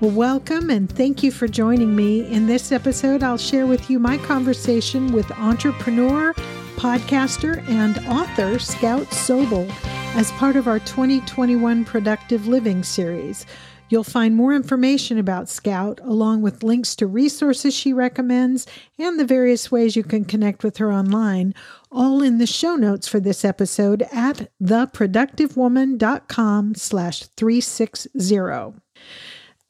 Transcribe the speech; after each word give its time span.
Well, 0.00 0.12
welcome 0.12 0.70
and 0.70 0.88
thank 0.88 1.24
you 1.24 1.32
for 1.32 1.48
joining 1.48 1.96
me. 1.96 2.24
In 2.30 2.46
this 2.46 2.70
episode, 2.70 3.24
I'll 3.24 3.36
share 3.36 3.66
with 3.66 3.90
you 3.90 3.98
my 3.98 4.16
conversation 4.18 5.10
with 5.10 5.28
entrepreneur, 5.32 6.34
podcaster, 6.76 7.68
and 7.68 7.98
author 8.06 8.60
Scout 8.60 9.06
Sobel 9.06 9.68
as 10.14 10.30
part 10.32 10.54
of 10.54 10.68
our 10.68 10.78
2021 10.78 11.84
Productive 11.84 12.46
Living 12.46 12.84
series. 12.84 13.44
You'll 13.88 14.04
find 14.04 14.36
more 14.36 14.54
information 14.54 15.18
about 15.18 15.48
Scout, 15.48 15.98
along 16.04 16.42
with 16.42 16.62
links 16.62 16.94
to 16.96 17.06
resources 17.08 17.74
she 17.74 17.92
recommends 17.92 18.68
and 19.00 19.18
the 19.18 19.24
various 19.24 19.72
ways 19.72 19.96
you 19.96 20.04
can 20.04 20.24
connect 20.24 20.62
with 20.62 20.76
her 20.76 20.92
online, 20.92 21.54
all 21.90 22.22
in 22.22 22.38
the 22.38 22.46
show 22.46 22.76
notes 22.76 23.08
for 23.08 23.18
this 23.18 23.44
episode 23.44 24.06
at 24.12 24.48
theproductivewoman.com 24.62 26.76
slash 26.76 27.24
360. 27.24 28.08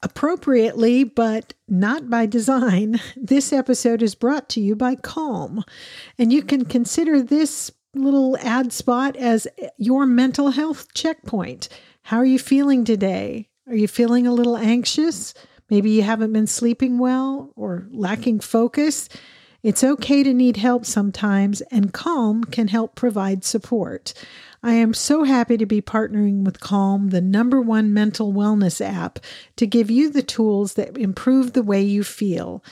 Appropriately, 0.01 1.03
but 1.03 1.55
not 1.67 2.09
by 2.09 2.27
design, 2.27 3.01
this 3.17 3.53
episode 3.53 4.03
is 4.03 4.15
brought 4.15 4.49
to 4.51 4.61
you 4.61 4.77
by 4.77 4.95
Calm. 4.95 5.65
And 6.19 6.33
you 6.33 6.43
can 6.43 6.65
consider 6.65 7.21
this 7.21 7.73
little 7.95 8.37
ad 8.39 8.73
spot 8.73 9.17
as 9.17 9.49
your 9.77 10.07
mental 10.07 10.51
health 10.51 10.93
checkpoint. 10.95 11.69
How 12.03 12.19
are 12.19 12.25
you 12.25 12.39
feeling 12.39 12.85
today? 12.85 13.49
Are 13.67 13.75
you 13.75 13.89
feeling 13.89 14.27
a 14.27 14.33
little 14.33 14.57
anxious? 14.57 15.35
Maybe 15.69 15.91
you 15.91 16.03
haven't 16.03 16.33
been 16.33 16.47
sleeping 16.47 16.99
well 16.99 17.53
or 17.57 17.89
lacking 17.91 18.41
focus. 18.41 19.09
It's 19.69 19.85
okay 19.85 20.23
to 20.23 20.33
need 20.33 20.57
help 20.57 20.87
sometimes, 20.87 21.61
and 21.61 21.93
Calm 21.93 22.43
can 22.43 22.69
help 22.69 22.95
provide 22.95 23.45
support. 23.45 24.15
I 24.63 24.73
am 24.73 24.95
so 24.95 25.25
happy 25.25 25.59
to 25.59 25.67
be 25.67 25.83
partnering 25.83 26.43
with 26.43 26.61
Calm, 26.61 27.11
the 27.11 27.21
number 27.21 27.61
one 27.61 27.93
mental 27.93 28.33
wellness 28.33 28.81
app, 28.81 29.19
to 29.57 29.67
give 29.67 29.91
you 29.91 30.09
the 30.09 30.23
tools 30.23 30.73
that 30.73 30.97
improve 30.97 31.53
the 31.53 31.63
way 31.63 31.83
you 31.83 32.03
feel. 32.03 32.65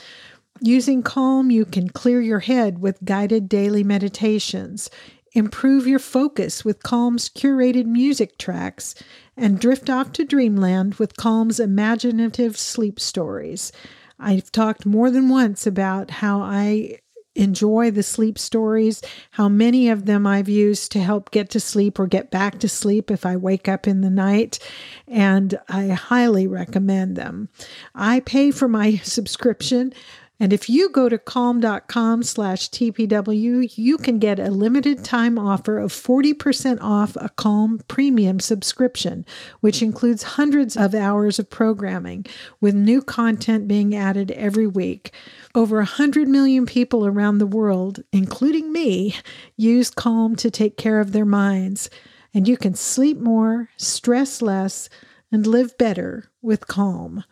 Using 0.59 1.03
Calm, 1.03 1.51
you 1.51 1.65
can 1.65 1.87
clear 1.91 2.19
your 2.19 2.39
head 2.39 2.79
with 2.79 3.05
guided 3.05 3.47
daily 3.47 3.83
meditations, 3.83 4.89
improve 5.33 5.85
your 5.85 5.99
focus 5.99 6.65
with 6.65 6.81
Calm's 6.81 7.29
curated 7.29 7.85
music 7.85 8.39
tracks, 8.39 8.95
and 9.37 9.59
drift 9.59 9.87
off 9.87 10.11
to 10.13 10.25
dreamland 10.25 10.95
with 10.95 11.15
Calm's 11.15 11.59
imaginative 11.59 12.57
sleep 12.57 12.99
stories. 12.99 13.71
I've 14.19 14.51
talked 14.51 14.85
more 14.85 15.11
than 15.11 15.29
once 15.29 15.67
about 15.67 16.09
how 16.09 16.41
I 16.41 16.99
enjoy 17.37 17.91
the 17.91 18.03
sleep 18.03 18.37
stories, 18.37 19.01
how 19.31 19.47
many 19.47 19.89
of 19.89 20.05
them 20.05 20.25
I've 20.25 20.49
used 20.49 20.91
to 20.93 20.99
help 20.99 21.31
get 21.31 21.49
to 21.51 21.59
sleep 21.59 21.99
or 21.99 22.07
get 22.07 22.31
back 22.31 22.59
to 22.59 22.69
sleep 22.69 23.11
if 23.11 23.25
I 23.25 23.37
wake 23.37 23.67
up 23.67 23.87
in 23.87 24.01
the 24.01 24.09
night. 24.09 24.59
And 25.07 25.57
I 25.69 25.89
highly 25.89 26.47
recommend 26.47 27.15
them. 27.15 27.49
I 27.93 28.21
pay 28.21 28.51
for 28.51 28.67
my 28.67 28.95
subscription. 29.03 29.93
And 30.39 30.53
if 30.53 30.69
you 30.69 30.89
go 30.89 31.09
to 31.09 31.17
calm.com 31.17 32.21
slash 32.21 32.69
TPW, 32.69 33.75
you 33.75 33.97
can 33.97 34.19
get 34.19 34.39
a 34.39 34.51
limited 34.51 35.03
time 35.03 35.39
offer 35.39 35.79
of 35.79 35.91
40% 35.91 36.77
off 36.79 37.15
a 37.15 37.29
Calm 37.29 37.81
premium 37.87 38.39
subscription, 38.39 39.25
which 39.61 39.81
includes 39.81 40.23
hundreds 40.23 40.77
of 40.77 40.93
hours 40.93 41.39
of 41.39 41.49
programming 41.49 42.25
with 42.61 42.75
new 42.75 43.01
content 43.01 43.67
being 43.67 43.95
added 43.95 44.29
every 44.31 44.67
week. 44.67 45.11
Over 45.55 45.77
100 45.77 46.27
million 46.27 46.67
people 46.67 47.07
around 47.07 47.39
the 47.39 47.47
world, 47.47 48.03
including 48.11 48.71
me, 48.71 49.15
use 49.55 49.89
Calm 49.89 50.35
to 50.35 50.51
take 50.51 50.77
care 50.77 50.99
of 50.99 51.13
their 51.13 51.25
minds. 51.25 51.89
And 52.31 52.47
you 52.47 52.57
can 52.57 52.75
sleep 52.75 53.17
more, 53.17 53.69
stress 53.77 54.43
less, 54.43 54.89
and 55.31 55.45
live 55.45 55.77
better 55.77 56.31
with 56.41 56.67
Calm. 56.67 57.23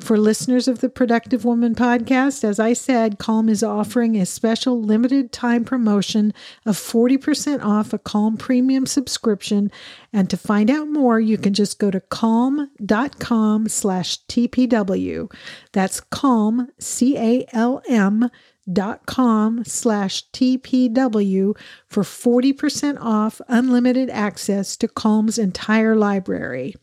For 0.00 0.18
listeners 0.18 0.66
of 0.66 0.80
the 0.80 0.88
Productive 0.88 1.44
Woman 1.44 1.74
podcast, 1.74 2.42
as 2.42 2.58
I 2.58 2.72
said, 2.72 3.18
Calm 3.18 3.48
is 3.48 3.62
offering 3.62 4.16
a 4.16 4.26
special 4.26 4.82
limited 4.82 5.30
time 5.30 5.64
promotion 5.64 6.34
of 6.66 6.76
40% 6.76 7.64
off 7.64 7.92
a 7.92 7.98
Calm 7.98 8.36
premium 8.36 8.86
subscription. 8.86 9.70
And 10.12 10.28
to 10.30 10.36
find 10.36 10.70
out 10.70 10.88
more, 10.88 11.20
you 11.20 11.38
can 11.38 11.54
just 11.54 11.78
go 11.78 11.90
to 11.90 12.00
calm.com 12.00 13.68
slash 13.68 14.24
TPW. 14.26 15.32
That's 15.72 16.00
calm, 16.00 16.68
C 16.78 17.16
A 17.16 17.46
L 17.52 17.82
M 17.88 18.30
dot 18.72 19.06
com 19.06 19.64
slash 19.64 20.28
TPW 20.30 21.56
for 21.86 22.02
40% 22.02 22.98
off 23.00 23.40
unlimited 23.48 24.10
access 24.10 24.76
to 24.76 24.88
Calm's 24.88 25.38
entire 25.38 25.94
library. 25.96 26.74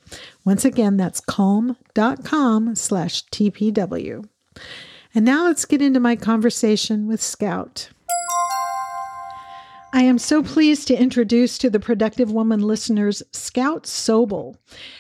Once 0.46 0.66
again, 0.66 0.98
that's 0.98 1.20
calm.com 1.22 2.76
slash 2.76 3.26
TPW. 3.28 4.28
And 5.14 5.26
now 5.26 5.46
let's 5.46 5.66
get 5.66 5.82
into 5.82 6.00
my 6.00 6.16
conversation 6.16 7.08
with 7.08 7.22
Scout. 7.22 7.90
I 9.94 10.04
am 10.04 10.20
so 10.20 10.42
pleased 10.42 10.88
to 10.88 10.96
introduce 10.96 11.58
to 11.58 11.70
the 11.70 11.80
Productive 11.80 12.32
Woman 12.32 12.62
listeners 12.62 13.22
Scout 13.34 13.84
Sobel. 13.84 14.56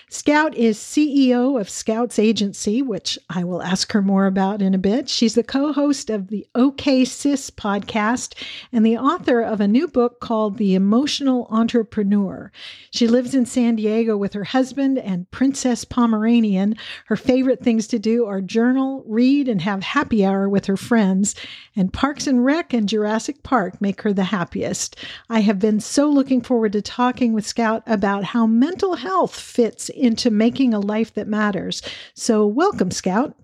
Scout 0.09 0.53
is 0.53 0.77
CEO 0.77 1.57
of 1.57 1.69
Scout's 1.69 2.19
Agency, 2.19 2.81
which 2.81 3.17
I 3.29 3.45
will 3.45 3.61
ask 3.61 3.93
her 3.93 4.01
more 4.01 4.25
about 4.25 4.61
in 4.61 4.73
a 4.73 4.77
bit. 4.77 5.07
She's 5.07 5.35
the 5.35 5.43
co 5.43 5.71
host 5.71 6.09
of 6.09 6.27
the 6.27 6.45
OK 6.55 7.05
Sis 7.05 7.49
podcast 7.49 8.33
and 8.73 8.85
the 8.85 8.97
author 8.97 9.39
of 9.39 9.61
a 9.61 9.67
new 9.67 9.87
book 9.87 10.19
called 10.19 10.57
The 10.57 10.75
Emotional 10.75 11.47
Entrepreneur. 11.49 12.51
She 12.91 13.07
lives 13.07 13.33
in 13.33 13.45
San 13.45 13.77
Diego 13.77 14.17
with 14.17 14.33
her 14.33 14.43
husband 14.43 14.97
and 14.97 15.31
Princess 15.31 15.85
Pomeranian. 15.85 16.75
Her 17.05 17.15
favorite 17.15 17.63
things 17.63 17.87
to 17.87 17.99
do 17.99 18.25
are 18.25 18.41
journal, 18.41 19.05
read, 19.07 19.47
and 19.47 19.61
have 19.61 19.83
happy 19.83 20.25
hour 20.25 20.49
with 20.49 20.65
her 20.65 20.75
friends. 20.75 21.33
And 21.77 21.93
Parks 21.93 22.27
and 22.27 22.43
Rec 22.43 22.73
and 22.73 22.89
Jurassic 22.89 23.41
Park 23.43 23.79
make 23.79 24.01
her 24.01 24.11
the 24.11 24.25
happiest. 24.25 24.80
I 25.29 25.41
have 25.41 25.59
been 25.59 25.79
so 25.79 26.09
looking 26.09 26.41
forward 26.41 26.73
to 26.73 26.81
talking 26.81 27.33
with 27.33 27.45
Scout 27.45 27.83
about 27.85 28.23
how 28.23 28.45
mental 28.47 28.95
health 28.95 29.37
fits 29.37 29.89
into 29.89 30.29
making 30.29 30.73
a 30.73 30.79
life 30.79 31.13
that 31.13 31.27
matters. 31.27 31.81
So, 32.13 32.45
welcome, 32.45 32.91
Scout. 32.91 33.35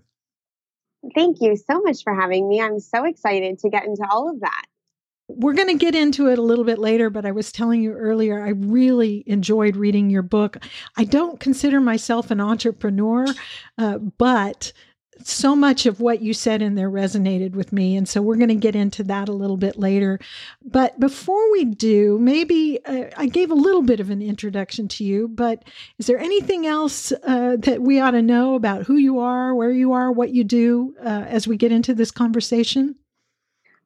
Thank 1.14 1.38
you 1.40 1.56
so 1.56 1.80
much 1.80 2.02
for 2.02 2.14
having 2.14 2.48
me. 2.48 2.60
I'm 2.60 2.80
so 2.80 3.04
excited 3.04 3.58
to 3.60 3.70
get 3.70 3.84
into 3.84 4.06
all 4.10 4.28
of 4.30 4.40
that. 4.40 4.64
We're 5.28 5.52
going 5.52 5.68
to 5.68 5.74
get 5.74 5.94
into 5.94 6.28
it 6.28 6.38
a 6.38 6.42
little 6.42 6.64
bit 6.64 6.78
later, 6.78 7.10
but 7.10 7.26
I 7.26 7.32
was 7.32 7.52
telling 7.52 7.82
you 7.82 7.92
earlier, 7.92 8.42
I 8.42 8.50
really 8.50 9.24
enjoyed 9.26 9.76
reading 9.76 10.08
your 10.08 10.22
book. 10.22 10.56
I 10.96 11.04
don't 11.04 11.38
consider 11.38 11.80
myself 11.80 12.30
an 12.30 12.40
entrepreneur, 12.40 13.26
uh, 13.76 13.98
but 13.98 14.72
so 15.24 15.56
much 15.56 15.86
of 15.86 16.00
what 16.00 16.22
you 16.22 16.32
said 16.32 16.62
in 16.62 16.74
there 16.74 16.90
resonated 16.90 17.52
with 17.52 17.72
me. 17.72 17.96
And 17.96 18.08
so 18.08 18.22
we're 18.22 18.36
going 18.36 18.48
to 18.48 18.54
get 18.54 18.76
into 18.76 19.02
that 19.04 19.28
a 19.28 19.32
little 19.32 19.56
bit 19.56 19.78
later. 19.78 20.18
But 20.64 20.98
before 21.00 21.50
we 21.52 21.64
do, 21.64 22.18
maybe 22.18 22.78
uh, 22.84 23.06
I 23.16 23.26
gave 23.26 23.50
a 23.50 23.54
little 23.54 23.82
bit 23.82 24.00
of 24.00 24.10
an 24.10 24.22
introduction 24.22 24.88
to 24.88 25.04
you, 25.04 25.28
but 25.28 25.64
is 25.98 26.06
there 26.06 26.18
anything 26.18 26.66
else 26.66 27.12
uh, 27.12 27.56
that 27.58 27.82
we 27.82 28.00
ought 28.00 28.12
to 28.12 28.22
know 28.22 28.54
about 28.54 28.84
who 28.84 28.96
you 28.96 29.18
are, 29.18 29.54
where 29.54 29.72
you 29.72 29.92
are, 29.92 30.10
what 30.12 30.30
you 30.30 30.44
do 30.44 30.94
uh, 31.04 31.24
as 31.28 31.48
we 31.48 31.56
get 31.56 31.72
into 31.72 31.94
this 31.94 32.10
conversation? 32.10 32.94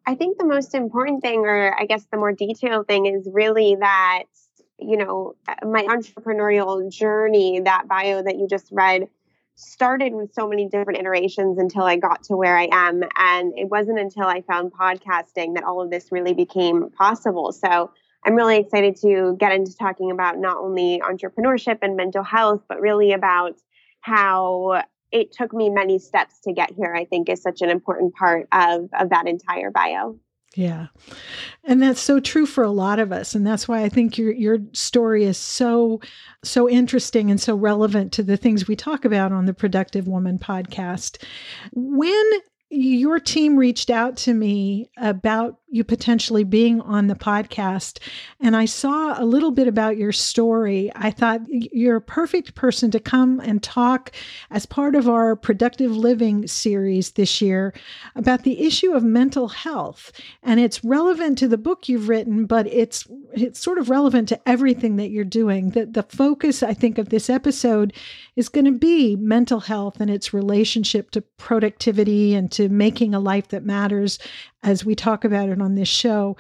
I 0.06 0.14
think 0.14 0.38
the 0.38 0.44
most 0.44 0.75
important 0.75 1.23
thing, 1.23 1.40
or 1.40 1.75
I 1.78 1.87
guess 1.87 2.05
the 2.11 2.17
more 2.17 2.32
detailed 2.32 2.88
thing, 2.88 3.06
is 3.06 3.28
really 3.32 3.76
that, 3.76 4.25
you 4.78 4.96
know, 4.96 5.37
my 5.62 5.85
entrepreneurial 5.85 6.90
journey, 6.90 7.61
that 7.61 7.87
bio 7.87 8.23
that 8.23 8.37
you 8.37 8.49
just 8.49 8.69
read 8.73 9.08
started 9.54 10.14
with 10.14 10.32
so 10.32 10.49
many 10.49 10.69
different 10.69 10.99
iterations 10.99 11.58
until 11.58 11.82
I 11.82 11.96
got 11.96 12.22
to 12.25 12.37
where 12.37 12.56
I 12.56 12.69
am. 12.72 13.02
And 13.16 13.52
it 13.56 13.69
wasn't 13.70 13.99
until 13.99 14.25
I 14.25 14.43
found 14.43 14.72
podcasting 14.72 15.54
that 15.54 15.64
all 15.64 15.81
of 15.81 15.90
this 15.90 16.10
really 16.10 16.34
became 16.34 16.90
possible. 16.90 17.52
So 17.52 17.90
I'm 18.25 18.34
really 18.34 18.58
excited 18.58 18.96
to 19.02 19.37
get 19.38 19.52
into 19.52 19.76
talking 19.76 20.10
about 20.10 20.38
not 20.38 20.56
only 20.58 21.00
entrepreneurship 21.04 21.78
and 21.82 21.96
mental 21.96 22.22
health, 22.22 22.62
but 22.69 22.81
really 22.81 23.12
about 23.12 23.54
how 24.00 24.82
it 25.10 25.32
took 25.32 25.52
me 25.52 25.69
many 25.69 25.99
steps 25.99 26.40
to 26.44 26.52
get 26.52 26.70
here, 26.70 26.94
I 26.94 27.04
think 27.04 27.28
is 27.28 27.43
such 27.43 27.60
an 27.60 27.69
important 27.69 28.14
part 28.14 28.49
of, 28.52 28.88
of 28.99 29.10
that 29.10 29.26
entire 29.26 29.70
bio. 29.70 30.19
Yeah. 30.54 30.88
And 31.64 31.82
that's 31.82 32.00
so 32.00 32.20
true 32.20 32.44
for 32.44 32.62
a 32.62 32.70
lot 32.70 32.99
of 32.99 33.12
us. 33.12 33.34
And 33.34 33.46
that's 33.46 33.66
why 33.66 33.82
I 33.82 33.88
think 33.88 34.19
your 34.19 34.32
your 34.32 34.58
story 34.72 35.25
is 35.25 35.38
so 35.38 36.00
so 36.44 36.69
interesting 36.69 37.31
and 37.31 37.40
so 37.40 37.54
relevant 37.54 38.12
to 38.12 38.22
the 38.22 38.37
things 38.37 38.69
we 38.69 38.76
talk 38.76 39.04
about 39.04 39.32
on 39.32 39.46
the 39.46 39.54
Productive 39.54 40.06
Woman 40.06 40.38
podcast. 40.38 41.22
When 41.72 42.31
your 42.69 43.20
team 43.20 43.56
reached 43.56 43.90
out 43.90 44.16
to 44.16 44.34
me 44.34 44.90
about 44.96 45.58
you 45.72 45.82
potentially 45.82 46.44
being 46.44 46.80
on 46.82 47.06
the 47.06 47.14
podcast 47.14 47.98
and 48.40 48.56
I 48.56 48.64
saw 48.64 49.20
a 49.20 49.24
little 49.24 49.52
bit 49.52 49.69
about 49.69 49.96
your 49.96 50.12
story. 50.12 50.90
I 50.94 51.10
thought 51.10 51.40
you're 51.48 51.96
a 51.96 52.00
perfect 52.00 52.54
person 52.54 52.90
to 52.90 53.00
come 53.00 53.40
and 53.40 53.62
talk 53.62 54.12
as 54.50 54.66
part 54.66 54.94
of 54.94 55.08
our 55.08 55.36
productive 55.36 55.96
living 55.96 56.46
series 56.46 57.12
this 57.12 57.40
year 57.40 57.72
about 58.16 58.42
the 58.42 58.66
issue 58.66 58.92
of 58.92 59.04
mental 59.04 59.48
health. 59.48 60.12
And 60.42 60.60
it's 60.60 60.84
relevant 60.84 61.38
to 61.38 61.48
the 61.48 61.56
book 61.56 61.88
you've 61.88 62.08
written, 62.08 62.46
but 62.46 62.66
it's 62.66 63.06
it's 63.32 63.60
sort 63.60 63.78
of 63.78 63.88
relevant 63.88 64.28
to 64.28 64.48
everything 64.48 64.96
that 64.96 65.10
you're 65.10 65.25
doing. 65.25 65.70
The 65.70 65.86
the 65.86 66.02
focus 66.02 66.62
I 66.62 66.75
think 66.75 66.98
of 66.98 67.08
this 67.08 67.30
episode 67.30 67.92
is 68.36 68.48
going 68.48 68.64
to 68.64 68.72
be 68.72 69.16
mental 69.16 69.60
health 69.60 70.00
and 70.00 70.10
its 70.10 70.34
relationship 70.34 71.10
to 71.12 71.20
productivity 71.20 72.34
and 72.34 72.50
to 72.52 72.68
making 72.68 73.14
a 73.14 73.20
life 73.20 73.48
that 73.48 73.64
matters 73.64 74.18
as 74.62 74.84
we 74.84 74.94
talk 74.94 75.25
about 75.25 75.48
it 75.48 75.60
on 75.62 75.75
this 75.75 75.88
show. 75.88 76.37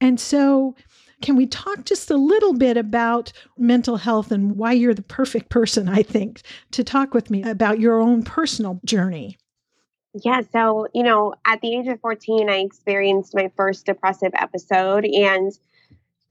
And 0.00 0.18
so, 0.18 0.74
can 1.20 1.36
we 1.36 1.46
talk 1.46 1.84
just 1.84 2.10
a 2.10 2.16
little 2.16 2.52
bit 2.52 2.76
about 2.76 3.32
mental 3.56 3.96
health 3.96 4.32
and 4.32 4.56
why 4.56 4.72
you're 4.72 4.94
the 4.94 5.02
perfect 5.02 5.50
person, 5.50 5.88
I 5.88 6.02
think, 6.02 6.42
to 6.72 6.82
talk 6.82 7.14
with 7.14 7.30
me 7.30 7.44
about 7.44 7.78
your 7.78 8.00
own 8.00 8.24
personal 8.24 8.80
journey? 8.84 9.38
Yeah, 10.24 10.42
so, 10.52 10.88
you 10.92 11.04
know, 11.04 11.34
at 11.46 11.60
the 11.60 11.74
age 11.76 11.86
of 11.86 12.00
14, 12.00 12.50
I 12.50 12.56
experienced 12.56 13.34
my 13.34 13.50
first 13.56 13.86
depressive 13.86 14.32
episode 14.34 15.04
and 15.04 15.52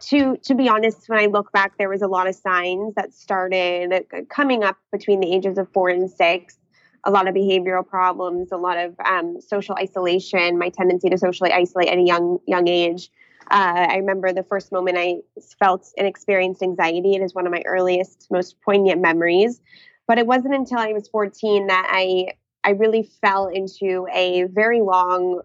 to 0.10 0.38
to 0.38 0.56
be 0.56 0.68
honest, 0.68 1.08
when 1.08 1.20
I 1.20 1.28
look 1.28 1.52
back, 1.52 1.78
there 1.78 1.90
was 1.90 2.02
a 2.02 2.08
lot 2.08 2.28
of 2.28 2.36
signs 2.36 2.96
that 2.96 3.14
started 3.14 4.06
coming 4.30 4.64
up 4.64 4.78
between 4.92 5.20
the 5.20 5.34
ages 5.34 5.58
of 5.58 5.72
four 5.72 5.90
and 5.90 6.10
six 6.10 6.58
a 7.04 7.12
lot 7.12 7.28
of 7.28 7.34
behavioral 7.34 7.86
problems, 7.88 8.52
a 8.52 8.58
lot 8.58 8.78
of 8.78 8.96
um, 9.04 9.40
social 9.42 9.76
isolation, 9.76 10.58
my 10.58 10.70
tendency 10.70 11.10
to 11.10 11.18
socially 11.18 11.52
isolate 11.52 11.90
at 11.90 11.98
a 11.98 12.02
young 12.02 12.40
young 12.48 12.68
age. 12.68 13.10
Uh, 13.50 13.88
I 13.90 13.96
remember 13.98 14.32
the 14.32 14.44
first 14.44 14.72
moment 14.72 14.98
I 14.98 15.18
felt 15.60 15.92
and 15.98 16.08
experienced 16.08 16.62
anxiety. 16.62 17.16
It 17.16 17.22
is 17.22 17.34
one 17.34 17.46
of 17.46 17.52
my 17.52 17.64
earliest, 17.66 18.28
most 18.32 18.62
poignant 18.62 19.02
memories. 19.02 19.60
But 20.08 20.20
it 20.20 20.28
wasn't 20.28 20.54
until 20.54 20.78
I 20.78 20.94
was 20.94 21.08
14 21.08 21.68
that 21.68 21.88
I 21.90 22.34
I 22.64 22.72
really 22.72 23.10
fell 23.22 23.48
into 23.48 24.08
a 24.14 24.44
very 24.44 24.82
long, 24.82 25.42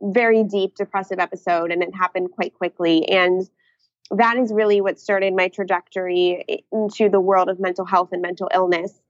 very 0.00 0.42
deep 0.42 0.74
depressive 0.74 1.18
episode, 1.18 1.70
and 1.70 1.82
it 1.82 1.94
happened 1.94 2.32
quite 2.32 2.54
quickly. 2.54 3.08
And 3.08 3.48
that 4.10 4.36
is 4.36 4.52
really 4.52 4.80
what 4.80 4.98
started 4.98 5.34
my 5.34 5.48
trajectory 5.48 6.64
into 6.72 7.08
the 7.08 7.20
world 7.20 7.48
of 7.48 7.60
mental 7.60 7.84
health 7.84 8.10
and 8.12 8.22
mental 8.22 8.48
illness. 8.52 9.00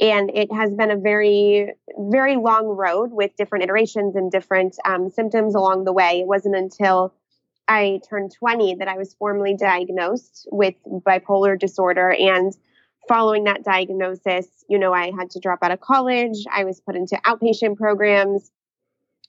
And 0.00 0.30
it 0.34 0.52
has 0.52 0.74
been 0.74 0.90
a 0.90 0.96
very, 0.96 1.72
very 1.96 2.36
long 2.36 2.66
road 2.66 3.12
with 3.12 3.36
different 3.36 3.64
iterations 3.64 4.16
and 4.16 4.30
different 4.30 4.76
um, 4.84 5.08
symptoms 5.08 5.54
along 5.54 5.84
the 5.84 5.92
way. 5.92 6.20
It 6.20 6.26
wasn't 6.26 6.56
until 6.56 7.14
I 7.68 8.00
turned 8.08 8.32
20 8.32 8.76
that 8.76 8.88
I 8.88 8.96
was 8.96 9.14
formally 9.14 9.56
diagnosed 9.56 10.48
with 10.50 10.74
bipolar 10.86 11.58
disorder. 11.58 12.10
And 12.10 12.52
following 13.08 13.44
that 13.44 13.64
diagnosis, 13.64 14.46
you 14.68 14.78
know, 14.78 14.92
I 14.92 15.12
had 15.16 15.30
to 15.30 15.40
drop 15.40 15.60
out 15.62 15.70
of 15.70 15.80
college. 15.80 16.44
I 16.50 16.64
was 16.64 16.80
put 16.80 16.96
into 16.96 17.16
outpatient 17.24 17.76
programs. 17.76 18.50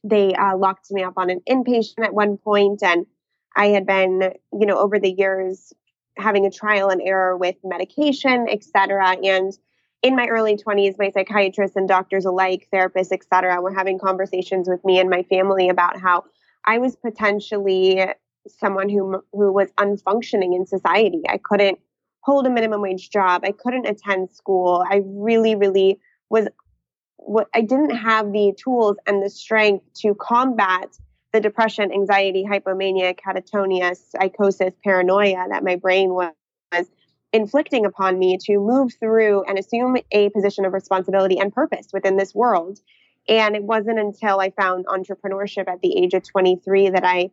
They 0.03 0.33
uh, 0.33 0.57
locked 0.57 0.91
me 0.91 1.03
up 1.03 1.13
on 1.17 1.29
an 1.29 1.41
inpatient 1.49 2.03
at 2.03 2.13
one 2.13 2.37
point, 2.37 2.83
and 2.83 3.05
I 3.55 3.67
had 3.67 3.85
been, 3.85 4.33
you 4.53 4.65
know, 4.65 4.77
over 4.77 4.99
the 4.99 5.11
years 5.11 5.73
having 6.17 6.45
a 6.45 6.51
trial 6.51 6.89
and 6.89 7.01
error 7.01 7.35
with 7.35 7.55
medication, 7.63 8.47
et 8.49 8.63
cetera. 8.63 9.17
And 9.23 9.51
in 10.05 10.15
my 10.15 10.27
early 10.27 10.55
20s, 10.55 10.99
my 10.99 11.09
psychiatrists 11.09 11.75
and 11.75 11.87
doctors 11.87 12.25
alike, 12.25 12.67
therapists, 12.71 13.11
et 13.11 13.21
cetera, 13.33 13.59
were 13.59 13.73
having 13.73 13.97
conversations 13.97 14.69
with 14.69 14.85
me 14.85 14.99
and 14.99 15.09
my 15.09 15.23
family 15.23 15.67
about 15.67 15.99
how 15.99 16.25
I 16.63 16.77
was 16.77 16.95
potentially 16.95 18.05
someone 18.47 18.87
who 18.87 19.23
who 19.33 19.51
was 19.51 19.71
unfunctioning 19.79 20.55
in 20.55 20.67
society. 20.67 21.23
I 21.27 21.39
couldn't 21.39 21.79
hold 22.19 22.45
a 22.45 22.51
minimum 22.51 22.81
wage 22.81 23.09
job. 23.09 23.41
I 23.43 23.51
couldn't 23.51 23.87
attend 23.87 24.29
school. 24.29 24.85
I 24.87 25.01
really, 25.03 25.55
really 25.55 25.99
was 26.29 26.47
what 27.17 27.47
I 27.55 27.61
didn't 27.61 27.95
have 27.95 28.31
the 28.31 28.53
tools 28.63 28.97
and 29.07 29.23
the 29.23 29.29
strength 29.31 29.85
to 30.01 30.13
combat 30.13 30.95
the 31.33 31.41
depression, 31.41 31.91
anxiety, 31.91 32.45
hypomania, 32.47 33.17
catatonia, 33.17 33.97
psychosis, 33.97 34.73
paranoia 34.83 35.47
that 35.49 35.63
my 35.63 35.77
brain 35.77 36.13
was 36.13 36.31
inflicting 37.35 37.85
upon 37.85 38.17
me 38.17 38.37
to 38.37 38.57
move 38.59 38.93
through 38.97 39.43
and 39.43 39.59
assume 39.59 39.97
a 40.11 40.29
position 40.29 40.63
of 40.63 40.71
responsibility 40.71 41.37
and 41.37 41.53
purpose 41.53 41.87
within 41.91 42.15
this 42.15 42.33
world. 42.33 42.79
And 43.27 43.57
it 43.57 43.63
wasn't 43.63 43.99
until 43.99 44.39
I 44.39 44.51
found 44.51 44.85
entrepreneurship 44.85 45.67
at 45.67 45.81
the 45.81 45.97
age 45.97 46.13
of 46.13 46.23
23 46.23 46.91
that 46.91 47.03
I 47.03 47.31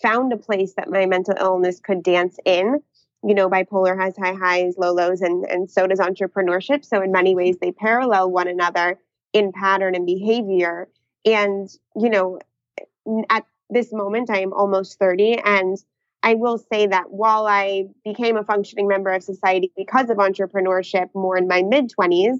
found 0.00 0.32
a 0.32 0.38
place 0.38 0.72
that 0.74 0.88
my 0.88 1.04
mental 1.04 1.34
illness 1.38 1.80
could 1.80 2.02
dance 2.02 2.38
in. 2.46 2.80
You 3.22 3.34
know, 3.34 3.50
bipolar 3.50 4.00
has 4.00 4.16
high 4.16 4.32
highs, 4.32 4.76
low 4.78 4.94
lows, 4.94 5.20
and, 5.20 5.44
and 5.44 5.70
so 5.70 5.86
does 5.86 5.98
entrepreneurship. 5.98 6.82
So, 6.82 7.02
in 7.02 7.12
many 7.12 7.36
ways, 7.36 7.58
they 7.60 7.72
parallel 7.72 8.30
one 8.30 8.48
another 8.48 8.98
in 9.34 9.52
pattern 9.52 9.94
and 9.94 10.06
behavior. 10.06 10.88
And, 11.24 11.68
you 11.94 12.10
know, 12.10 12.40
at 13.28 13.44
this 13.70 13.92
moment, 13.92 14.30
I 14.30 14.40
am 14.40 14.52
almost 14.52 14.98
30, 14.98 15.40
and 15.44 15.76
I 16.22 16.34
will 16.34 16.58
say 16.58 16.86
that 16.86 17.10
while 17.10 17.46
I 17.46 17.86
became 18.04 18.36
a 18.36 18.44
functioning 18.44 18.86
member 18.86 19.10
of 19.10 19.22
society 19.22 19.72
because 19.76 20.08
of 20.08 20.18
entrepreneurship 20.18 21.08
more 21.14 21.36
in 21.36 21.48
my 21.48 21.62
mid 21.62 21.90
20s, 21.90 22.38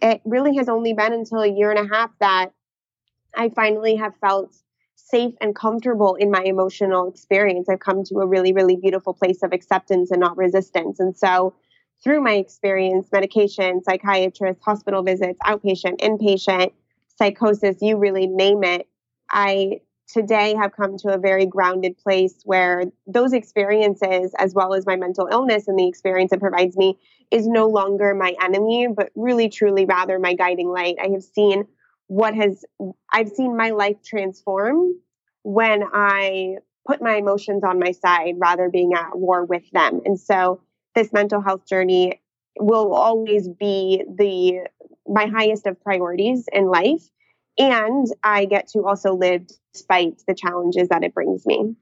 it 0.00 0.20
really 0.24 0.56
has 0.56 0.68
only 0.68 0.92
been 0.92 1.12
until 1.12 1.40
a 1.40 1.48
year 1.48 1.70
and 1.70 1.78
a 1.90 1.94
half 1.94 2.10
that 2.20 2.50
I 3.34 3.48
finally 3.48 3.96
have 3.96 4.14
felt 4.16 4.54
safe 4.96 5.34
and 5.40 5.54
comfortable 5.54 6.14
in 6.16 6.30
my 6.30 6.42
emotional 6.42 7.08
experience. 7.08 7.68
I've 7.68 7.80
come 7.80 8.04
to 8.04 8.16
a 8.16 8.26
really, 8.26 8.52
really 8.52 8.76
beautiful 8.76 9.14
place 9.14 9.42
of 9.42 9.52
acceptance 9.52 10.10
and 10.10 10.20
not 10.20 10.36
resistance. 10.36 11.00
And 11.00 11.16
so, 11.16 11.54
through 12.02 12.20
my 12.20 12.32
experience, 12.32 13.06
medication, 13.12 13.82
psychiatrist, 13.84 14.60
hospital 14.62 15.02
visits, 15.02 15.38
outpatient, 15.46 16.00
inpatient, 16.00 16.72
psychosis, 17.16 17.76
you 17.80 17.96
really 17.96 18.26
name 18.26 18.64
it, 18.64 18.88
I 19.30 19.80
today 20.08 20.54
have 20.54 20.72
come 20.72 20.96
to 20.98 21.14
a 21.14 21.18
very 21.18 21.46
grounded 21.46 21.96
place 21.98 22.40
where 22.44 22.84
those 23.06 23.32
experiences, 23.32 24.32
as 24.38 24.54
well 24.54 24.74
as 24.74 24.86
my 24.86 24.96
mental 24.96 25.28
illness 25.30 25.68
and 25.68 25.78
the 25.78 25.88
experience 25.88 26.32
it 26.32 26.40
provides 26.40 26.76
me, 26.76 26.98
is 27.30 27.46
no 27.46 27.68
longer 27.68 28.14
my 28.14 28.34
enemy, 28.42 28.88
but 28.94 29.10
really, 29.14 29.48
truly, 29.48 29.86
rather 29.86 30.18
my 30.18 30.34
guiding 30.34 30.68
light. 30.68 30.96
I 31.02 31.08
have 31.08 31.22
seen 31.22 31.66
what 32.08 32.34
has, 32.34 32.64
I've 33.12 33.30
seen 33.30 33.56
my 33.56 33.70
life 33.70 33.96
transform 34.04 34.94
when 35.42 35.82
I 35.92 36.56
put 36.86 37.00
my 37.00 37.16
emotions 37.16 37.62
on 37.64 37.78
my 37.78 37.92
side 37.92 38.34
rather 38.38 38.68
being 38.68 38.92
at 38.94 39.16
war 39.16 39.44
with 39.44 39.62
them. 39.72 40.00
And 40.04 40.18
so 40.18 40.60
this 40.94 41.12
mental 41.12 41.40
health 41.40 41.66
journey 41.66 42.20
will 42.58 42.92
always 42.94 43.48
be 43.48 44.04
the 44.06 44.68
my 45.06 45.26
highest 45.26 45.66
of 45.66 45.80
priorities 45.82 46.46
in 46.52 46.66
life 46.66 47.02
and 47.58 48.06
I 48.22 48.44
get 48.44 48.68
to 48.68 48.80
also 48.80 49.14
live 49.14 49.46
despite 49.72 50.22
the 50.26 50.34
challenges 50.34 50.88
that 50.88 51.04
it 51.04 51.14
brings 51.14 51.46
me. 51.46 51.74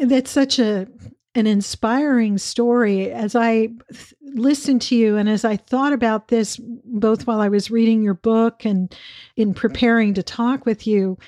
That's 0.00 0.30
such 0.30 0.58
a 0.58 0.86
an 1.36 1.46
inspiring 1.48 2.38
story 2.38 3.10
as 3.10 3.34
I 3.34 3.70
listened 4.22 4.82
to 4.82 4.96
you 4.96 5.16
and 5.16 5.28
as 5.28 5.44
I 5.44 5.56
thought 5.56 5.92
about 5.92 6.28
this 6.28 6.60
both 6.84 7.26
while 7.26 7.40
I 7.40 7.48
was 7.48 7.70
reading 7.70 8.02
your 8.02 8.14
book 8.14 8.64
and 8.64 8.94
in 9.36 9.52
preparing 9.52 10.14
to 10.14 10.22
talk 10.22 10.64
with 10.64 10.86
you 10.86 11.18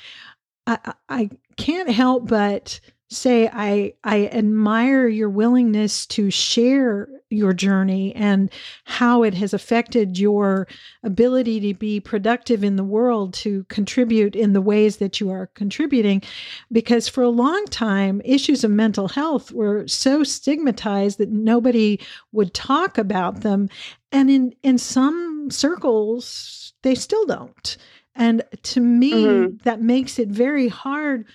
I, 0.66 0.94
I 1.08 1.30
can't 1.56 1.90
help 1.90 2.28
but 2.28 2.80
say 3.08 3.48
I 3.52 3.94
I 4.02 4.26
admire 4.26 5.06
your 5.08 5.30
willingness 5.30 6.06
to 6.06 6.30
share 6.30 7.08
your 7.30 7.52
journey 7.52 8.14
and 8.14 8.50
how 8.84 9.22
it 9.22 9.34
has 9.34 9.52
affected 9.52 10.18
your 10.18 10.68
ability 11.02 11.60
to 11.60 11.74
be 11.74 11.98
productive 11.98 12.62
in 12.62 12.76
the 12.76 12.84
world 12.84 13.34
to 13.34 13.64
contribute 13.64 14.36
in 14.36 14.52
the 14.52 14.60
ways 14.60 14.98
that 14.98 15.20
you 15.20 15.30
are 15.30 15.48
contributing. 15.48 16.22
Because 16.70 17.08
for 17.08 17.22
a 17.22 17.28
long 17.28 17.64
time 17.66 18.22
issues 18.24 18.62
of 18.62 18.70
mental 18.70 19.08
health 19.08 19.50
were 19.52 19.86
so 19.88 20.22
stigmatized 20.22 21.18
that 21.18 21.30
nobody 21.30 22.00
would 22.32 22.54
talk 22.54 22.98
about 22.98 23.40
them. 23.40 23.68
And 24.12 24.30
in 24.30 24.54
in 24.62 24.78
some 24.78 25.50
circles 25.50 26.72
they 26.82 26.94
still 26.94 27.26
don't. 27.26 27.76
And 28.14 28.42
to 28.62 28.80
me 28.80 29.12
mm-hmm. 29.12 29.56
that 29.64 29.80
makes 29.80 30.18
it 30.18 30.28
very 30.28 30.68
hard 30.68 31.26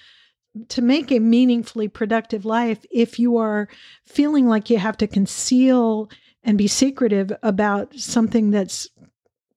to 0.69 0.81
make 0.81 1.11
a 1.11 1.19
meaningfully 1.19 1.87
productive 1.87 2.45
life 2.45 2.85
if 2.91 3.17
you 3.19 3.37
are 3.37 3.67
feeling 4.05 4.47
like 4.47 4.69
you 4.69 4.77
have 4.77 4.97
to 4.97 5.07
conceal 5.07 6.09
and 6.43 6.57
be 6.57 6.67
secretive 6.67 7.31
about 7.43 7.95
something 7.95 8.51
that's 8.51 8.89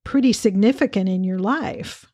pretty 0.05 0.33
significant 0.33 1.09
in 1.09 1.25
your 1.25 1.39
life. 1.39 2.07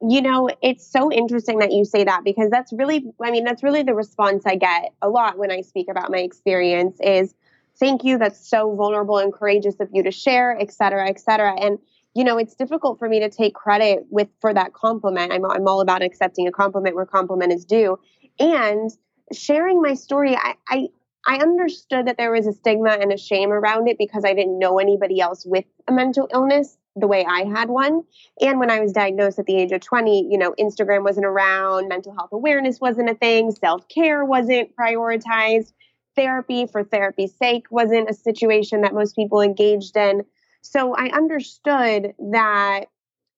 You 0.00 0.22
know, 0.22 0.48
it's 0.62 0.90
so 0.90 1.12
interesting 1.12 1.58
that 1.58 1.72
you 1.72 1.84
say 1.84 2.04
that 2.04 2.22
because 2.24 2.50
that's 2.50 2.72
really, 2.72 3.04
I 3.22 3.30
mean, 3.30 3.44
that's 3.44 3.62
really 3.62 3.82
the 3.82 3.94
response 3.94 4.44
I 4.46 4.54
get 4.56 4.92
a 5.02 5.08
lot 5.08 5.38
when 5.38 5.50
I 5.50 5.60
speak 5.60 5.88
about 5.90 6.10
my 6.10 6.18
experience 6.18 6.98
is, 7.00 7.34
thank 7.78 8.04
you, 8.04 8.16
that's 8.16 8.48
so 8.48 8.74
vulnerable 8.74 9.18
and 9.18 9.32
courageous 9.32 9.74
of 9.80 9.88
you 9.92 10.02
to 10.04 10.10
share, 10.10 10.56
et 10.60 10.72
cetera, 10.72 11.08
et 11.08 11.20
cetera. 11.20 11.52
And, 11.60 11.78
you 12.18 12.24
know, 12.24 12.36
it's 12.36 12.56
difficult 12.56 12.98
for 12.98 13.08
me 13.08 13.20
to 13.20 13.30
take 13.30 13.54
credit 13.54 14.00
with 14.10 14.26
for 14.40 14.52
that 14.52 14.72
compliment. 14.72 15.32
I'm, 15.32 15.44
I'm 15.44 15.68
all 15.68 15.80
about 15.80 16.02
accepting 16.02 16.48
a 16.48 16.50
compliment 16.50 16.96
where 16.96 17.06
compliment 17.06 17.52
is 17.52 17.64
due. 17.64 17.96
And 18.40 18.90
sharing 19.32 19.80
my 19.80 19.94
story, 19.94 20.34
I, 20.34 20.56
I 20.68 20.88
I 21.24 21.36
understood 21.36 22.08
that 22.08 22.16
there 22.16 22.32
was 22.32 22.48
a 22.48 22.52
stigma 22.52 22.90
and 22.90 23.12
a 23.12 23.16
shame 23.16 23.52
around 23.52 23.86
it 23.86 23.98
because 23.98 24.24
I 24.24 24.34
didn't 24.34 24.58
know 24.58 24.80
anybody 24.80 25.20
else 25.20 25.46
with 25.46 25.64
a 25.86 25.92
mental 25.92 26.28
illness 26.32 26.76
the 26.96 27.06
way 27.06 27.24
I 27.24 27.44
had 27.44 27.68
one. 27.68 28.02
And 28.40 28.58
when 28.58 28.70
I 28.72 28.80
was 28.80 28.90
diagnosed 28.90 29.38
at 29.38 29.46
the 29.46 29.54
age 29.54 29.70
of 29.70 29.80
20, 29.80 30.26
you 30.28 30.38
know, 30.38 30.56
Instagram 30.58 31.04
wasn't 31.04 31.26
around, 31.26 31.86
mental 31.86 32.14
health 32.14 32.30
awareness 32.32 32.80
wasn't 32.80 33.10
a 33.10 33.14
thing, 33.14 33.52
self 33.52 33.86
care 33.88 34.24
wasn't 34.24 34.74
prioritized, 34.74 35.72
therapy 36.16 36.66
for 36.66 36.82
therapy's 36.82 37.36
sake 37.36 37.66
wasn't 37.70 38.10
a 38.10 38.14
situation 38.14 38.80
that 38.80 38.92
most 38.92 39.14
people 39.14 39.40
engaged 39.40 39.96
in. 39.96 40.24
So 40.70 40.94
I 40.94 41.08
understood 41.16 42.14
that 42.30 42.84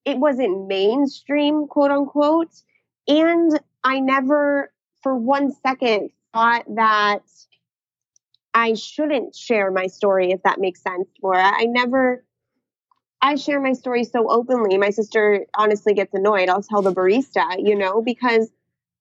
it 0.04 0.18
wasn't 0.18 0.66
mainstream, 0.66 1.68
quote 1.68 1.92
unquote. 1.92 2.50
And 3.06 3.58
I 3.84 4.00
never 4.00 4.72
for 5.02 5.14
one 5.14 5.52
second 5.52 6.10
thought 6.32 6.64
that 6.74 7.22
I 8.52 8.74
shouldn't 8.74 9.36
share 9.36 9.70
my 9.70 9.86
story, 9.86 10.32
if 10.32 10.42
that 10.42 10.58
makes 10.58 10.82
sense, 10.82 11.08
Laura. 11.22 11.44
I 11.44 11.66
never, 11.66 12.24
I 13.22 13.36
share 13.36 13.60
my 13.60 13.74
story 13.74 14.02
so 14.02 14.28
openly. 14.28 14.76
My 14.76 14.90
sister 14.90 15.46
honestly 15.54 15.94
gets 15.94 16.12
annoyed. 16.12 16.48
I'll 16.48 16.62
tell 16.62 16.82
the 16.82 16.92
barista, 16.92 17.44
you 17.58 17.76
know, 17.76 18.02
because 18.02 18.50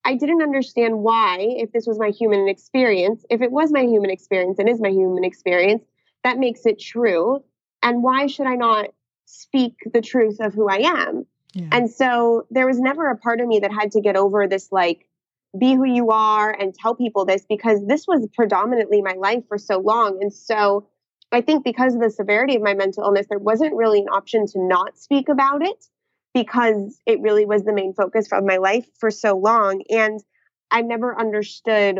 I 0.06 0.16
didn't 0.16 0.44
understand 0.44 1.00
why, 1.00 1.38
if 1.40 1.72
this 1.72 1.88
was 1.88 1.98
my 2.00 2.10
human 2.10 2.48
experience, 2.48 3.26
if 3.30 3.42
it 3.42 3.52
was 3.52 3.72
my 3.72 3.82
human 3.82 4.12
experience 4.12 4.60
and 4.60 4.70
is 4.70 4.80
my 4.80 4.90
human 4.90 5.24
experience, 5.24 5.84
that 6.24 6.38
makes 6.38 6.66
it 6.68 6.80
true. 6.80 7.44
And 7.82 8.04
why 8.04 8.28
should 8.28 8.48
I 8.48 8.56
not 8.56 8.88
speak 9.26 9.76
the 9.94 10.02
truth 10.02 10.38
of 10.40 10.54
who 10.54 10.68
I 10.70 10.78
am? 10.78 11.26
Yeah. 11.54 11.70
And 11.72 11.90
so 11.90 12.46
there 12.52 12.68
was 12.68 12.80
never 12.80 13.10
a 13.10 13.18
part 13.18 13.42
of 13.42 13.48
me 13.48 13.60
that 13.60 13.72
had 13.72 13.92
to 13.94 14.02
get 14.02 14.16
over 14.16 14.48
this 14.48 14.72
like 14.72 15.08
be 15.58 15.74
who 15.74 15.86
you 15.86 16.12
are 16.12 16.52
and 16.52 16.74
tell 16.76 16.94
people 16.96 17.26
this 17.26 17.44
because 17.48 17.86
this 17.88 18.06
was 18.08 18.28
predominantly 18.36 19.02
my 19.02 19.14
life 19.14 19.44
for 19.48 19.58
so 19.58 19.80
long. 19.80 20.20
And 20.22 20.32
so 20.32 20.88
I 21.32 21.42
think 21.42 21.64
because 21.64 21.96
of 21.96 22.02
the 22.02 22.10
severity 22.10 22.56
of 22.56 22.62
my 22.62 22.74
mental 22.74 23.04
illness, 23.04 23.28
there 23.30 23.40
wasn't 23.40 23.76
really 23.76 24.00
an 24.00 24.10
option 24.10 24.46
to 24.48 24.60
not 24.60 24.98
speak 24.98 25.30
about 25.30 25.64
it 25.66 25.86
because 26.34 27.00
it 27.06 27.20
really 27.22 27.46
was 27.46 27.64
the 27.64 27.74
main 27.74 27.94
focus 27.94 28.28
of 28.32 28.44
my 28.44 28.58
life 28.58 28.88
for 29.00 29.10
so 29.10 29.38
long. 29.38 29.84
And 29.90 30.20
I 30.70 30.82
never 30.82 31.20
understood 31.20 32.00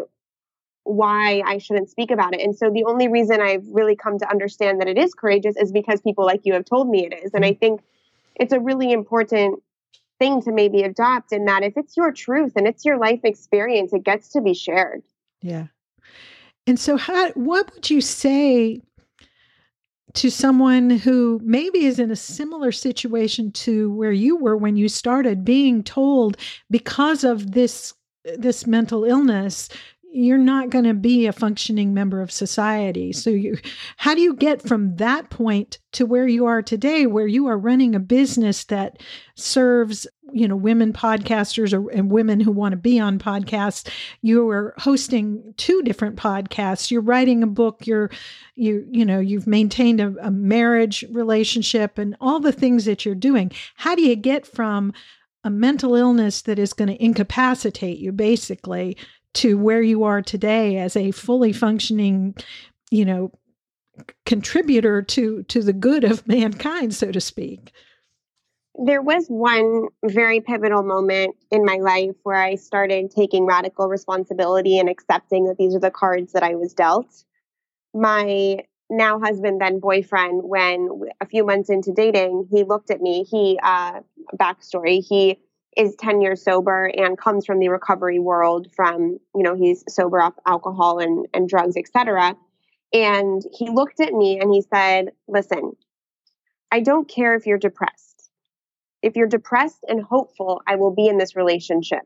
why 0.90 1.44
I 1.46 1.60
shouldn't 1.60 1.90
speak 1.90 2.10
about 2.10 2.34
it. 2.34 2.42
And 2.42 2.56
so 2.56 2.72
the 2.72 2.84
only 2.84 3.08
reason 3.08 3.42
I've 3.42 3.66
really 3.72 3.96
come 3.96 4.18
to 4.18 4.30
understand 4.30 4.82
that 4.82 4.88
it 4.88 4.98
is 4.98 5.14
courageous 5.14 5.56
is 5.56 5.72
because 5.72 6.02
people 6.02 6.26
like 6.26 6.42
you 6.46 6.54
have 6.54 6.66
told 6.66 6.90
me 6.90 7.06
it 7.06 7.14
is. 7.24 7.32
And 7.34 7.46
I 7.46 7.52
mm-hmm. 7.52 7.60
think 7.60 7.82
it's 8.36 8.54
a 8.54 8.60
really 8.60 8.92
important 8.92 9.62
thing 10.18 10.42
to 10.42 10.52
maybe 10.52 10.82
adopt 10.82 11.32
in 11.32 11.46
that 11.46 11.64
if 11.64 11.78
it's 11.78 11.96
your 11.96 12.12
truth 12.12 12.54
and 12.56 12.68
it's 12.68 12.84
your 12.86 12.98
life 12.98 13.20
experience, 13.24 13.94
it 13.94 14.04
gets 14.04 14.30
to 14.30 14.42
be 14.42 14.54
shared. 14.56 15.04
Yeah. 15.42 15.68
And 16.66 16.80
so 16.80 16.98
how 16.98 17.30
what 17.32 17.72
would 17.74 17.90
you 17.90 18.02
say 18.02 18.82
to 20.16 20.32
someone 20.32 20.90
who 20.90 21.40
maybe 21.44 21.86
is 21.86 22.00
in 22.00 22.10
a 22.10 22.16
similar 22.16 22.72
situation 22.72 23.52
to 23.52 23.92
where 23.94 24.12
you 24.12 24.36
were 24.36 24.58
when 24.58 24.76
you 24.76 24.90
started 24.90 25.46
being 25.46 25.84
told 25.84 26.36
because 26.72 27.24
of 27.24 27.52
this 27.52 27.94
this 28.38 28.66
mental 28.68 29.06
illness 29.06 29.70
you're 30.12 30.38
not 30.38 30.72
going 30.72 30.86
to 30.86 30.94
be 30.94 31.28
a 31.28 31.34
functioning 31.34 31.94
member 31.94 32.22
of 32.22 32.32
society. 32.32 33.14
So 33.14 33.30
you 33.30 33.58
how 33.98 34.16
do 34.16 34.22
you 34.22 34.36
get 34.36 34.62
from 34.62 34.96
that 34.96 35.30
point 35.30 35.78
to 35.92 36.06
where 36.06 36.28
you 36.28 36.46
are 36.46 36.62
today 36.62 37.06
where 37.06 37.28
you 37.28 37.48
are 37.48 37.58
running 37.58 37.94
a 37.94 38.00
business 38.00 38.64
that 38.66 39.02
serves, 39.36 40.08
you 40.34 40.48
know, 40.48 40.56
women 40.56 40.94
podcasters 40.94 41.74
or 41.74 41.90
and 41.92 42.12
women 42.12 42.40
who 42.40 42.52
want 42.52 42.72
to 42.72 42.78
be 42.78 43.00
on 43.00 43.20
podcasts. 43.20 43.88
You 44.22 44.50
are 44.50 44.74
hosting 44.78 45.54
two 45.58 45.82
different 45.84 46.16
podcasts. 46.16 46.90
You're 46.90 47.02
writing 47.02 47.44
a 47.44 47.48
book, 47.48 47.86
you're 47.86 48.10
you 48.56 48.88
you 48.90 49.06
know, 49.06 49.20
you've 49.20 49.48
maintained 49.48 50.02
a, 50.02 50.16
a 50.22 50.32
marriage 50.32 51.06
relationship 51.12 52.00
and 52.00 52.16
all 52.20 52.40
the 52.40 52.52
things 52.52 52.86
that 52.86 53.06
you're 53.06 53.16
doing. 53.16 53.52
How 53.76 53.96
do 53.96 54.02
you 54.02 54.16
get 54.16 54.48
from 54.48 54.92
a 55.44 55.50
mental 55.50 55.96
illness 55.96 56.42
that 56.42 56.60
is 56.60 56.74
going 56.74 56.90
to 56.90 57.04
incapacitate 57.04 57.98
you 58.00 58.12
basically 58.12 58.98
to 59.40 59.58
where 59.58 59.82
you 59.82 60.04
are 60.04 60.22
today 60.22 60.78
as 60.78 60.98
a 60.98 61.12
fully 61.12 61.54
functioning, 61.54 62.36
you 62.92 63.06
know, 63.06 63.32
contributor 64.26 65.02
to 65.02 65.44
to 65.44 65.62
the 65.62 65.72
good 65.72 66.04
of 66.04 66.28
mankind, 66.28 66.94
so 66.94 67.12
to 67.12 67.22
speak. 67.22 67.72
There 68.86 69.02
was 69.02 69.28
one 69.28 69.88
very 70.06 70.42
pivotal 70.42 70.84
moment 70.84 71.36
in 71.52 71.64
my 71.64 71.78
life 71.78 72.16
where 72.24 72.42
I 72.42 72.56
started 72.56 73.12
taking 73.12 73.46
radical 73.46 73.88
responsibility 73.88 74.78
and 74.78 74.90
accepting 74.90 75.46
that 75.46 75.58
these 75.58 75.74
are 75.74 75.80
the 75.80 75.92
cards 75.92 76.34
that 76.34 76.44
I 76.44 76.56
was 76.56 76.74
dealt. 76.74 77.24
My 77.94 78.60
now 78.90 79.20
husband, 79.20 79.62
then 79.62 79.80
boyfriend, 79.80 80.42
when 80.44 80.90
a 81.22 81.26
few 81.26 81.46
months 81.46 81.70
into 81.70 81.94
dating, 81.94 82.48
he 82.52 82.64
looked 82.64 82.90
at 82.90 83.02
me. 83.02 83.24
He, 83.24 83.60
uh, 83.62 84.00
backstory, 84.36 85.06
he 85.06 85.40
is 85.80 85.96
10 85.96 86.22
years 86.22 86.44
sober 86.44 86.86
and 86.86 87.18
comes 87.18 87.46
from 87.46 87.60
the 87.60 87.70
recovery 87.70 88.20
world 88.20 88.68
from 88.76 89.18
you 89.34 89.44
know 89.44 89.56
he's 89.56 89.84
sober 89.88 90.22
off 90.22 90.34
alcohol 90.46 91.00
and, 91.00 91.26
and 91.34 91.48
drugs 91.48 91.78
etc 91.78 92.36
and 92.92 93.44
he 93.58 93.70
looked 93.70 94.02
at 94.02 94.14
me 94.14 94.40
and 94.40 94.54
he 94.54 94.62
said 94.62 95.12
listen 95.28 95.72
i 96.72 96.82
don't 96.82 97.08
care 97.08 97.36
if 97.36 97.48
you're 97.48 97.58
depressed. 97.58 98.06
If 99.02 99.16
you're 99.16 99.28
depressed 99.28 99.86
and 99.88 100.04
hopeful 100.04 100.62
i 100.68 100.76
will 100.76 100.94
be 100.94 101.08
in 101.08 101.18
this 101.18 101.36
relationship. 101.36 102.02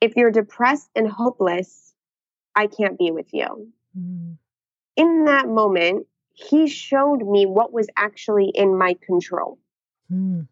If 0.00 0.16
you're 0.16 0.30
depressed 0.30 0.90
and 0.94 1.08
hopeless 1.08 1.92
i 2.54 2.68
can't 2.68 2.98
be 2.98 3.10
with 3.10 3.34
you. 3.34 3.72
Mm. 3.98 4.36
in 4.94 5.24
that 5.24 5.48
moment 5.48 6.06
he 6.32 6.68
showed 6.68 7.26
me 7.26 7.44
what 7.44 7.72
was 7.72 7.88
actually 7.96 8.52
in 8.54 8.78
my 8.78 8.94
control. 9.04 9.58
Mm 10.10 10.46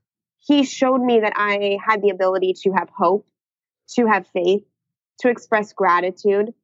he 0.49 0.64
showed 0.64 1.02
me 1.02 1.21
that 1.21 1.35
I 1.37 1.76
had 1.85 2.00
the 2.00 2.09
ability 2.09 2.55
to 2.62 2.73
have 2.73 2.88
hope, 2.88 3.26
to 3.90 4.07
have 4.07 4.26
faith, 4.28 4.64
to 5.21 5.28
express 5.28 5.75
gratitude. 5.75 6.55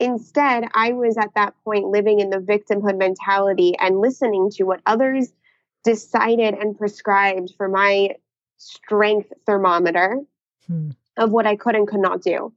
Instead, 0.00 0.64
I 0.74 0.92
was 0.92 1.18
at 1.18 1.34
that 1.34 1.54
point 1.62 1.88
living 1.88 2.20
in 2.20 2.30
the 2.30 2.38
victimhood 2.38 2.98
mentality 2.98 3.74
and 3.78 4.00
listening 4.00 4.50
to 4.52 4.64
what 4.64 4.80
others 4.86 5.30
decided 5.84 6.54
and 6.54 6.76
prescribed 6.76 7.52
for 7.58 7.68
my 7.68 8.16
strength 8.56 9.30
thermometer 9.44 10.20
hmm. 10.66 10.90
of 11.18 11.30
what 11.30 11.46
I 11.46 11.56
could 11.56 11.74
and 11.74 11.86
could 11.86 12.00
not 12.00 12.22
do. 12.22 12.54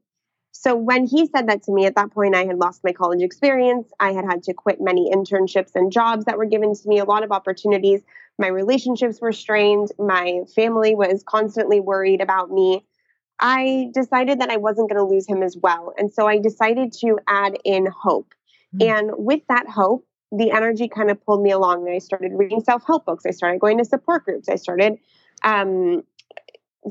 So 0.52 0.76
when 0.76 1.06
he 1.06 1.28
said 1.28 1.48
that 1.50 1.64
to 1.64 1.72
me, 1.72 1.86
at 1.86 1.96
that 1.96 2.12
point, 2.12 2.36
I 2.36 2.46
had 2.46 2.58
lost 2.58 2.84
my 2.84 2.92
college 2.92 3.22
experience. 3.22 3.92
I 4.00 4.12
had 4.12 4.26
had 4.26 4.44
to 4.44 4.54
quit 4.54 4.82
many 4.82 5.12
internships 5.12 5.72
and 5.76 5.92
jobs 5.92 6.26
that 6.26 6.38
were 6.38 6.46
given 6.46 6.74
to 6.74 6.88
me, 6.88 7.00
a 7.00 7.06
lot 7.06 7.24
of 7.24 7.32
opportunities. 7.32 8.02
My 8.40 8.48
relationships 8.48 9.22
were 9.22 9.32
strained. 9.32 9.92
My 10.00 10.42
family 10.56 10.96
was 10.96 11.24
constantly 11.24 11.80
worried 11.80 12.22
about 12.22 12.50
me. 12.50 12.86
I 13.40 13.92
decided 13.94 14.42
that 14.42 14.50
I 14.50 14.58
wasn't 14.58 14.90
going 14.90 15.00
to 15.00 15.06
lose 15.06 15.28
him 15.28 15.44
as 15.44 15.56
well. 15.56 15.94
And 15.98 16.12
so 16.12 16.28
I 16.28 16.40
decided 16.40 16.92
to 17.02 17.20
add 17.28 17.58
in 17.64 17.86
hope. 17.86 18.34
Mm-hmm. 18.76 18.90
And 18.90 19.12
with 19.18 19.42
that 19.50 19.68
hope, 19.70 20.06
the 20.32 20.52
energy 20.52 20.88
kind 20.88 21.10
of 21.12 21.24
pulled 21.24 21.44
me 21.44 21.52
along. 21.52 21.88
I 21.88 22.00
started 22.00 22.32
reading 22.34 22.62
self 22.64 22.84
help 22.86 23.06
books. 23.06 23.26
I 23.26 23.32
started 23.32 23.60
going 23.60 23.78
to 23.78 23.86
support 23.86 24.26
groups. 24.26 24.50
I 24.50 24.56
started 24.56 24.98
um, 25.44 26.04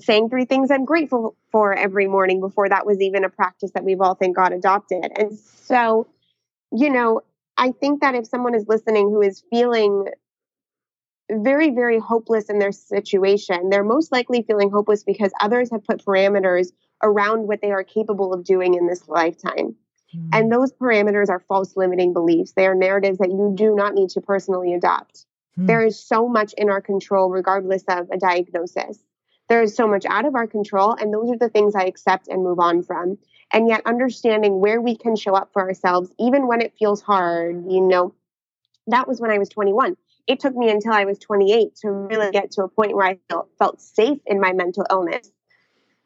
saying 0.00 0.31
three 0.31 0.45
things 0.45 0.71
I'm 0.71 0.85
grateful 0.85 1.37
for 1.50 1.75
every 1.75 2.07
morning 2.07 2.41
before 2.41 2.69
that 2.69 2.87
was 2.87 3.00
even 3.00 3.25
a 3.25 3.29
practice 3.29 3.71
that 3.75 3.85
we've 3.85 4.00
all, 4.00 4.15
thank 4.15 4.37
God, 4.37 4.53
adopted. 4.53 5.11
And 5.17 5.38
so, 5.38 6.07
you 6.73 6.91
know, 6.91 7.23
I 7.57 7.73
think 7.73 8.00
that 8.03 8.15
if 8.15 8.26
someone 8.26 8.55
is 8.55 8.67
listening 8.69 9.11
who 9.11 9.23
is 9.23 9.43
feeling 9.50 10.07
very, 11.31 11.71
very 11.71 11.99
hopeless 11.99 12.50
in 12.50 12.59
their 12.59 12.73
situation, 12.73 13.71
they're 13.71 13.85
most 13.85 14.12
likely 14.12 14.43
feeling 14.43 14.71
hopeless 14.71 15.03
because 15.03 15.33
others 15.41 15.71
have 15.71 15.85
put 15.85 16.05
parameters 16.05 16.69
around 17.03 17.47
what 17.47 17.61
they 17.62 17.73
are 17.73 17.85
capable 17.85 18.33
of 18.33 18.45
doing 18.45 18.75
in 18.75 18.87
this 18.87 19.09
lifetime. 19.09 19.75
Mm-hmm. 20.15 20.29
And 20.33 20.53
those 20.53 20.73
parameters 20.73 21.29
are 21.29 21.41
false 21.41 21.76
limiting 21.76 22.12
beliefs. 22.12 22.53
They 22.53 22.67
are 22.67 22.75
narratives 22.75 23.19
that 23.19 23.31
you 23.31 23.53
do 23.55 23.75
not 23.75 23.95
need 23.95 24.11
to 24.11 24.21
personally 24.21 24.75
adopt. 24.75 25.26
Mm-hmm. 25.59 25.67
There 25.67 25.85
is 25.85 25.99
so 25.99 26.29
much 26.29 26.53
in 26.57 26.71
our 26.71 26.81
control, 26.81 27.31
regardless 27.31 27.85
of 27.88 28.09
a 28.11 28.19
diagnosis. 28.19 28.99
There 29.49 29.62
is 29.62 29.76
so 29.76 29.87
much 29.87 30.05
out 30.07 30.26
of 30.26 30.35
our 30.35 30.47
control, 30.47 30.93
and 30.93 31.12
those 31.12 31.31
are 31.31 31.38
the 31.38 31.49
things 31.49 31.75
I 31.75 31.85
accept 31.85 32.29
and 32.29 32.43
move 32.43 32.59
on 32.59 32.83
from. 32.83 33.19
And 33.53 33.69
yet, 33.69 33.83
understanding 33.87 34.59
where 34.59 34.81
we 34.81 34.97
can 34.97 35.15
show 35.15 35.35
up 35.35 35.50
for 35.53 35.62
ourselves, 35.62 36.11
even 36.19 36.49
when 36.49 36.61
it 36.61 36.75
feels 36.79 37.00
hard, 37.00 37.65
you 37.69 37.81
know, 37.81 38.12
that 38.88 39.07
was 39.07 39.21
when 39.21 39.31
I 39.31 39.38
was 39.38 39.49
21. 39.49 39.97
it 40.26 40.41
took 40.41 40.57
me 40.57 40.71
until 40.71 40.93
I 40.93 41.05
was 41.05 41.21
28 41.21 41.76
to 41.83 41.91
really 41.91 42.33
get 42.33 42.50
to 42.53 42.65
a 42.65 42.69
point 42.69 42.97
where 42.97 43.07
I 43.07 43.19
felt, 43.29 43.49
felt 43.59 43.81
safe 43.81 44.19
in 44.26 44.41
my 44.41 44.53
mental 44.53 44.85
illness. 44.91 45.31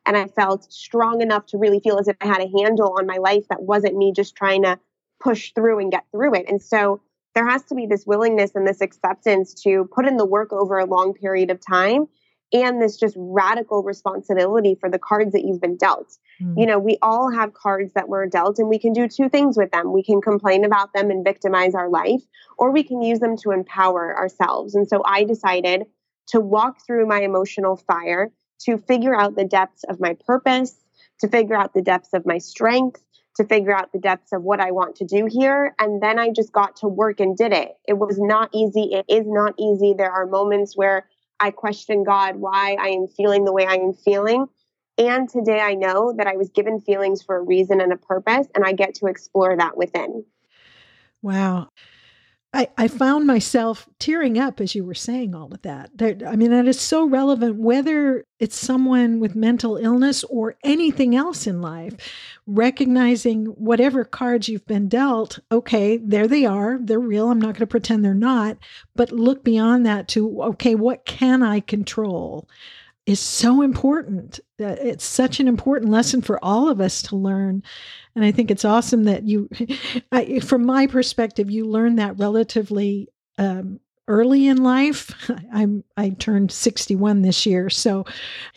And 0.04 0.16
I 0.16 0.26
felt 0.26 0.70
strong 0.70 1.22
enough 1.22 1.46
to 1.46 1.58
really 1.58 1.80
feel 1.80 1.98
as 1.98 2.08
if 2.08 2.16
I 2.20 2.26
had 2.26 2.42
a 2.42 2.50
handle 2.58 2.96
on 2.98 3.06
my 3.06 3.16
life 3.16 3.48
that 3.48 3.62
wasn't 3.62 3.96
me 3.96 4.12
just 4.12 4.36
trying 4.36 4.62
to 4.64 4.78
push 5.20 5.52
through 5.54 5.78
and 5.78 5.90
get 5.90 6.04
through 6.10 6.34
it. 6.34 6.48
And 6.48 6.60
so 6.60 7.00
there 7.34 7.48
has 7.48 7.62
to 7.64 7.74
be 7.74 7.86
this 7.86 8.06
willingness 8.06 8.54
and 8.54 8.66
this 8.66 8.80
acceptance 8.80 9.54
to 9.62 9.88
put 9.92 10.06
in 10.06 10.16
the 10.16 10.26
work 10.26 10.52
over 10.52 10.78
a 10.78 10.86
long 10.86 11.14
period 11.14 11.50
of 11.50 11.60
time 11.64 12.06
and 12.52 12.82
this 12.82 12.96
just 12.96 13.14
radical 13.16 13.82
responsibility 13.82 14.76
for 14.80 14.90
the 14.90 14.98
cards 14.98 15.32
that 15.32 15.44
you've 15.44 15.60
been 15.60 15.76
dealt. 15.76 16.16
Mm. 16.42 16.54
You 16.58 16.66
know, 16.66 16.78
we 16.78 16.98
all 17.02 17.30
have 17.30 17.54
cards 17.54 17.92
that 17.94 18.08
we're 18.08 18.26
dealt, 18.26 18.58
and 18.58 18.68
we 18.68 18.78
can 18.78 18.92
do 18.92 19.08
two 19.08 19.28
things 19.28 19.56
with 19.56 19.70
them. 19.70 19.92
We 19.92 20.02
can 20.02 20.20
complain 20.20 20.64
about 20.64 20.92
them 20.92 21.10
and 21.10 21.24
victimize 21.24 21.74
our 21.74 21.88
life, 21.88 22.22
or 22.58 22.70
we 22.70 22.82
can 22.82 23.02
use 23.02 23.20
them 23.20 23.36
to 23.38 23.50
empower 23.52 24.16
ourselves. 24.16 24.74
And 24.74 24.88
so 24.88 25.02
I 25.04 25.24
decided 25.24 25.84
to 26.28 26.40
walk 26.40 26.84
through 26.86 27.06
my 27.06 27.22
emotional 27.22 27.76
fire 27.76 28.32
to 28.60 28.78
figure 28.78 29.14
out 29.14 29.36
the 29.36 29.44
depths 29.44 29.84
of 29.84 30.00
my 30.00 30.16
purpose, 30.26 30.74
to 31.20 31.28
figure 31.28 31.56
out 31.56 31.74
the 31.74 31.82
depths 31.82 32.12
of 32.12 32.26
my 32.26 32.38
strength, 32.38 33.02
to 33.36 33.44
figure 33.44 33.74
out 33.74 33.92
the 33.92 33.98
depths 33.98 34.32
of 34.32 34.42
what 34.42 34.60
I 34.60 34.72
want 34.72 34.96
to 34.96 35.04
do 35.04 35.26
here. 35.30 35.74
And 35.78 36.02
then 36.02 36.18
I 36.18 36.30
just 36.30 36.52
got 36.52 36.76
to 36.76 36.88
work 36.88 37.20
and 37.20 37.36
did 37.36 37.52
it. 37.52 37.70
It 37.86 37.94
was 37.94 38.18
not 38.18 38.50
easy. 38.52 38.90
It 38.92 39.06
is 39.08 39.24
not 39.26 39.54
easy. 39.58 39.94
There 39.96 40.10
are 40.10 40.26
moments 40.26 40.76
where 40.76 41.06
I 41.40 41.50
question 41.50 42.04
God 42.04 42.36
why 42.36 42.76
I 42.78 42.88
am 42.88 43.08
feeling 43.08 43.44
the 43.44 43.52
way 43.52 43.66
I 43.66 43.74
am 43.74 43.94
feeling. 43.94 44.46
And 44.98 45.28
today 45.28 45.60
I 45.60 45.74
know 45.74 46.12
that 46.16 46.26
I 46.26 46.36
was 46.36 46.50
given 46.50 46.80
feelings 46.80 47.22
for 47.22 47.36
a 47.36 47.42
reason 47.42 47.80
and 47.80 47.92
a 47.92 47.96
purpose, 47.96 48.46
and 48.54 48.64
I 48.64 48.72
get 48.72 48.94
to 48.96 49.06
explore 49.06 49.56
that 49.56 49.76
within. 49.76 50.24
Wow. 51.22 51.68
I, 52.52 52.68
I 52.76 52.88
found 52.88 53.28
myself 53.28 53.88
tearing 54.00 54.36
up 54.36 54.60
as 54.60 54.74
you 54.74 54.84
were 54.84 54.94
saying 54.94 55.36
all 55.36 55.54
of 55.54 55.62
that. 55.62 55.90
There, 55.96 56.16
I 56.26 56.34
mean, 56.34 56.50
that 56.50 56.66
is 56.66 56.80
so 56.80 57.04
relevant, 57.04 57.56
whether 57.56 58.24
it's 58.40 58.56
someone 58.56 59.20
with 59.20 59.36
mental 59.36 59.76
illness 59.76 60.24
or 60.24 60.56
anything 60.64 61.14
else 61.14 61.46
in 61.46 61.62
life. 61.62 61.94
Recognizing 62.48 63.46
whatever 63.46 64.04
cards 64.04 64.48
you've 64.48 64.66
been 64.66 64.88
dealt, 64.88 65.38
okay, 65.52 65.98
there 65.98 66.26
they 66.26 66.44
are. 66.44 66.78
They're 66.82 66.98
real. 66.98 67.30
I'm 67.30 67.40
not 67.40 67.54
going 67.54 67.60
to 67.60 67.66
pretend 67.68 68.04
they're 68.04 68.14
not. 68.14 68.56
But 68.96 69.12
look 69.12 69.44
beyond 69.44 69.86
that 69.86 70.08
to, 70.08 70.42
okay, 70.42 70.74
what 70.74 71.04
can 71.04 71.44
I 71.44 71.60
control? 71.60 72.48
Is 73.10 73.20
so 73.20 73.62
important. 73.62 74.40
It's 74.58 75.04
such 75.04 75.40
an 75.40 75.48
important 75.48 75.90
lesson 75.90 76.22
for 76.22 76.42
all 76.44 76.68
of 76.68 76.80
us 76.80 77.02
to 77.02 77.16
learn. 77.16 77.62
And 78.14 78.24
I 78.24 78.32
think 78.32 78.50
it's 78.50 78.64
awesome 78.64 79.04
that 79.04 79.24
you, 79.24 79.48
I, 80.12 80.40
from 80.40 80.64
my 80.64 80.86
perspective, 80.86 81.50
you 81.50 81.66
learn 81.66 81.96
that 81.96 82.18
relatively 82.18 83.08
um, 83.38 83.80
early 84.10 84.48
in 84.48 84.62
life. 84.62 85.14
I'm 85.52 85.84
I 85.96 86.10
turned 86.10 86.50
61 86.50 87.22
this 87.22 87.46
year, 87.46 87.70
so 87.70 88.04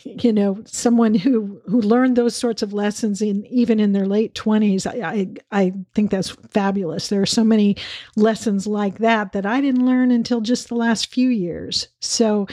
you 0.03 0.33
know, 0.33 0.61
someone 0.65 1.13
who 1.13 1.61
who 1.67 1.79
learned 1.79 2.15
those 2.15 2.35
sorts 2.35 2.63
of 2.63 2.73
lessons 2.73 3.21
in 3.21 3.45
even 3.45 3.79
in 3.79 3.93
their 3.93 4.07
late 4.07 4.33
20s, 4.33 4.85
I 4.87 5.37
I, 5.51 5.61
I 5.65 5.73
think 5.93 6.11
that's 6.11 6.31
fabulous. 6.51 7.07
There 7.07 7.21
are 7.21 7.27
so 7.27 7.43
many 7.43 7.77
lessons 8.15 8.67
like 8.67 8.97
that 8.97 9.31
that 9.33 9.45
I 9.45 9.61
didn't 9.61 9.85
learn 9.85 10.11
until 10.11 10.41
just 10.41 10.67
the 10.67 10.75
last 10.75 11.13
few 11.13 11.29
years. 11.29 11.87
So 12.01 12.47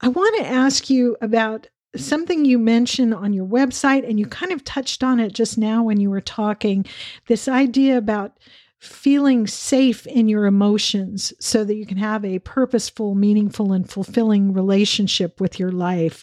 I 0.00 0.08
want 0.08 0.36
to 0.38 0.46
ask 0.46 0.90
you 0.90 1.16
about 1.20 1.62
mm-hmm. 1.62 2.00
something 2.00 2.44
you 2.44 2.58
mentioned 2.58 3.14
on 3.14 3.32
your 3.32 3.46
website, 3.46 4.08
and 4.08 4.18
you 4.18 4.26
mm-hmm. 4.26 4.32
kind 4.32 4.52
of 4.52 4.64
touched 4.64 5.02
on 5.02 5.20
it 5.20 5.32
just 5.32 5.56
now 5.58 5.82
when 5.82 6.00
you 6.00 6.10
were 6.10 6.20
talking 6.20 6.84
this 7.26 7.48
idea 7.48 7.96
about 7.96 8.38
feeling 8.78 9.46
safe 9.46 10.06
in 10.06 10.28
your 10.28 10.44
emotions 10.44 11.32
so 11.40 11.64
that 11.64 11.76
you 11.76 11.86
can 11.86 11.96
have 11.96 12.24
a 12.24 12.38
purposeful, 12.40 13.14
meaningful, 13.14 13.72
and 13.72 13.88
fulfilling 13.88 14.52
relationship 14.52 15.40
with 15.40 15.58
your 15.58 15.72
life. 15.72 16.22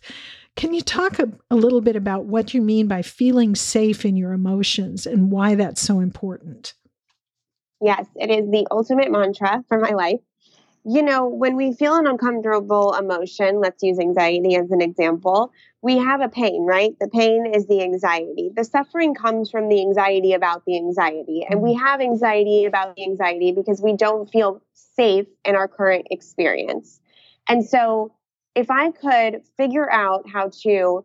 Can 0.56 0.74
you 0.74 0.82
talk 0.82 1.18
a, 1.18 1.32
a, 1.50 1.56
little 1.56 1.82
bit 1.82 1.96
about 1.96 2.26
what 2.26 2.54
you 2.54 2.62
mean 2.62 2.88
by 2.88 3.02
feeling 3.02 3.56
safe 3.56 4.06
in 4.06 4.16
your 4.16 4.34
emotions 4.34 5.08
and 5.08 5.32
why 5.32 5.56
that's 5.56 5.82
so 5.82 6.00
important? 6.00 6.76
Yes, 7.82 8.06
it 8.16 8.30
is 8.30 8.50
the 8.52 8.68
ultimate 8.70 9.12
mantra 9.12 9.64
for 9.68 9.80
my 9.80 9.90
life 9.90 10.20
you 10.86 11.02
know, 11.02 11.28
when 11.28 11.56
we 11.56 11.74
feel 11.74 11.96
an 11.96 12.08
uncomfortable 12.08 12.94
emotion, 12.94 13.60
let's 13.62 13.82
use 13.82 14.00
anxiety 14.00 14.56
as 14.56 14.70
an 14.72 14.82
example, 14.82 15.52
we 15.82 15.98
have 15.98 16.22
a 16.22 16.28
pain, 16.28 16.66
right? 16.66 16.92
The 17.00 17.08
pain 17.08 17.46
is 17.54 17.68
the 17.68 17.82
anxiety. 17.82 18.52
The 18.54 18.66
suffering 18.66 19.16
comes 19.16 19.50
from 19.50 19.70
the 19.70 19.80
anxiety 19.82 20.34
about 20.34 20.66
the 20.66 20.76
anxiety. 20.78 21.46
And 21.50 21.62
we 21.62 21.74
mm-hmm. 21.74 21.86
have 21.86 22.02
anxiety 22.02 22.66
about 22.66 22.96
the 22.96 23.04
anxiety 23.04 23.52
because 23.54 23.82
we 23.82 23.96
don't 23.96 24.30
feel 24.30 24.62
safe 24.74 25.28
in 25.46 25.56
our 25.56 25.68
current 25.68 26.08
experience. 26.12 27.00
And 27.48 27.66
so, 27.66 28.14
if 28.56 28.70
I 28.70 28.92
could 28.92 29.42
figure 29.58 29.90
out 29.90 30.30
how 30.30 30.52
to 30.62 31.04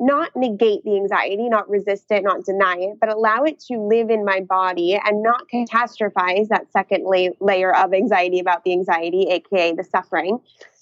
not 0.00 0.30
negate 0.36 0.84
the 0.84 0.96
anxiety, 0.96 1.48
not 1.48 1.68
resist 1.68 2.10
it, 2.10 2.22
not 2.22 2.44
deny 2.44 2.76
it, 2.78 2.98
but 3.00 3.08
allow 3.08 3.42
it 3.42 3.58
to 3.58 3.78
live 3.78 4.10
in 4.10 4.24
my 4.24 4.40
body 4.40 4.94
and 4.94 5.22
not 5.22 5.48
catastrophize 5.52 6.48
that 6.48 6.70
second 6.72 7.04
la- 7.04 7.34
layer 7.40 7.74
of 7.74 7.92
anxiety 7.92 8.38
about 8.38 8.62
the 8.64 8.72
anxiety, 8.72 9.28
aka 9.30 9.74
the 9.74 9.84
suffering, 9.84 10.38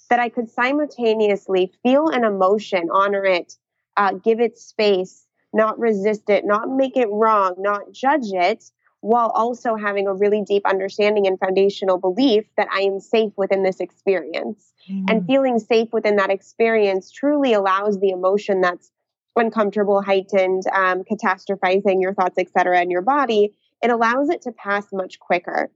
that 0.09 0.19
I 0.19 0.29
could 0.29 0.49
simultaneously 0.49 1.71
feel 1.83 2.09
an 2.09 2.23
emotion, 2.23 2.89
honor 2.91 3.25
it, 3.25 3.55
uh, 3.97 4.13
give 4.13 4.39
it 4.39 4.57
space, 4.57 5.25
not 5.53 5.79
resist 5.79 6.29
it, 6.29 6.45
not 6.45 6.69
make 6.69 6.95
it 6.95 7.09
wrong, 7.09 7.55
not 7.57 7.91
judge 7.91 8.31
it, 8.31 8.71
while 9.01 9.29
also 9.29 9.75
having 9.75 10.07
a 10.07 10.13
really 10.13 10.43
deep 10.43 10.65
understanding 10.65 11.27
and 11.27 11.39
foundational 11.39 11.97
belief 11.97 12.45
that 12.57 12.67
I 12.71 12.81
am 12.81 12.99
safe 12.99 13.31
within 13.35 13.63
this 13.63 13.79
experience. 13.79 14.73
Mm-hmm. 14.89 15.05
And 15.09 15.25
feeling 15.25 15.59
safe 15.59 15.89
within 15.91 16.15
that 16.17 16.29
experience 16.29 17.11
truly 17.11 17.53
allows 17.53 17.99
the 17.99 18.09
emotion 18.09 18.61
that's 18.61 18.91
uncomfortable, 19.37 20.01
heightened, 20.01 20.63
um, 20.73 21.03
catastrophizing 21.03 22.01
your 22.01 22.13
thoughts, 22.13 22.37
etc., 22.37 22.81
in 22.81 22.91
your 22.91 23.01
body, 23.01 23.53
it 23.81 23.89
allows 23.89 24.29
it 24.29 24.41
to 24.43 24.51
pass 24.51 24.85
much 24.91 25.19
quicker. 25.19 25.71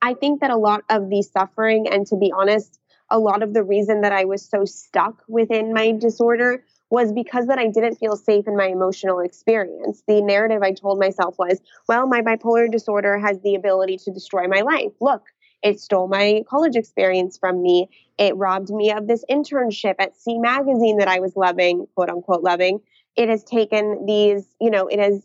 I 0.00 0.14
think 0.14 0.40
that 0.40 0.50
a 0.50 0.56
lot 0.56 0.82
of 0.88 1.08
the 1.08 1.22
suffering, 1.22 1.88
and 1.88 2.06
to 2.08 2.16
be 2.16 2.32
honest, 2.32 2.78
a 3.10 3.18
lot 3.18 3.42
of 3.42 3.52
the 3.52 3.62
reason 3.62 4.00
that 4.00 4.12
I 4.12 4.24
was 4.24 4.48
so 4.48 4.64
stuck 4.64 5.22
within 5.28 5.74
my 5.74 5.92
disorder 5.92 6.64
was 6.90 7.12
because 7.12 7.46
that 7.46 7.58
I 7.58 7.68
didn't 7.68 7.96
feel 7.96 8.16
safe 8.16 8.46
in 8.46 8.56
my 8.56 8.66
emotional 8.66 9.20
experience. 9.20 10.02
The 10.06 10.20
narrative 10.20 10.62
I 10.62 10.72
told 10.72 10.98
myself 10.98 11.36
was, 11.38 11.60
well, 11.88 12.06
my 12.06 12.22
bipolar 12.22 12.70
disorder 12.70 13.18
has 13.18 13.40
the 13.40 13.54
ability 13.54 13.98
to 14.04 14.12
destroy 14.12 14.46
my 14.46 14.60
life. 14.60 14.92
Look, 15.00 15.22
it 15.62 15.80
stole 15.80 16.08
my 16.08 16.42
college 16.48 16.76
experience 16.76 17.38
from 17.38 17.62
me. 17.62 17.88
It 18.18 18.36
robbed 18.36 18.70
me 18.70 18.92
of 18.92 19.06
this 19.06 19.24
internship 19.30 19.94
at 19.98 20.16
C 20.16 20.38
Magazine 20.38 20.98
that 20.98 21.08
I 21.08 21.20
was 21.20 21.36
loving, 21.36 21.86
quote 21.94 22.10
unquote, 22.10 22.42
loving. 22.42 22.80
It 23.16 23.28
has 23.28 23.44
taken 23.44 24.06
these, 24.06 24.44
you 24.60 24.70
know, 24.70 24.88
it 24.88 24.98
has 24.98 25.24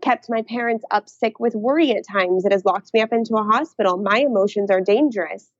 kept 0.00 0.28
my 0.28 0.42
parents 0.42 0.84
up 0.90 1.08
sick 1.08 1.38
with 1.38 1.54
worry 1.54 1.90
at 1.92 2.06
times. 2.06 2.44
It 2.44 2.52
has 2.52 2.64
locked 2.64 2.92
me 2.94 3.00
up 3.00 3.12
into 3.12 3.36
a 3.36 3.44
hospital. 3.44 3.96
My 3.96 4.18
emotions 4.18 4.70
are 4.70 4.80
dangerous. 4.80 5.50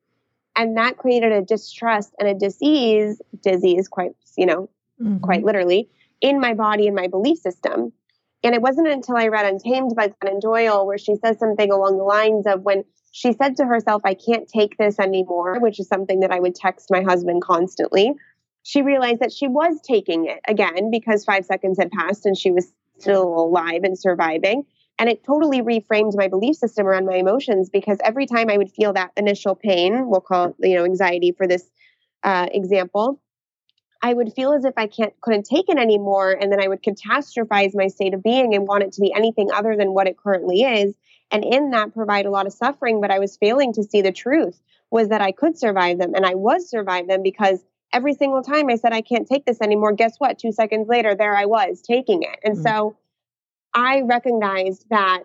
And 0.56 0.76
that 0.76 0.98
created 0.98 1.32
a 1.32 1.42
distrust 1.42 2.14
and 2.18 2.28
a 2.28 2.34
disease, 2.34 3.20
disease, 3.42 3.88
quite, 3.88 4.12
you 4.36 4.46
know, 4.46 4.70
mm-hmm. 5.00 5.18
quite 5.18 5.44
literally, 5.44 5.88
in 6.20 6.40
my 6.40 6.54
body 6.54 6.86
and 6.86 6.96
my 6.96 7.08
belief 7.08 7.38
system. 7.38 7.92
And 8.42 8.54
it 8.54 8.62
wasn't 8.62 8.88
until 8.88 9.16
I 9.16 9.28
read 9.28 9.46
Untamed 9.46 9.96
by 9.96 10.08
Glennon 10.08 10.40
Doyle 10.40 10.86
where 10.86 10.98
she 10.98 11.16
says 11.16 11.38
something 11.38 11.70
along 11.72 11.98
the 11.98 12.04
lines 12.04 12.46
of 12.46 12.62
when 12.62 12.84
she 13.16 13.32
said 13.32 13.56
to 13.56 13.64
herself, 13.64 14.02
I 14.04 14.14
can't 14.14 14.48
take 14.48 14.76
this 14.76 14.98
anymore, 14.98 15.60
which 15.60 15.78
is 15.78 15.86
something 15.86 16.18
that 16.18 16.32
I 16.32 16.40
would 16.40 16.56
text 16.56 16.90
my 16.90 17.00
husband 17.00 17.42
constantly. 17.42 18.12
She 18.64 18.82
realized 18.82 19.20
that 19.20 19.32
she 19.32 19.46
was 19.46 19.80
taking 19.86 20.26
it 20.26 20.40
again 20.48 20.90
because 20.90 21.24
five 21.24 21.44
seconds 21.44 21.78
had 21.78 21.92
passed 21.92 22.26
and 22.26 22.36
she 22.36 22.50
was 22.50 22.72
still 22.98 23.22
alive 23.38 23.84
and 23.84 23.96
surviving. 23.96 24.64
And 24.98 25.08
it 25.08 25.22
totally 25.22 25.62
reframed 25.62 26.16
my 26.16 26.26
belief 26.26 26.56
system 26.56 26.88
around 26.88 27.06
my 27.06 27.14
emotions 27.14 27.70
because 27.70 27.98
every 28.02 28.26
time 28.26 28.50
I 28.50 28.58
would 28.58 28.72
feel 28.72 28.92
that 28.94 29.12
initial 29.16 29.54
pain, 29.54 30.08
we'll 30.08 30.20
call 30.20 30.46
it, 30.46 30.56
you 30.58 30.74
know, 30.74 30.84
anxiety 30.84 31.30
for 31.30 31.46
this 31.46 31.70
uh, 32.24 32.48
example, 32.50 33.22
I 34.02 34.12
would 34.12 34.32
feel 34.32 34.54
as 34.54 34.64
if 34.64 34.74
I 34.76 34.88
can't 34.88 35.14
couldn't 35.20 35.46
take 35.46 35.68
it 35.68 35.78
anymore, 35.78 36.32
and 36.32 36.50
then 36.50 36.60
I 36.60 36.66
would 36.66 36.82
catastrophize 36.82 37.70
my 37.74 37.86
state 37.86 38.12
of 38.12 38.24
being 38.24 38.56
and 38.56 38.66
want 38.66 38.82
it 38.82 38.92
to 38.94 39.00
be 39.00 39.12
anything 39.14 39.52
other 39.52 39.76
than 39.76 39.94
what 39.94 40.08
it 40.08 40.16
currently 40.18 40.62
is 40.62 40.96
and 41.34 41.44
in 41.44 41.70
that 41.70 41.92
provide 41.92 42.26
a 42.26 42.30
lot 42.30 42.46
of 42.46 42.52
suffering 42.52 43.00
but 43.00 43.10
i 43.10 43.18
was 43.18 43.36
failing 43.36 43.72
to 43.72 43.82
see 43.82 44.00
the 44.00 44.12
truth 44.12 44.60
was 44.90 45.08
that 45.08 45.20
i 45.20 45.32
could 45.32 45.58
survive 45.58 45.98
them 45.98 46.14
and 46.14 46.24
i 46.24 46.34
was 46.34 46.70
survive 46.70 47.06
them 47.08 47.22
because 47.22 47.64
every 47.92 48.14
single 48.14 48.42
time 48.42 48.68
i 48.70 48.76
said 48.76 48.92
i 48.92 49.00
can't 49.00 49.28
take 49.28 49.44
this 49.44 49.60
anymore 49.60 49.92
guess 49.92 50.16
what 50.18 50.38
two 50.38 50.52
seconds 50.52 50.88
later 50.88 51.14
there 51.14 51.36
i 51.36 51.44
was 51.44 51.82
taking 51.82 52.22
it 52.22 52.38
and 52.44 52.54
mm-hmm. 52.54 52.66
so 52.66 52.96
i 53.74 54.00
recognized 54.02 54.86
that 54.88 55.24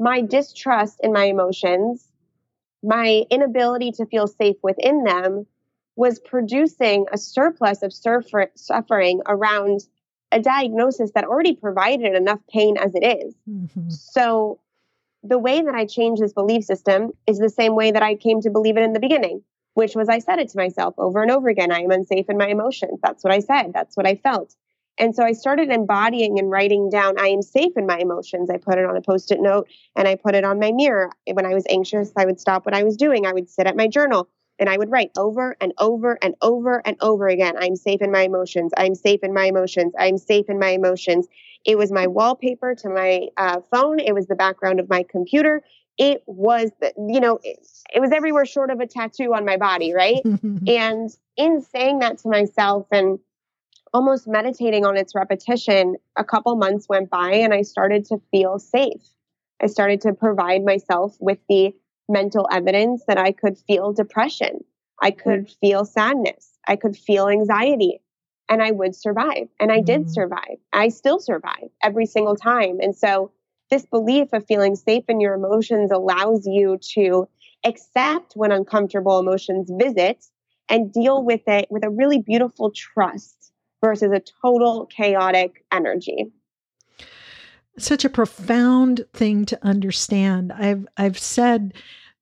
my 0.00 0.22
distrust 0.22 0.98
in 1.02 1.12
my 1.12 1.24
emotions 1.24 2.08
my 2.82 3.24
inability 3.30 3.92
to 3.92 4.06
feel 4.06 4.26
safe 4.26 4.56
within 4.62 5.04
them 5.04 5.46
was 5.96 6.20
producing 6.20 7.06
a 7.12 7.18
surplus 7.18 7.82
of 7.82 7.92
surfer- 7.92 8.52
suffering 8.54 9.20
around 9.26 9.80
a 10.30 10.40
diagnosis 10.40 11.10
that 11.14 11.24
already 11.24 11.56
provided 11.56 12.14
enough 12.14 12.40
pain 12.52 12.76
as 12.76 12.94
it 12.94 13.04
is. 13.04 13.34
Mm-hmm. 13.48 13.90
So 13.90 14.60
the 15.22 15.38
way 15.38 15.60
that 15.60 15.74
I 15.74 15.84
changed 15.84 16.22
this 16.22 16.32
belief 16.32 16.64
system 16.64 17.12
is 17.26 17.38
the 17.38 17.50
same 17.50 17.74
way 17.74 17.90
that 17.90 18.02
I 18.02 18.14
came 18.14 18.40
to 18.42 18.50
believe 18.50 18.76
it 18.76 18.82
in 18.82 18.92
the 18.92 19.00
beginning, 19.00 19.42
which 19.74 19.94
was 19.94 20.08
I 20.08 20.18
said 20.18 20.38
it 20.38 20.48
to 20.50 20.58
myself 20.58 20.94
over 20.98 21.22
and 21.22 21.30
over 21.30 21.48
again 21.48 21.72
I 21.72 21.80
am 21.80 21.90
unsafe 21.90 22.28
in 22.28 22.38
my 22.38 22.48
emotions. 22.48 23.00
That's 23.02 23.24
what 23.24 23.32
I 23.32 23.40
said, 23.40 23.72
that's 23.72 23.96
what 23.96 24.06
I 24.06 24.14
felt. 24.16 24.54
And 25.00 25.14
so 25.14 25.22
I 25.22 25.32
started 25.32 25.70
embodying 25.70 26.38
and 26.40 26.50
writing 26.50 26.90
down, 26.90 27.20
I 27.20 27.28
am 27.28 27.40
safe 27.40 27.76
in 27.76 27.86
my 27.86 27.98
emotions. 27.98 28.50
I 28.50 28.56
put 28.56 28.78
it 28.78 28.84
on 28.84 28.96
a 28.96 29.00
post 29.00 29.30
it 29.30 29.40
note 29.40 29.68
and 29.94 30.08
I 30.08 30.16
put 30.16 30.34
it 30.34 30.44
on 30.44 30.58
my 30.58 30.72
mirror. 30.72 31.12
When 31.32 31.46
I 31.46 31.54
was 31.54 31.64
anxious, 31.70 32.12
I 32.16 32.24
would 32.24 32.40
stop 32.40 32.66
what 32.66 32.74
I 32.74 32.82
was 32.82 32.96
doing. 32.96 33.24
I 33.24 33.32
would 33.32 33.48
sit 33.48 33.68
at 33.68 33.76
my 33.76 33.86
journal 33.86 34.28
and 34.58 34.68
I 34.68 34.76
would 34.76 34.90
write 34.90 35.12
over 35.16 35.56
and 35.60 35.72
over 35.78 36.18
and 36.20 36.34
over 36.42 36.82
and 36.84 36.96
over 37.00 37.28
again 37.28 37.54
I'm 37.58 37.76
safe 37.76 38.02
in 38.02 38.10
my 38.10 38.22
emotions. 38.22 38.72
I'm 38.76 38.94
safe 38.94 39.20
in 39.22 39.32
my 39.32 39.44
emotions. 39.44 39.92
I'm 39.98 40.18
safe 40.18 40.46
in 40.48 40.58
my 40.58 40.70
emotions. 40.70 41.28
It 41.68 41.76
was 41.76 41.92
my 41.92 42.06
wallpaper 42.06 42.74
to 42.76 42.88
my 42.88 43.28
uh, 43.36 43.60
phone. 43.70 44.00
It 44.00 44.14
was 44.14 44.26
the 44.26 44.34
background 44.34 44.80
of 44.80 44.88
my 44.88 45.02
computer. 45.02 45.62
It 45.98 46.22
was, 46.26 46.70
the, 46.80 46.94
you 46.96 47.20
know, 47.20 47.40
it, 47.44 47.58
it 47.94 48.00
was 48.00 48.10
everywhere 48.10 48.46
short 48.46 48.70
of 48.70 48.80
a 48.80 48.86
tattoo 48.86 49.34
on 49.34 49.44
my 49.44 49.58
body, 49.58 49.92
right? 49.92 50.22
and 50.66 51.10
in 51.36 51.60
saying 51.60 51.98
that 51.98 52.16
to 52.20 52.28
myself 52.30 52.86
and 52.90 53.18
almost 53.92 54.26
meditating 54.26 54.86
on 54.86 54.96
its 54.96 55.14
repetition, 55.14 55.96
a 56.16 56.24
couple 56.24 56.56
months 56.56 56.88
went 56.88 57.10
by 57.10 57.32
and 57.32 57.52
I 57.52 57.60
started 57.60 58.06
to 58.06 58.22
feel 58.30 58.58
safe. 58.58 59.02
I 59.62 59.66
started 59.66 60.00
to 60.02 60.14
provide 60.14 60.64
myself 60.64 61.18
with 61.20 61.38
the 61.50 61.74
mental 62.08 62.48
evidence 62.50 63.02
that 63.08 63.18
I 63.18 63.30
could 63.30 63.58
feel 63.58 63.92
depression. 63.92 64.64
I 65.02 65.10
could 65.10 65.50
feel 65.60 65.84
sadness. 65.84 66.50
I 66.66 66.76
could 66.76 66.96
feel 66.96 67.28
anxiety 67.28 68.00
and 68.48 68.62
I 68.62 68.70
would 68.70 68.94
survive. 68.94 69.48
And 69.60 69.70
I 69.70 69.80
did 69.80 70.02
mm-hmm. 70.02 70.10
survive. 70.10 70.58
I 70.72 70.88
still 70.88 71.18
survive 71.18 71.70
every 71.82 72.06
single 72.06 72.36
time. 72.36 72.78
And 72.80 72.96
so, 72.96 73.32
this 73.70 73.84
belief 73.84 74.32
of 74.32 74.46
feeling 74.46 74.76
safe 74.76 75.04
in 75.08 75.20
your 75.20 75.34
emotions 75.34 75.90
allows 75.90 76.46
you 76.46 76.78
to 76.94 77.28
accept 77.64 78.32
when 78.34 78.50
uncomfortable 78.50 79.18
emotions 79.18 79.70
visit 79.70 80.24
and 80.70 80.90
deal 80.90 81.22
with 81.22 81.42
it 81.46 81.66
with 81.70 81.84
a 81.84 81.90
really 81.90 82.18
beautiful 82.18 82.70
trust 82.70 83.52
versus 83.82 84.10
a 84.10 84.22
total 84.42 84.86
chaotic 84.86 85.64
energy. 85.70 86.32
Such 87.76 88.04
a 88.04 88.10
profound 88.10 89.04
thing 89.12 89.44
to 89.46 89.58
understand. 89.62 90.52
I've 90.52 90.86
I've 90.96 91.18
said 91.18 91.74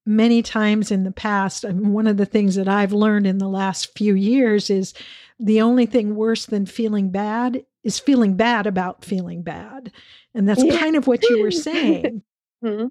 many 0.05 0.43
times 0.43 0.91
in 0.91 1.03
the 1.03 1.13
past, 1.13 1.65
I 1.65 1.73
mean, 1.73 1.93
one 1.93 2.07
of 2.07 2.17
the 2.17 2.27
things 2.27 2.55
that 2.55 2.69
I've 2.69 2.93
learned 2.93 3.27
in 3.27 3.39
the 3.39 3.49
last 3.49 3.97
few 3.97 4.15
years 4.15 4.71
is 4.71 4.95
the 5.39 5.61
only 5.61 5.87
thing 5.87 6.17
worse 6.17 6.47
than 6.47 6.67
feeling 6.67 7.11
bad 7.11 7.65
is 7.85 7.99
feeling 7.99 8.35
bad 8.35 8.67
about 8.67 9.05
feeling 9.05 9.43
bad. 9.43 9.93
And 10.35 10.49
that's 10.49 10.65
yeah. 10.65 10.79
kind 10.79 10.97
of 10.97 11.07
what 11.07 11.23
you 11.29 11.43
were 11.43 11.51
saying. 11.51 12.23
mm-hmm. 12.65 12.87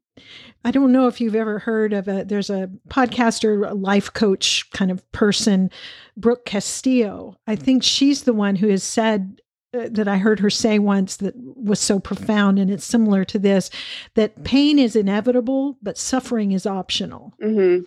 I 0.64 0.72
don't 0.72 0.92
know 0.92 1.08
if 1.08 1.20
you've 1.20 1.36
ever 1.36 1.60
heard 1.60 1.94
of 1.94 2.08
a 2.08 2.24
there's 2.24 2.50
a 2.50 2.70
podcaster, 2.90 3.70
a 3.70 3.74
life 3.74 4.14
coach 4.14 4.70
kind 4.72 4.92
of 4.92 5.10
person, 5.12 5.70
Brooke 6.16 6.46
Castillo. 6.46 7.36
I 7.46 7.56
think 7.56 7.84
she's 7.84 8.24
the 8.24 8.34
one 8.34 8.56
who 8.56 8.70
has 8.70 8.84
said 8.84 9.42
uh, 9.76 9.90
that 9.92 10.08
I 10.08 10.18
heard 10.18 10.40
her 10.40 10.50
say 10.50 10.80
once 10.80 11.18
that 11.18 11.34
was 11.36 11.80
so 11.80 12.00
profound, 12.00 12.58
and 12.58 12.72
it's 12.72 12.86
similar 12.86 13.26
to 13.26 13.38
this 13.40 13.70
that 14.14 14.44
pain 14.44 14.80
is 14.80 14.96
inevitable, 14.96 15.78
but 15.84 15.98
suffering 15.98 16.52
is 16.52 16.66
optional. 16.66 17.34
Mm-hmm 17.44 17.84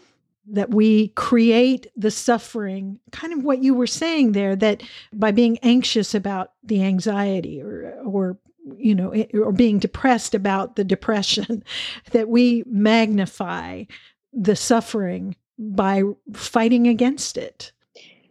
that 0.50 0.70
we 0.70 1.08
create 1.08 1.86
the 1.96 2.10
suffering, 2.10 2.98
kind 3.12 3.32
of 3.32 3.44
what 3.44 3.62
you 3.62 3.74
were 3.74 3.86
saying 3.86 4.32
there, 4.32 4.56
that 4.56 4.82
by 5.12 5.30
being 5.30 5.58
anxious 5.62 6.14
about 6.14 6.52
the 6.62 6.82
anxiety 6.82 7.62
or, 7.62 7.94
or 8.04 8.38
you 8.76 8.94
know, 8.94 9.14
or 9.34 9.52
being 9.52 9.78
depressed 9.78 10.34
about 10.34 10.76
the 10.76 10.84
depression, 10.84 11.62
that 12.12 12.28
we 12.28 12.64
magnify 12.66 13.84
the 14.32 14.56
suffering 14.56 15.36
by 15.58 16.02
fighting 16.32 16.86
against 16.86 17.36
it. 17.36 17.72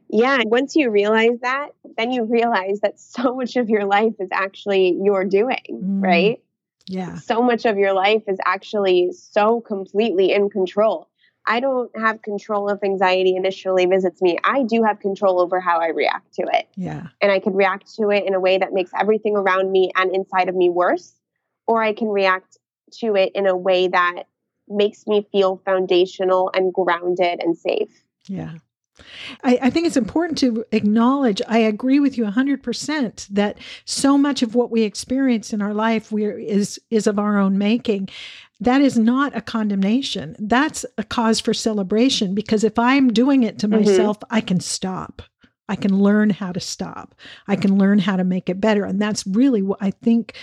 Yeah, 0.09 0.41
once 0.45 0.75
you 0.75 0.89
realize 0.89 1.39
that, 1.41 1.69
then 1.97 2.11
you 2.11 2.23
realize 2.23 2.79
that 2.81 2.99
so 2.99 3.35
much 3.37 3.55
of 3.55 3.69
your 3.69 3.85
life 3.85 4.13
is 4.19 4.29
actually 4.31 4.97
your 5.01 5.25
doing, 5.25 5.65
mm. 5.69 6.03
right? 6.03 6.41
Yeah. 6.87 7.15
So 7.15 7.41
much 7.41 7.65
of 7.65 7.77
your 7.77 7.93
life 7.93 8.23
is 8.27 8.37
actually 8.45 9.11
so 9.11 9.59
completely 9.59 10.31
in 10.31 10.49
control. 10.49 11.09
I 11.47 11.59
don't 11.59 11.89
have 11.97 12.21
control 12.21 12.69
if 12.69 12.83
anxiety 12.83 13.35
initially 13.35 13.85
visits 13.85 14.21
me. 14.21 14.37
I 14.43 14.63
do 14.63 14.83
have 14.83 14.99
control 14.99 15.39
over 15.39 15.59
how 15.59 15.79
I 15.79 15.87
react 15.87 16.33
to 16.35 16.43
it. 16.51 16.67
Yeah. 16.75 17.07
And 17.21 17.31
I 17.31 17.39
can 17.39 17.53
react 17.53 17.95
to 17.95 18.09
it 18.11 18.25
in 18.25 18.33
a 18.33 18.39
way 18.39 18.57
that 18.57 18.73
makes 18.73 18.91
everything 18.99 19.35
around 19.35 19.71
me 19.71 19.91
and 19.95 20.13
inside 20.13 20.49
of 20.49 20.55
me 20.55 20.69
worse, 20.69 21.13
or 21.65 21.81
I 21.81 21.93
can 21.93 22.09
react 22.09 22.57
to 22.99 23.15
it 23.15 23.31
in 23.33 23.47
a 23.47 23.55
way 23.55 23.87
that 23.87 24.23
makes 24.67 25.07
me 25.07 25.25
feel 25.31 25.61
foundational 25.65 26.51
and 26.53 26.73
grounded 26.73 27.39
and 27.41 27.57
safe. 27.57 28.03
Yeah. 28.27 28.55
I, 29.43 29.59
I, 29.63 29.69
think 29.69 29.85
it's 29.85 29.97
important 29.97 30.39
to 30.39 30.65
acknowledge, 30.71 31.41
I 31.47 31.59
agree 31.59 31.99
with 31.99 32.17
you 32.17 32.25
100% 32.25 33.27
that 33.27 33.59
so 33.85 34.17
much 34.17 34.41
of 34.41 34.55
what 34.55 34.71
we 34.71 34.81
experience 34.81 35.53
in 35.53 35.61
our 35.61 35.73
life 35.73 36.11
we 36.11 36.25
is, 36.25 36.79
is 36.89 37.05
of 37.05 37.19
our 37.19 37.37
own 37.37 37.59
making 37.59 38.09
that 38.59 38.81
is 38.81 38.97
not 38.97 39.35
a 39.35 39.41
condemnation. 39.41 40.35
That's 40.39 40.85
a 40.97 41.03
cause 41.03 41.39
for 41.39 41.53
celebration 41.53 42.33
because 42.33 42.63
if 42.63 42.79
I'm 42.79 43.13
doing 43.13 43.43
it 43.43 43.59
to 43.59 43.67
mm-hmm. 43.67 43.85
myself, 43.85 44.17
I 44.29 44.41
can 44.41 44.59
stop. 44.59 45.21
I 45.69 45.75
can 45.75 45.97
learn 45.99 46.29
how 46.29 46.53
to 46.53 46.59
stop. 46.59 47.13
I 47.47 47.55
can 47.55 47.77
learn 47.77 47.99
how 47.99 48.15
to 48.15 48.23
make 48.23 48.49
it 48.49 48.61
better. 48.61 48.85
And 48.85 49.01
that's 49.01 49.27
really 49.27 49.61
what 49.61 49.79
I 49.81 49.91
think 49.91 50.35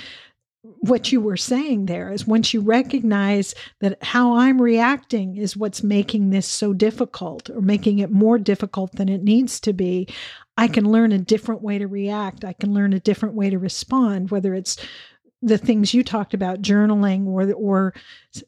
what 0.80 1.12
you 1.12 1.20
were 1.20 1.36
saying 1.36 1.86
there 1.86 2.10
is 2.10 2.26
once 2.26 2.54
you 2.54 2.60
recognize 2.60 3.54
that 3.80 4.02
how 4.02 4.36
I'm 4.36 4.60
reacting 4.60 5.36
is 5.36 5.56
what's 5.56 5.82
making 5.82 6.30
this 6.30 6.48
so 6.48 6.72
difficult 6.72 7.50
or 7.50 7.60
making 7.60 7.98
it 7.98 8.10
more 8.10 8.38
difficult 8.38 8.92
than 8.92 9.10
it 9.10 9.22
needs 9.22 9.60
to 9.60 9.74
be, 9.74 10.08
I 10.56 10.68
can 10.68 10.90
learn 10.90 11.12
a 11.12 11.18
different 11.18 11.62
way 11.62 11.78
to 11.78 11.86
react. 11.86 12.44
I 12.44 12.54
can 12.54 12.72
learn 12.72 12.94
a 12.94 13.00
different 13.00 13.34
way 13.34 13.50
to 13.50 13.58
respond, 13.58 14.30
whether 14.30 14.54
it's 14.54 14.78
the 15.44 15.58
things 15.58 15.92
you 15.92 16.02
talked 16.02 16.34
about 16.34 16.62
journaling 16.62 17.26
or 17.26 17.52
or 17.52 17.94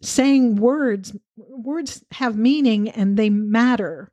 saying 0.02 0.56
words 0.56 1.14
words 1.36 2.04
have 2.12 2.36
meaning 2.36 2.88
and 2.90 3.16
they 3.16 3.30
matter. 3.30 4.10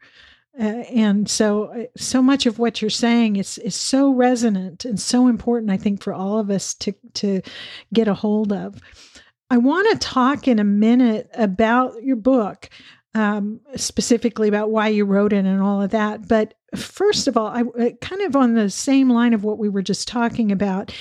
Uh, 0.60 0.84
and 0.94 1.30
so 1.30 1.66
uh, 1.66 1.86
so 1.98 2.22
much 2.22 2.46
of 2.46 2.60
what 2.60 2.82
you're 2.82 2.90
saying 2.90 3.38
is 3.38 3.58
is 3.60 3.76
so 3.76 4.12
resonant 4.12 4.86
and 4.86 5.00
so 5.00 5.28
important 5.28 5.72
i 5.72 5.78
think 5.78 6.04
for 6.04 6.14
all 6.14 6.38
of 6.38 6.52
us 6.52 6.76
to 6.76 6.94
to 7.14 7.42
get 7.94 8.08
a 8.08 8.14
hold 8.14 8.54
of. 8.54 8.80
I 9.50 9.58
want 9.58 9.90
to 9.92 10.08
talk 10.08 10.48
in 10.48 10.60
a 10.60 10.64
minute 10.64 11.30
about 11.34 12.04
your 12.04 12.16
book 12.16 12.70
um, 13.16 13.62
specifically 13.76 14.48
about 14.48 14.72
why 14.72 14.88
you 14.88 15.06
wrote 15.06 15.34
it 15.34 15.46
and 15.46 15.62
all 15.62 15.82
of 15.82 15.92
that. 15.92 16.28
But 16.28 16.56
first 16.76 17.28
of 17.28 17.38
all 17.38 17.48
i 17.48 17.62
uh, 17.62 17.90
kind 18.02 18.22
of 18.22 18.36
on 18.36 18.54
the 18.54 18.70
same 18.70 19.10
line 19.10 19.34
of 19.34 19.44
what 19.44 19.60
we 19.60 19.70
were 19.70 19.82
just 19.82 20.08
talking 20.08 20.52
about 20.52 20.92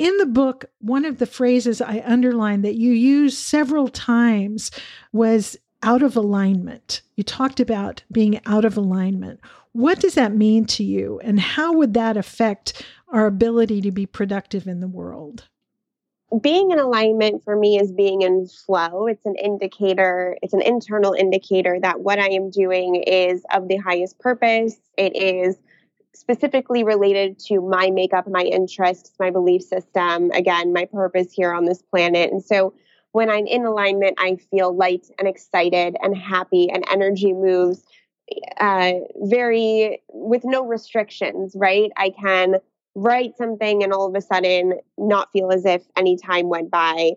in 0.00 0.16
the 0.16 0.26
book, 0.26 0.64
one 0.80 1.04
of 1.04 1.18
the 1.18 1.26
phrases 1.26 1.82
I 1.82 2.02
underlined 2.06 2.64
that 2.64 2.76
you 2.76 2.90
used 2.90 3.36
several 3.36 3.86
times 3.86 4.70
was 5.12 5.58
out 5.82 6.02
of 6.02 6.16
alignment. 6.16 7.02
You 7.16 7.22
talked 7.22 7.60
about 7.60 8.02
being 8.10 8.40
out 8.46 8.64
of 8.64 8.78
alignment. 8.78 9.40
What 9.72 10.00
does 10.00 10.14
that 10.14 10.34
mean 10.34 10.64
to 10.66 10.82
you, 10.82 11.20
and 11.22 11.38
how 11.38 11.74
would 11.74 11.92
that 11.94 12.16
affect 12.16 12.82
our 13.12 13.26
ability 13.26 13.82
to 13.82 13.90
be 13.90 14.06
productive 14.06 14.66
in 14.66 14.80
the 14.80 14.88
world? 14.88 15.44
Being 16.40 16.70
in 16.70 16.78
alignment 16.78 17.44
for 17.44 17.54
me 17.54 17.78
is 17.78 17.92
being 17.92 18.22
in 18.22 18.46
flow. 18.46 19.06
It's 19.06 19.26
an 19.26 19.36
indicator, 19.36 20.38
it's 20.40 20.54
an 20.54 20.62
internal 20.62 21.12
indicator 21.12 21.78
that 21.78 22.00
what 22.00 22.18
I 22.18 22.28
am 22.28 22.48
doing 22.50 22.96
is 22.96 23.44
of 23.52 23.68
the 23.68 23.76
highest 23.76 24.18
purpose. 24.18 24.76
It 24.96 25.14
is 25.14 25.58
specifically 26.14 26.84
related 26.84 27.38
to 27.38 27.60
my 27.60 27.90
makeup, 27.90 28.26
my 28.28 28.42
interests, 28.42 29.12
my 29.18 29.30
belief 29.30 29.62
system, 29.62 30.30
again, 30.32 30.72
my 30.72 30.84
purpose 30.84 31.32
here 31.32 31.52
on 31.52 31.64
this 31.64 31.82
planet. 31.82 32.30
And 32.32 32.42
so 32.44 32.74
when 33.12 33.30
I'm 33.30 33.46
in 33.46 33.64
alignment, 33.64 34.16
I 34.18 34.36
feel 34.36 34.74
light 34.74 35.06
and 35.18 35.26
excited 35.26 35.96
and 36.02 36.16
happy, 36.16 36.70
and 36.70 36.84
energy 36.90 37.32
moves 37.32 37.82
uh, 38.58 38.92
very 39.16 40.02
with 40.12 40.42
no 40.44 40.64
restrictions, 40.64 41.54
right? 41.56 41.90
I 41.96 42.10
can 42.10 42.56
write 42.94 43.36
something 43.36 43.82
and 43.82 43.92
all 43.92 44.06
of 44.06 44.14
a 44.14 44.20
sudden 44.20 44.74
not 44.98 45.30
feel 45.32 45.50
as 45.50 45.64
if 45.64 45.82
any 45.96 46.16
time 46.16 46.48
went 46.48 46.70
by. 46.70 47.12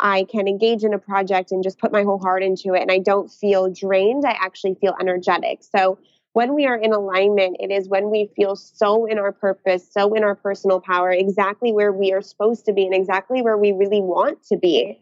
I 0.00 0.24
can 0.24 0.46
engage 0.46 0.84
in 0.84 0.94
a 0.94 0.98
project 0.98 1.50
and 1.50 1.62
just 1.62 1.78
put 1.78 1.92
my 1.92 2.02
whole 2.02 2.18
heart 2.18 2.42
into 2.42 2.74
it, 2.74 2.82
and 2.82 2.92
I 2.92 2.98
don't 2.98 3.30
feel 3.30 3.70
drained. 3.72 4.24
I 4.26 4.32
actually 4.32 4.74
feel 4.74 4.94
energetic. 5.00 5.60
So, 5.62 5.98
when 6.32 6.54
we 6.54 6.66
are 6.66 6.76
in 6.76 6.92
alignment, 6.92 7.56
it 7.60 7.70
is 7.70 7.88
when 7.88 8.10
we 8.10 8.30
feel 8.36 8.54
so 8.56 9.06
in 9.06 9.18
our 9.18 9.32
purpose, 9.32 9.90
so 9.90 10.14
in 10.14 10.24
our 10.24 10.34
personal 10.34 10.80
power, 10.80 11.10
exactly 11.10 11.72
where 11.72 11.92
we 11.92 12.12
are 12.12 12.22
supposed 12.22 12.64
to 12.66 12.72
be 12.72 12.84
and 12.84 12.94
exactly 12.94 13.42
where 13.42 13.56
we 13.56 13.72
really 13.72 14.00
want 14.00 14.42
to 14.44 14.56
be. 14.56 15.00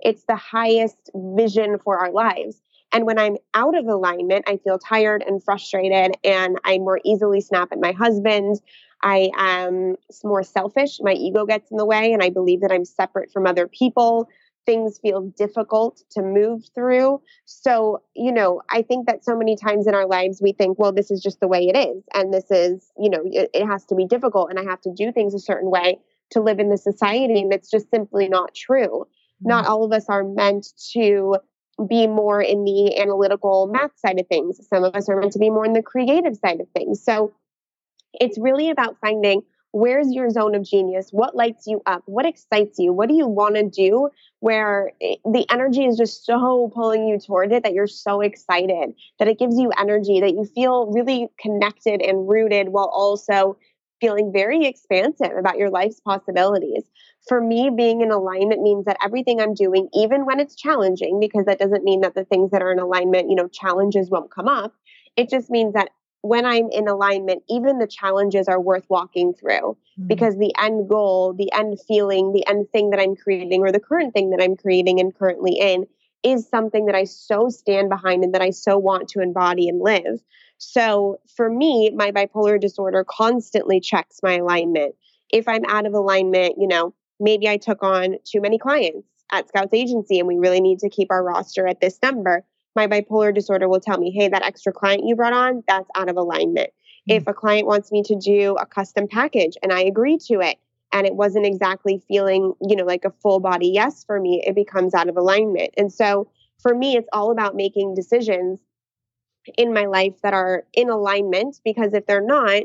It's 0.00 0.24
the 0.24 0.36
highest 0.36 1.10
vision 1.14 1.78
for 1.78 1.98
our 1.98 2.10
lives. 2.10 2.60
And 2.92 3.06
when 3.06 3.18
I'm 3.18 3.36
out 3.54 3.76
of 3.76 3.86
alignment, 3.86 4.44
I 4.48 4.56
feel 4.56 4.78
tired 4.78 5.22
and 5.26 5.42
frustrated, 5.42 6.16
and 6.24 6.58
I 6.64 6.78
more 6.78 7.00
easily 7.04 7.40
snap 7.40 7.68
at 7.72 7.80
my 7.80 7.92
husband. 7.92 8.60
I 9.02 9.30
am 9.36 9.96
more 10.24 10.42
selfish. 10.42 10.98
My 11.00 11.12
ego 11.12 11.46
gets 11.46 11.70
in 11.70 11.76
the 11.76 11.86
way, 11.86 12.12
and 12.12 12.22
I 12.22 12.30
believe 12.30 12.62
that 12.62 12.72
I'm 12.72 12.84
separate 12.84 13.30
from 13.32 13.46
other 13.46 13.68
people 13.68 14.28
things 14.70 15.00
feel 15.02 15.22
difficult 15.36 16.00
to 16.12 16.22
move 16.22 16.62
through. 16.76 17.20
So, 17.44 18.02
you 18.14 18.30
know, 18.30 18.62
I 18.70 18.82
think 18.82 19.08
that 19.08 19.24
so 19.24 19.36
many 19.36 19.56
times 19.56 19.88
in 19.88 19.96
our 19.96 20.06
lives 20.06 20.40
we 20.40 20.52
think, 20.52 20.78
well, 20.78 20.92
this 20.92 21.10
is 21.10 21.20
just 21.20 21.40
the 21.40 21.48
way 21.48 21.66
it 21.66 21.76
is. 21.76 22.04
And 22.14 22.32
this 22.32 22.48
is, 22.52 22.92
you 22.96 23.10
know, 23.10 23.20
it, 23.24 23.50
it 23.52 23.66
has 23.66 23.84
to 23.86 23.96
be 23.96 24.06
difficult 24.06 24.48
and 24.48 24.60
I 24.60 24.62
have 24.62 24.80
to 24.82 24.94
do 24.94 25.10
things 25.10 25.34
a 25.34 25.40
certain 25.40 25.70
way 25.70 25.98
to 26.30 26.40
live 26.40 26.60
in 26.60 26.68
the 26.68 26.78
society. 26.78 27.40
And 27.40 27.52
it's 27.52 27.68
just 27.68 27.90
simply 27.90 28.28
not 28.28 28.54
true. 28.54 29.08
Mm-hmm. 29.08 29.48
Not 29.48 29.66
all 29.66 29.82
of 29.82 29.90
us 29.92 30.08
are 30.08 30.22
meant 30.22 30.68
to 30.92 31.38
be 31.88 32.06
more 32.06 32.40
in 32.40 32.62
the 32.64 32.96
analytical 33.00 33.66
math 33.66 33.98
side 33.98 34.20
of 34.20 34.28
things. 34.28 34.64
Some 34.68 34.84
of 34.84 34.94
us 34.94 35.08
are 35.08 35.18
meant 35.18 35.32
to 35.32 35.40
be 35.40 35.50
more 35.50 35.64
in 35.64 35.72
the 35.72 35.82
creative 35.82 36.36
side 36.36 36.60
of 36.60 36.68
things. 36.76 37.02
So 37.02 37.32
it's 38.12 38.38
really 38.38 38.70
about 38.70 38.98
finding 39.00 39.42
where's 39.72 40.12
your 40.12 40.30
zone 40.30 40.54
of 40.54 40.62
genius? 40.62 41.10
What 41.10 41.36
lights 41.36 41.66
you 41.66 41.82
up? 41.86 42.02
What 42.06 42.26
excites 42.26 42.78
you? 42.78 42.92
What 42.92 43.08
do 43.08 43.14
you 43.14 43.26
want 43.26 43.54
to 43.56 43.68
do 43.68 44.10
where 44.40 44.92
the 45.00 45.46
energy 45.50 45.84
is 45.84 45.96
just 45.96 46.24
so 46.24 46.70
pulling 46.74 47.06
you 47.06 47.18
toward 47.18 47.52
it 47.52 47.62
that 47.62 47.74
you're 47.74 47.86
so 47.86 48.20
excited 48.20 48.94
that 49.18 49.28
it 49.28 49.38
gives 49.38 49.58
you 49.58 49.70
energy 49.78 50.20
that 50.20 50.32
you 50.32 50.44
feel 50.44 50.86
really 50.86 51.28
connected 51.38 52.02
and 52.02 52.28
rooted 52.28 52.70
while 52.70 52.90
also 52.92 53.56
feeling 54.00 54.32
very 54.32 54.64
expansive 54.64 55.32
about 55.38 55.58
your 55.58 55.70
life's 55.70 56.00
possibilities. 56.00 56.84
For 57.28 57.40
me 57.40 57.70
being 57.74 58.00
in 58.00 58.10
alignment 58.10 58.62
means 58.62 58.86
that 58.86 58.96
everything 59.04 59.40
i'm 59.40 59.52
doing 59.52 59.88
even 59.92 60.24
when 60.24 60.40
it's 60.40 60.56
challenging 60.56 61.20
because 61.20 61.44
that 61.44 61.58
doesn't 61.58 61.84
mean 61.84 62.00
that 62.00 62.14
the 62.14 62.24
things 62.24 62.50
that 62.50 62.62
are 62.62 62.72
in 62.72 62.78
alignment 62.78 63.28
you 63.28 63.36
know 63.36 63.46
challenges 63.46 64.10
won't 64.10 64.30
come 64.30 64.48
up. 64.48 64.74
It 65.16 65.28
just 65.28 65.50
means 65.50 65.74
that 65.74 65.90
when 66.22 66.44
I'm 66.44 66.68
in 66.70 66.88
alignment, 66.88 67.42
even 67.48 67.78
the 67.78 67.86
challenges 67.86 68.46
are 68.48 68.60
worth 68.60 68.84
walking 68.88 69.32
through 69.32 69.76
mm-hmm. 69.98 70.06
because 70.06 70.36
the 70.36 70.52
end 70.60 70.88
goal, 70.88 71.32
the 71.32 71.50
end 71.52 71.78
feeling, 71.86 72.32
the 72.32 72.46
end 72.46 72.68
thing 72.70 72.90
that 72.90 73.00
I'm 73.00 73.16
creating, 73.16 73.62
or 73.62 73.72
the 73.72 73.80
current 73.80 74.12
thing 74.12 74.30
that 74.30 74.42
I'm 74.42 74.56
creating 74.56 75.00
and 75.00 75.14
currently 75.14 75.58
in 75.58 75.86
is 76.22 76.48
something 76.48 76.86
that 76.86 76.94
I 76.94 77.04
so 77.04 77.48
stand 77.48 77.88
behind 77.88 78.24
and 78.24 78.34
that 78.34 78.42
I 78.42 78.50
so 78.50 78.76
want 78.76 79.08
to 79.10 79.20
embody 79.20 79.68
and 79.68 79.80
live. 79.80 80.20
So 80.58 81.18
for 81.34 81.48
me, 81.48 81.90
my 81.90 82.12
bipolar 82.12 82.60
disorder 82.60 83.04
constantly 83.08 83.80
checks 83.80 84.20
my 84.22 84.36
alignment. 84.36 84.94
If 85.32 85.48
I'm 85.48 85.64
out 85.64 85.86
of 85.86 85.94
alignment, 85.94 86.56
you 86.58 86.68
know, 86.68 86.94
maybe 87.18 87.48
I 87.48 87.56
took 87.56 87.82
on 87.82 88.16
too 88.24 88.42
many 88.42 88.58
clients 88.58 89.08
at 89.32 89.48
Scouts 89.48 89.72
Agency 89.72 90.18
and 90.18 90.28
we 90.28 90.36
really 90.36 90.60
need 90.60 90.80
to 90.80 90.90
keep 90.90 91.10
our 91.10 91.24
roster 91.24 91.66
at 91.66 91.80
this 91.80 91.98
number 92.02 92.44
my 92.76 92.86
bipolar 92.86 93.34
disorder 93.34 93.68
will 93.68 93.80
tell 93.80 93.98
me, 93.98 94.10
hey, 94.10 94.28
that 94.28 94.42
extra 94.42 94.72
client 94.72 95.04
you 95.04 95.16
brought 95.16 95.32
on, 95.32 95.62
that's 95.66 95.88
out 95.94 96.08
of 96.08 96.16
alignment. 96.16 96.70
Mm-hmm. 97.08 97.16
If 97.16 97.26
a 97.26 97.34
client 97.34 97.66
wants 97.66 97.90
me 97.90 98.02
to 98.04 98.16
do 98.16 98.56
a 98.56 98.66
custom 98.66 99.08
package 99.08 99.56
and 99.62 99.72
I 99.72 99.82
agree 99.82 100.18
to 100.28 100.40
it, 100.40 100.58
and 100.92 101.06
it 101.06 101.14
wasn't 101.14 101.46
exactly 101.46 102.02
feeling, 102.08 102.52
you 102.60 102.76
know, 102.76 102.84
like 102.84 103.04
a 103.04 103.12
full 103.22 103.38
body 103.38 103.68
yes 103.68 104.04
for 104.04 104.20
me, 104.20 104.42
it 104.44 104.54
becomes 104.54 104.92
out 104.92 105.08
of 105.08 105.16
alignment. 105.16 105.72
And 105.76 105.92
so 105.92 106.28
for 106.60 106.74
me, 106.74 106.96
it's 106.96 107.08
all 107.12 107.30
about 107.30 107.54
making 107.54 107.94
decisions 107.94 108.60
in 109.56 109.72
my 109.72 109.86
life 109.86 110.14
that 110.22 110.34
are 110.34 110.64
in 110.72 110.90
alignment 110.90 111.60
because 111.64 111.94
if 111.94 112.06
they're 112.06 112.24
not, 112.24 112.62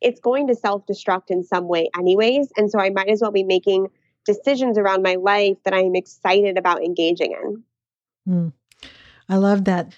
it's 0.00 0.20
going 0.20 0.46
to 0.48 0.54
self 0.54 0.86
destruct 0.86 1.28
in 1.28 1.42
some 1.42 1.68
way, 1.68 1.88
anyways. 1.96 2.52
And 2.56 2.70
so 2.70 2.78
I 2.78 2.90
might 2.90 3.08
as 3.08 3.20
well 3.20 3.32
be 3.32 3.44
making 3.44 3.88
decisions 4.24 4.76
around 4.76 5.02
my 5.02 5.14
life 5.14 5.56
that 5.64 5.74
I'm 5.74 5.94
excited 5.94 6.58
about 6.58 6.82
engaging 6.82 7.32
in. 7.32 7.62
Mm. 8.28 8.52
I 9.28 9.36
love 9.36 9.64
that. 9.64 9.92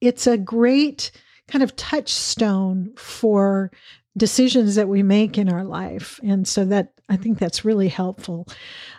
It's 0.00 0.26
a 0.26 0.38
great 0.38 1.10
kind 1.48 1.62
of 1.62 1.76
touchstone 1.76 2.92
for 2.96 3.70
decisions 4.16 4.74
that 4.74 4.88
we 4.88 5.02
make 5.02 5.38
in 5.38 5.48
our 5.48 5.64
life. 5.64 6.20
And 6.22 6.46
so 6.46 6.64
that 6.66 6.92
I 7.08 7.16
think 7.16 7.38
that's 7.38 7.64
really 7.64 7.88
helpful. 7.88 8.46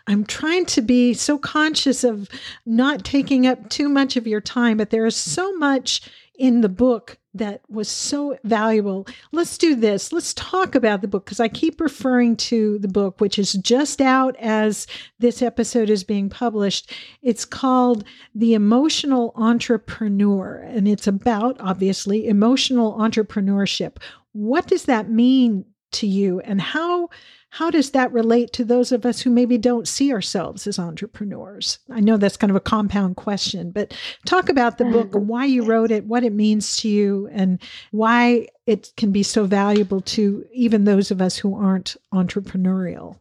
I'm 0.07 0.25
trying 0.25 0.65
to 0.67 0.81
be 0.81 1.13
so 1.13 1.37
conscious 1.37 2.03
of 2.03 2.29
not 2.65 3.05
taking 3.05 3.47
up 3.47 3.69
too 3.69 3.89
much 3.89 4.17
of 4.17 4.27
your 4.27 4.41
time, 4.41 4.77
but 4.77 4.89
there 4.89 5.05
is 5.05 5.15
so 5.15 5.53
much 5.53 6.01
in 6.35 6.61
the 6.61 6.69
book 6.69 7.17
that 7.33 7.61
was 7.69 7.87
so 7.87 8.37
valuable. 8.43 9.07
Let's 9.31 9.57
do 9.57 9.75
this. 9.75 10.11
Let's 10.11 10.33
talk 10.33 10.75
about 10.75 11.01
the 11.01 11.07
book 11.07 11.25
because 11.25 11.39
I 11.39 11.47
keep 11.47 11.79
referring 11.79 12.35
to 12.37 12.77
the 12.79 12.87
book, 12.87 13.21
which 13.21 13.39
is 13.39 13.53
just 13.53 14.01
out 14.01 14.35
as 14.37 14.87
this 15.19 15.41
episode 15.41 15.89
is 15.89 16.03
being 16.03 16.29
published. 16.29 16.91
It's 17.21 17.45
called 17.45 18.03
The 18.35 18.53
Emotional 18.53 19.31
Entrepreneur, 19.35 20.57
and 20.67 20.87
it's 20.87 21.07
about, 21.07 21.57
obviously, 21.59 22.27
emotional 22.27 22.97
entrepreneurship. 22.97 23.97
What 24.33 24.67
does 24.67 24.85
that 24.85 25.09
mean 25.09 25.65
to 25.93 26.07
you, 26.07 26.39
and 26.41 26.59
how? 26.59 27.09
How 27.53 27.69
does 27.69 27.91
that 27.91 28.13
relate 28.13 28.53
to 28.53 28.63
those 28.63 28.93
of 28.93 29.05
us 29.05 29.19
who 29.19 29.29
maybe 29.29 29.57
don't 29.57 29.85
see 29.85 30.13
ourselves 30.13 30.67
as 30.67 30.79
entrepreneurs? 30.79 31.79
I 31.89 31.99
know 31.99 32.15
that's 32.15 32.37
kind 32.37 32.49
of 32.49 32.55
a 32.55 32.61
compound 32.61 33.17
question, 33.17 33.71
but 33.71 33.93
talk 34.25 34.47
about 34.47 34.77
the 34.77 34.85
book 34.85 35.13
and 35.13 35.27
why 35.27 35.45
you 35.45 35.65
wrote 35.65 35.91
it, 35.91 36.05
what 36.05 36.23
it 36.23 36.31
means 36.31 36.77
to 36.77 36.87
you, 36.87 37.27
and 37.33 37.61
why 37.91 38.47
it 38.67 38.93
can 38.95 39.11
be 39.11 39.21
so 39.21 39.43
valuable 39.43 39.99
to 39.99 40.45
even 40.53 40.85
those 40.85 41.11
of 41.11 41.21
us 41.21 41.35
who 41.35 41.53
aren't 41.53 41.97
entrepreneurial. 42.13 43.17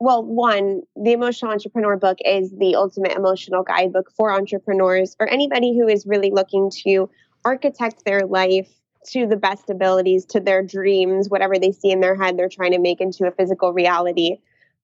Well, 0.00 0.24
one, 0.24 0.82
the 0.96 1.12
Emotional 1.12 1.52
Entrepreneur 1.52 1.96
book 1.96 2.18
is 2.24 2.50
the 2.50 2.74
ultimate 2.74 3.12
emotional 3.12 3.62
guidebook 3.62 4.10
for 4.16 4.32
entrepreneurs 4.32 5.14
or 5.20 5.28
anybody 5.28 5.78
who 5.78 5.86
is 5.86 6.06
really 6.06 6.32
looking 6.32 6.72
to 6.82 7.08
architect 7.44 8.04
their 8.04 8.26
life 8.26 8.81
to 9.08 9.26
the 9.26 9.36
best 9.36 9.70
abilities, 9.70 10.24
to 10.26 10.40
their 10.40 10.62
dreams, 10.62 11.28
whatever 11.28 11.58
they 11.58 11.72
see 11.72 11.90
in 11.90 12.00
their 12.00 12.14
head, 12.14 12.36
they're 12.36 12.48
trying 12.48 12.72
to 12.72 12.78
make 12.78 13.00
into 13.00 13.26
a 13.26 13.30
physical 13.30 13.72
reality. 13.72 14.38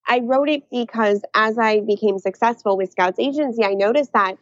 I 0.07 0.19
wrote 0.19 0.49
it 0.49 0.69
because 0.69 1.23
as 1.33 1.57
I 1.57 1.81
became 1.81 2.19
successful 2.19 2.77
with 2.77 2.91
Scouts 2.91 3.19
Agency, 3.19 3.63
I 3.63 3.73
noticed 3.73 4.13
that 4.13 4.37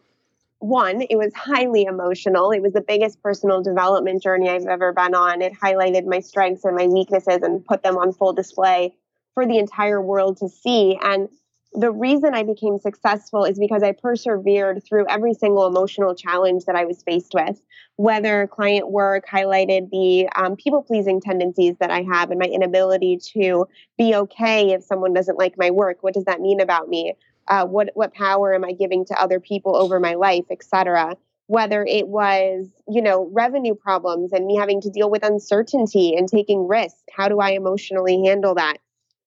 one, 0.60 1.02
it 1.02 1.18
was 1.18 1.34
highly 1.36 1.84
emotional. 1.84 2.52
It 2.52 2.62
was 2.62 2.74
the 2.74 2.82
biggest 2.82 3.22
personal 3.22 3.62
development 3.62 4.24
journey 4.24 4.50
I've 4.50 4.66
ever 4.66 4.92
been 4.92 5.14
on. 5.14 5.42
It 5.42 5.54
highlighted 5.54 6.06
my 6.06 6.20
strengths 6.20 6.66
and 6.66 6.76
my 6.76 6.88
weaknesses 6.88 7.42
and 7.44 7.64
put 7.64 7.84
them 7.84 7.98
on 7.98 8.12
full 8.12 8.34
display 8.34 8.96
for 9.36 9.46
the 9.46 9.60
entire 9.60 10.02
world 10.02 10.38
to 10.38 10.50
see. 10.50 10.98
And 11.02 11.30
the 11.74 11.92
reason 11.92 12.34
I 12.34 12.44
became 12.44 12.78
successful 12.78 13.44
is 13.44 13.60
because 13.60 13.84
I 13.84 13.92
persevered 13.92 14.84
through 14.84 15.06
every 15.10 15.34
single 15.34 15.68
emotional 15.68 16.16
challenge 16.16 16.66
that 16.66 16.76
I 16.76 16.86
was 16.86 17.04
faced 17.04 17.34
with. 17.34 17.62
Whether 17.98 18.48
client 18.48 18.90
work 18.90 19.26
highlighted 19.28 19.90
the 19.92 20.30
um, 20.36 20.56
people 20.56 20.82
pleasing 20.82 21.20
tendencies 21.20 21.76
that 21.80 21.92
I 21.92 22.04
have 22.04 22.32
and 22.32 22.40
my 22.40 22.46
inability 22.46 23.20
to 23.34 23.68
be 23.98 24.16
okay 24.16 24.72
if 24.72 24.84
someone 24.84 25.14
doesn't 25.14 25.38
like 25.38 25.56
my 25.58 25.70
work. 25.72 25.98
What 26.02 26.14
does 26.14 26.26
that 26.26 26.42
mean 26.42 26.62
about 26.62 26.90
me? 26.90 27.14
Uh, 27.48 27.66
what 27.66 27.92
what 27.94 28.14
power 28.14 28.54
am 28.54 28.66
I 28.66 28.74
giving 28.74 29.06
to 29.06 29.22
other 29.22 29.40
people 29.40 29.76
over 29.76 30.00
my 30.00 30.16
life, 30.16 30.46
etc. 30.50 31.16
Whether 31.48 31.86
it 31.86 32.08
was 32.08 32.68
you 32.90 33.02
know 33.02 33.30
revenue 33.32 33.76
problems 33.76 34.34
and 34.34 34.46
me 34.46 34.56
having 34.56 34.82
to 34.82 34.90
deal 34.90 35.10
with 35.10 35.24
uncertainty 35.24 36.16
and 36.16 36.28
taking 36.28 36.68
risks, 36.68 37.04
how 37.12 37.30
do 37.30 37.40
I 37.40 37.52
emotionally 37.52 38.24
handle 38.26 38.56
that? 38.56 38.78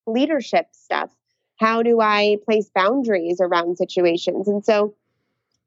Leadership 0.05 0.67
stuff 0.71 1.09
how 1.61 1.83
do 1.83 2.01
I 2.01 2.37
place 2.43 2.69
boundaries 2.73 3.39
around 3.39 3.77
situations? 3.77 4.47
And 4.47 4.65
so 4.65 4.95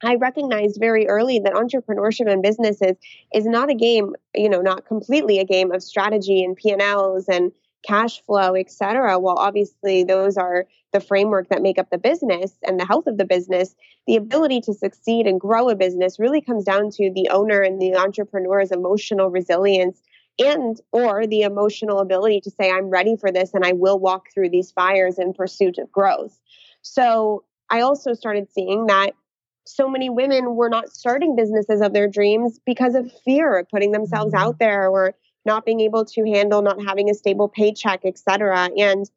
I 0.03 0.17
recognized 0.17 0.79
very 0.81 1.07
early 1.07 1.39
that 1.39 1.55
entrepreneurship 1.55 2.31
and 2.31 2.43
businesses 2.43 2.97
is 3.33 3.47
not 3.47 3.71
a 3.71 3.75
game, 3.75 4.15
you 4.35 4.49
know, 4.49 4.61
not 4.61 4.87
completely 4.87 5.39
a 5.39 5.45
game 5.45 5.73
of 5.73 5.83
strategy 5.83 6.43
and 6.43 6.57
P&Ls 6.57 7.29
and 7.29 7.53
cash 7.87 8.21
flow, 8.23 8.55
et 8.55 8.71
cetera. 8.71 9.19
While 9.19 9.39
obviously 9.39 10.05
those 10.05 10.37
are 10.37 10.67
the 10.93 11.01
framework 11.01 11.49
that 11.49 11.63
make 11.63 11.79
up 11.79 11.91
the 11.91 11.99
business 11.99 12.53
and 12.67 12.79
the 12.79 12.87
health 12.87 13.07
of 13.07 13.17
the 13.17 13.25
business, 13.25 13.75
the 14.07 14.17
ability 14.17 14.63
to 14.63 14.75
succeed 14.75 15.27
and 15.27 15.41
grow 15.41 15.69
a 15.69 15.77
business 15.77 16.19
really 16.19 16.41
comes 16.41 16.65
down 16.65 16.91
to 16.91 17.13
the 17.15 17.29
owner 17.31 17.61
and 17.61 17.81
the 17.81 17.95
entrepreneur's 17.95 18.73
emotional 18.73 19.31
resilience 19.31 20.03
and 20.39 20.81
or 20.93 21.27
the 21.27 21.43
emotional 21.43 22.01
ability 22.01 22.41
to 22.41 22.51
say 22.51 22.71
i'm 22.71 22.87
ready 22.87 23.17
for 23.17 23.31
this 23.31 23.55
and 23.55 23.65
i 23.65 23.73
will 23.73 23.99
walk 23.99 24.27
through 24.33 24.49
these 24.49 24.71
fires 24.73 25.19
in 25.19 25.33
pursuit 25.33 25.79
of 25.79 25.91
growth 25.93 26.41
so 26.83 27.45
i 27.71 27.81
also 27.81 28.15
started 28.15 28.49
seeing 28.53 28.87
that 28.87 29.13
so 29.67 29.89
many 29.89 30.11
women 30.11 30.57
were 30.57 30.69
not 30.69 30.91
starting 30.91 31.37
businesses 31.37 31.81
of 31.81 31.93
their 31.93 32.09
dreams 32.09 32.61
because 32.67 32.95
of 32.95 33.11
fear 33.25 33.57
of 33.59 33.69
putting 33.71 33.93
themselves 33.93 34.35
mm-hmm. 34.35 34.49
out 34.49 34.59
there 34.59 34.89
or 34.89 35.15
not 35.47 35.65
being 35.65 35.81
able 35.81 36.05
to 36.05 36.25
handle 36.25 36.63
not 36.63 36.83
having 36.85 37.09
a 37.09 37.15
stable 37.15 37.49
paycheck 37.49 38.01
etc 38.05 38.71
and 38.77 39.11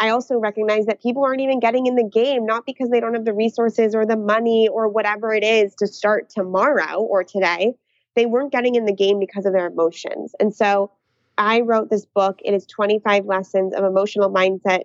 i 0.00 0.08
also 0.08 0.36
recognize 0.36 0.86
that 0.86 1.00
people 1.00 1.24
aren't 1.24 1.40
even 1.40 1.60
getting 1.60 1.86
in 1.86 1.94
the 1.94 2.08
game 2.08 2.44
not 2.44 2.66
because 2.66 2.90
they 2.90 2.98
don't 2.98 3.14
have 3.14 3.24
the 3.24 3.32
resources 3.32 3.94
or 3.94 4.04
the 4.04 4.16
money 4.16 4.68
or 4.68 4.88
whatever 4.88 5.32
it 5.32 5.44
is 5.44 5.76
to 5.76 5.86
start 5.86 6.28
tomorrow 6.28 6.98
or 6.98 7.22
today 7.22 7.72
they 8.16 8.26
weren't 8.26 8.52
getting 8.52 8.76
in 8.76 8.86
the 8.86 8.94
game 8.94 9.20
because 9.20 9.46
of 9.46 9.54
their 9.54 9.68
emotions. 9.68 10.34
And 10.40 10.54
so 10.54 10.92
I 11.38 11.60
wrote 11.62 11.90
this 11.90 12.06
book. 12.06 12.40
It 12.44 12.54
is 12.54 12.66
25 12.66 13.26
lessons 13.26 13.74
of 13.74 13.84
emotional 13.84 14.30
mindset, 14.30 14.84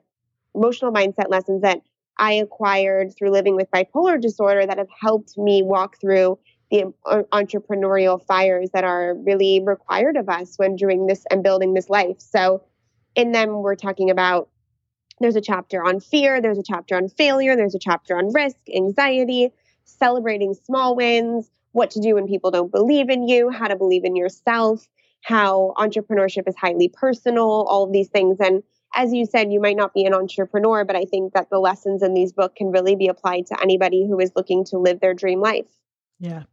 emotional 0.56 0.94
mindset 0.94 1.30
lessons 1.30 1.64
that 1.64 1.82
I 2.18 2.34
acquired 2.34 3.16
through 3.18 3.32
living 3.32 3.56
with 3.56 3.72
bipolar 3.72 4.22
disorder 4.22 4.66
that 4.66 4.78
have 4.78 4.90
helped 5.02 5.38
me 5.38 5.64
walk 5.64 6.00
through 6.02 6.40
the 6.72 6.94
uh, 7.06 7.24
entrepreneurial 7.34 8.24
fires 8.26 8.70
that 8.74 8.84
are 8.86 9.16
really 9.16 9.62
required 9.66 10.18
of 10.18 10.30
us 10.30 10.56
when 10.58 10.76
doing 10.76 11.08
this 11.08 11.26
and 11.32 11.44
building 11.44 11.74
this 11.74 11.90
life. 11.90 12.18
So, 12.20 12.64
in 13.16 13.34
them, 13.34 13.62
we're 13.64 13.76
talking 13.76 14.10
about 14.10 14.50
There's 15.22 15.36
a 15.38 15.42
chapter 15.42 15.84
on 15.84 16.00
fear, 16.02 16.42
there's 16.42 16.58
a 16.58 16.64
chapter 16.64 16.98
on 16.98 17.10
failure, 17.10 17.56
there's 17.56 17.76
a 17.76 17.80
chapter 17.80 18.18
on 18.18 18.34
risk, 18.34 18.58
anxiety, 18.76 19.52
celebrating 19.86 20.54
small 20.56 20.96
wins, 20.96 21.50
what 21.72 21.92
to 21.92 22.00
do 22.00 22.16
when 22.16 22.28
people 22.28 22.52
don't 22.52 22.72
believe 22.72 23.10
in 23.10 23.28
you, 23.28 23.50
how 23.50 23.68
to 23.68 23.76
believe 23.76 24.04
in 24.04 24.16
yourself, 24.16 24.88
how 25.24 25.74
entrepreneurship 25.78 26.48
is 26.48 26.56
highly 26.56 26.90
personal, 26.90 27.66
all 27.68 27.84
of 27.84 27.92
these 27.92 28.10
things. 28.10 28.38
And 28.40 28.64
as 28.94 29.14
you 29.14 29.26
said, 29.26 29.52
you 29.52 29.62
might 29.62 29.78
not 29.78 29.94
be 29.94 30.06
an 30.06 30.14
entrepreneur, 30.14 30.84
but 30.84 30.96
I 30.96 31.06
think 31.06 31.34
that 31.34 31.50
the 31.50 31.60
lessons 31.60 32.04
in 32.04 32.14
these 32.14 32.34
books 32.34 32.56
can 32.58 32.72
really 32.72 32.96
be 32.96 33.08
applied 33.08 33.46
to 33.48 33.62
anybody 33.62 34.06
who 34.08 34.20
is 34.20 34.32
looking 34.36 34.66
to 34.66 34.78
live 34.78 35.00
their 35.00 35.14
dream 35.14 35.40
life. 35.40 35.68
Yeah. 36.20 36.44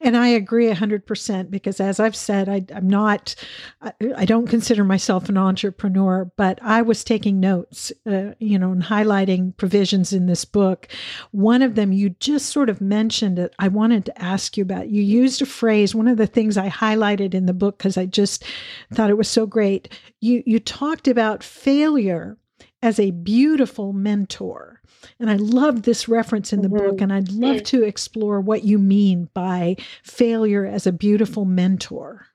And 0.00 0.16
I 0.16 0.28
agree 0.28 0.68
100% 0.68 1.50
because, 1.50 1.80
as 1.80 2.00
I've 2.00 2.16
said, 2.16 2.48
I, 2.48 2.64
am 2.70 2.88
not, 2.88 3.34
I, 3.82 3.92
I, 4.16 4.24
don't 4.24 4.46
consider 4.46 4.84
myself 4.84 5.28
an 5.28 5.36
entrepreneur, 5.36 6.30
but 6.36 6.58
I 6.62 6.82
was 6.82 7.04
taking 7.04 7.40
notes, 7.40 7.92
uh, 8.06 8.32
you 8.38 8.58
know, 8.58 8.72
and 8.72 8.82
highlighting 8.82 9.56
provisions 9.56 10.12
in 10.12 10.26
this 10.26 10.44
book. 10.44 10.88
One 11.30 11.62
of 11.62 11.74
them 11.74 11.92
you 11.92 12.10
just 12.20 12.50
sort 12.50 12.70
of 12.70 12.80
mentioned 12.80 13.38
it. 13.38 13.54
I 13.58 13.68
wanted 13.68 14.04
to 14.06 14.22
ask 14.22 14.56
you 14.56 14.62
about. 14.62 14.88
You 14.88 15.02
used 15.02 15.42
a 15.42 15.46
phrase, 15.46 15.94
one 15.94 16.08
of 16.08 16.16
the 16.16 16.26
things 16.26 16.56
I 16.56 16.68
highlighted 16.68 17.34
in 17.34 17.46
the 17.46 17.54
book 17.54 17.78
because 17.78 17.96
I 17.96 18.06
just 18.06 18.44
thought 18.92 19.10
it 19.10 19.18
was 19.18 19.28
so 19.28 19.46
great. 19.46 19.98
You, 20.20 20.42
you 20.46 20.60
talked 20.60 21.08
about 21.08 21.42
failure 21.42 22.36
as 22.82 22.98
a 22.98 23.10
beautiful 23.10 23.92
mentor. 23.92 24.80
And 25.18 25.30
I 25.30 25.36
love 25.36 25.82
this 25.82 26.08
reference 26.08 26.52
in 26.52 26.62
the 26.62 26.68
mm-hmm. 26.68 26.90
book, 26.90 27.00
and 27.00 27.12
I'd 27.12 27.32
love 27.32 27.62
to 27.64 27.82
explore 27.82 28.40
what 28.40 28.64
you 28.64 28.78
mean 28.78 29.28
by 29.34 29.76
failure 30.02 30.64
as 30.64 30.86
a 30.86 30.92
beautiful 30.92 31.44
mentor. 31.44 32.26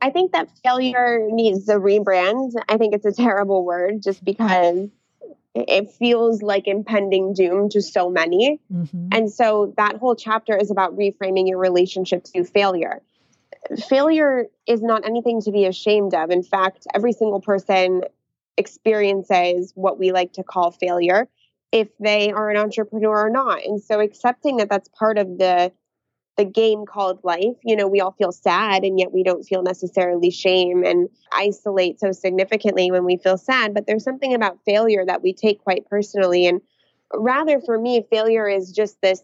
I 0.00 0.10
think 0.10 0.32
that 0.32 0.48
failure 0.62 1.26
needs 1.30 1.68
a 1.68 1.74
rebrand. 1.74 2.52
I 2.68 2.76
think 2.76 2.94
it's 2.94 3.04
a 3.04 3.12
terrible 3.12 3.64
word 3.64 4.02
just 4.02 4.24
because 4.24 4.88
it 5.54 5.90
feels 5.92 6.40
like 6.42 6.68
impending 6.68 7.32
doom 7.32 7.68
to 7.70 7.82
so 7.82 8.08
many. 8.08 8.60
Mm-hmm. 8.72 9.08
And 9.12 9.32
so 9.32 9.74
that 9.76 9.96
whole 9.96 10.14
chapter 10.14 10.56
is 10.56 10.70
about 10.70 10.96
reframing 10.96 11.48
your 11.48 11.58
relationship 11.58 12.24
to 12.24 12.44
failure. 12.44 13.02
Failure 13.88 14.46
is 14.68 14.82
not 14.82 15.04
anything 15.04 15.42
to 15.42 15.50
be 15.50 15.66
ashamed 15.66 16.14
of. 16.14 16.30
In 16.30 16.44
fact, 16.44 16.86
every 16.94 17.12
single 17.12 17.40
person 17.40 18.02
experiences 18.58 19.72
what 19.74 19.98
we 19.98 20.12
like 20.12 20.32
to 20.34 20.42
call 20.42 20.72
failure 20.72 21.28
if 21.72 21.88
they 21.98 22.32
are 22.32 22.50
an 22.50 22.56
entrepreneur 22.56 23.26
or 23.26 23.30
not. 23.30 23.64
And 23.64 23.82
so 23.82 24.00
accepting 24.00 24.56
that 24.58 24.68
that's 24.68 24.88
part 24.88 25.18
of 25.18 25.38
the 25.38 25.72
the 26.36 26.44
game 26.44 26.86
called 26.86 27.18
life, 27.24 27.56
you 27.64 27.74
know, 27.74 27.88
we 27.88 28.00
all 28.00 28.12
feel 28.12 28.30
sad 28.30 28.84
and 28.84 28.96
yet 28.96 29.12
we 29.12 29.24
don't 29.24 29.42
feel 29.42 29.60
necessarily 29.64 30.30
shame 30.30 30.84
and 30.84 31.08
isolate 31.32 31.98
so 31.98 32.12
significantly 32.12 32.92
when 32.92 33.04
we 33.04 33.16
feel 33.16 33.36
sad, 33.36 33.74
but 33.74 33.88
there's 33.88 34.04
something 34.04 34.34
about 34.34 34.60
failure 34.64 35.04
that 35.04 35.20
we 35.20 35.32
take 35.32 35.64
quite 35.64 35.88
personally 35.90 36.46
and 36.46 36.60
rather 37.12 37.60
for 37.60 37.76
me 37.76 38.06
failure 38.08 38.48
is 38.48 38.70
just 38.70 39.00
this 39.00 39.20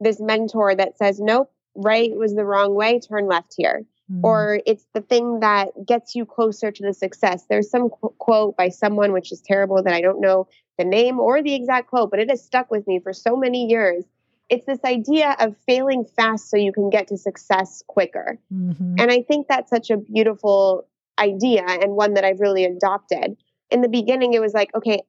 this 0.00 0.18
mentor 0.20 0.74
that 0.74 0.98
says 0.98 1.20
nope, 1.20 1.52
right 1.76 2.10
was 2.16 2.34
the 2.34 2.44
wrong 2.44 2.74
way, 2.74 2.98
turn 2.98 3.28
left 3.28 3.54
here. 3.56 3.84
Mm-hmm. 4.10 4.24
Or 4.24 4.60
it's 4.64 4.86
the 4.94 5.02
thing 5.02 5.40
that 5.40 5.68
gets 5.86 6.14
you 6.14 6.24
closer 6.24 6.70
to 6.70 6.82
the 6.82 6.94
success. 6.94 7.44
There's 7.48 7.70
some 7.70 7.90
qu- 7.90 8.14
quote 8.18 8.56
by 8.56 8.70
someone, 8.70 9.12
which 9.12 9.32
is 9.32 9.42
terrible, 9.42 9.82
that 9.82 9.92
I 9.92 10.00
don't 10.00 10.20
know 10.20 10.48
the 10.78 10.84
name 10.84 11.20
or 11.20 11.42
the 11.42 11.54
exact 11.54 11.88
quote, 11.88 12.10
but 12.10 12.20
it 12.20 12.30
has 12.30 12.42
stuck 12.42 12.70
with 12.70 12.86
me 12.86 13.00
for 13.00 13.12
so 13.12 13.36
many 13.36 13.66
years. 13.66 14.04
It's 14.48 14.64
this 14.64 14.78
idea 14.84 15.36
of 15.38 15.56
failing 15.66 16.06
fast 16.16 16.48
so 16.48 16.56
you 16.56 16.72
can 16.72 16.88
get 16.88 17.08
to 17.08 17.18
success 17.18 17.82
quicker. 17.86 18.38
Mm-hmm. 18.52 18.94
And 18.98 19.10
I 19.10 19.22
think 19.22 19.46
that's 19.46 19.68
such 19.68 19.90
a 19.90 19.98
beautiful 19.98 20.86
idea 21.18 21.64
and 21.66 21.92
one 21.92 22.14
that 22.14 22.24
I've 22.24 22.40
really 22.40 22.64
adopted. 22.64 23.36
In 23.70 23.82
the 23.82 23.88
beginning, 23.88 24.32
it 24.32 24.40
was 24.40 24.54
like, 24.54 24.74
okay, 24.74 25.02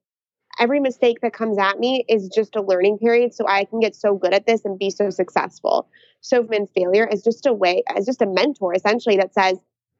every 0.59 0.79
mistake 0.79 1.21
that 1.21 1.33
comes 1.33 1.57
at 1.57 1.79
me 1.79 2.05
is 2.07 2.29
just 2.29 2.55
a 2.55 2.61
learning 2.61 2.97
period 2.97 3.33
so 3.33 3.47
I 3.47 3.65
can 3.65 3.79
get 3.79 3.95
so 3.95 4.15
good 4.15 4.33
at 4.33 4.45
this 4.45 4.65
and 4.65 4.77
be 4.77 4.89
so 4.89 5.09
successful. 5.09 5.87
So 6.21 6.45
in 6.49 6.67
failure 6.67 7.07
is 7.07 7.23
just 7.23 7.45
a 7.45 7.53
way, 7.53 7.83
as 7.95 8.05
just 8.05 8.21
a 8.21 8.27
mentor 8.27 8.75
essentially 8.75 9.17
that 9.17 9.33
says, 9.33 9.57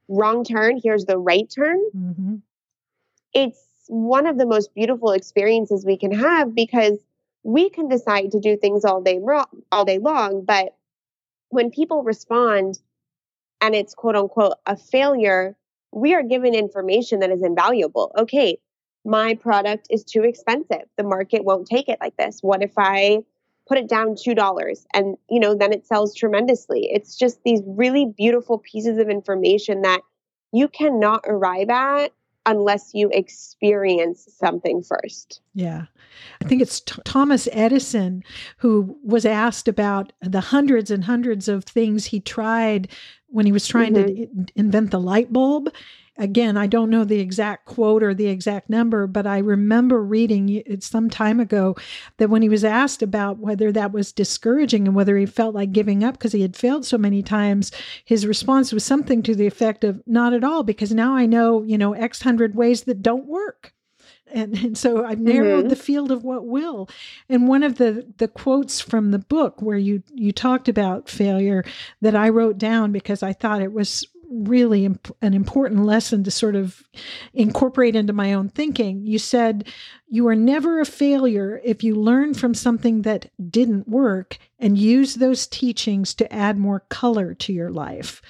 wrong 0.09 0.43
turn, 0.43 0.79
here's 0.83 1.05
the 1.05 1.17
right 1.17 1.49
turn. 1.49 1.79
Mm-hmm. 1.95 2.35
It's 3.33 3.59
one 3.87 4.27
of 4.27 4.37
the 4.37 4.45
most 4.45 4.75
beautiful 4.75 5.11
experiences 5.11 5.85
we 5.85 5.97
can 5.97 6.11
have 6.11 6.53
because 6.53 6.99
we 7.43 7.69
can 7.69 7.87
decide 7.87 8.31
to 8.31 8.39
do 8.39 8.57
things 8.57 8.85
all 8.85 9.01
day 9.01 9.19
all 9.71 9.85
day 9.85 9.97
long 9.97 10.43
but 10.45 10.75
when 11.49 11.71
people 11.71 12.03
respond 12.03 12.79
and 13.61 13.73
it's 13.73 13.95
quote 13.95 14.15
unquote 14.15 14.53
a 14.65 14.75
failure 14.75 15.55
we 15.91 16.13
are 16.13 16.23
given 16.23 16.53
information 16.53 17.19
that 17.19 17.31
is 17.31 17.41
invaluable 17.41 18.11
okay 18.17 18.57
my 19.05 19.33
product 19.35 19.87
is 19.89 20.03
too 20.03 20.23
expensive 20.23 20.83
the 20.97 21.03
market 21.03 21.43
won't 21.43 21.67
take 21.67 21.89
it 21.89 21.99
like 22.01 22.15
this 22.17 22.39
what 22.41 22.61
if 22.61 22.73
i 22.77 23.19
put 23.67 23.77
it 23.77 23.87
down 23.87 24.15
$2 24.15 24.85
and 24.95 25.15
you 25.29 25.39
know 25.39 25.53
then 25.53 25.71
it 25.71 25.85
sells 25.85 26.15
tremendously 26.15 26.89
it's 26.91 27.15
just 27.15 27.39
these 27.43 27.61
really 27.65 28.05
beautiful 28.17 28.57
pieces 28.57 28.97
of 28.97 29.09
information 29.09 29.81
that 29.81 30.01
you 30.51 30.67
cannot 30.67 31.23
arrive 31.27 31.69
at 31.69 32.11
unless 32.45 32.93
you 32.93 33.09
experience 33.13 34.27
something 34.37 34.81
first. 34.81 35.41
Yeah. 35.53 35.85
I 36.41 36.45
think 36.45 36.61
it's 36.61 36.79
T- 36.81 37.01
Thomas 37.05 37.47
Edison 37.51 38.23
who 38.57 38.97
was 39.03 39.25
asked 39.25 39.67
about 39.67 40.13
the 40.21 40.41
hundreds 40.41 40.89
and 40.89 41.03
hundreds 41.03 41.47
of 41.47 41.63
things 41.63 42.05
he 42.05 42.19
tried 42.19 42.87
when 43.27 43.45
he 43.45 43.51
was 43.51 43.67
trying 43.67 43.93
mm-hmm. 43.93 44.43
to 44.45 44.53
invent 44.55 44.91
the 44.91 44.99
light 44.99 45.31
bulb 45.31 45.69
again, 46.19 46.57
I 46.57 46.67
don't 46.67 46.89
know 46.89 47.05
the 47.05 47.19
exact 47.19 47.65
quote 47.65 48.03
or 48.03 48.13
the 48.13 48.27
exact 48.27 48.69
number, 48.69 49.07
but 49.07 49.25
I 49.25 49.39
remember 49.39 50.03
reading 50.03 50.49
it 50.49 50.83
some 50.83 51.09
time 51.09 51.39
ago 51.39 51.75
that 52.17 52.29
when 52.29 52.41
he 52.41 52.49
was 52.49 52.65
asked 52.65 53.01
about 53.01 53.39
whether 53.39 53.71
that 53.71 53.93
was 53.93 54.11
discouraging 54.11 54.85
and 54.85 54.95
whether 54.95 55.17
he 55.17 55.25
felt 55.25 55.55
like 55.55 55.71
giving 55.71 56.03
up 56.03 56.17
because 56.17 56.33
he 56.33 56.41
had 56.41 56.57
failed 56.57 56.85
so 56.85 56.97
many 56.97 57.23
times, 57.23 57.71
his 58.03 58.27
response 58.27 58.73
was 58.73 58.83
something 58.83 59.23
to 59.23 59.33
the 59.33 59.47
effect 59.47 59.83
of, 59.83 60.03
not 60.05 60.33
at 60.33 60.43
all, 60.43 60.61
because 60.61 60.91
now 60.91 61.15
I 61.15 61.25
know, 61.25 61.63
you 61.63 61.77
know, 61.77 61.93
X 61.93 62.21
hundred 62.21 62.53
ways 62.53 62.83
that 62.83 63.01
don't 63.01 63.25
work. 63.25 63.73
And, 64.31 64.55
and 64.57 64.77
so 64.77 65.05
I've 65.05 65.19
narrowed 65.19 65.61
mm-hmm. 65.61 65.69
the 65.69 65.75
field 65.75 66.11
of 66.11 66.23
what 66.23 66.45
will. 66.45 66.89
And 67.29 67.47
one 67.47 67.63
of 67.63 67.75
the 67.79 68.05
the 68.17 68.27
quotes 68.27 68.79
from 68.79 69.09
the 69.09 69.19
book 69.19 69.61
where 69.61 69.77
you 69.77 70.03
you 70.13 70.31
talked 70.31 70.67
about 70.69 71.09
failure 71.09 71.63
that 72.01 72.15
I 72.15 72.29
wrote 72.29 72.57
down 72.57 72.91
because 72.91 73.23
I 73.23 73.33
thought 73.33 73.61
it 73.61 73.73
was 73.73 74.05
really 74.29 74.85
imp- 74.85 75.15
an 75.21 75.33
important 75.33 75.85
lesson 75.85 76.23
to 76.23 76.31
sort 76.31 76.55
of 76.55 76.83
incorporate 77.33 77.95
into 77.95 78.13
my 78.13 78.33
own 78.33 78.49
thinking. 78.49 79.05
You 79.05 79.19
said 79.19 79.67
you 80.07 80.27
are 80.27 80.35
never 80.35 80.79
a 80.79 80.85
failure 80.85 81.59
if 81.63 81.83
you 81.83 81.95
learn 81.95 82.33
from 82.33 82.53
something 82.53 83.01
that 83.03 83.31
didn't 83.49 83.87
work 83.87 84.37
and 84.59 84.77
use 84.77 85.15
those 85.15 85.47
teachings 85.47 86.13
to 86.15 86.31
add 86.33 86.57
more 86.57 86.81
color 86.89 87.33
to 87.35 87.53
your 87.53 87.71
life. 87.71 88.21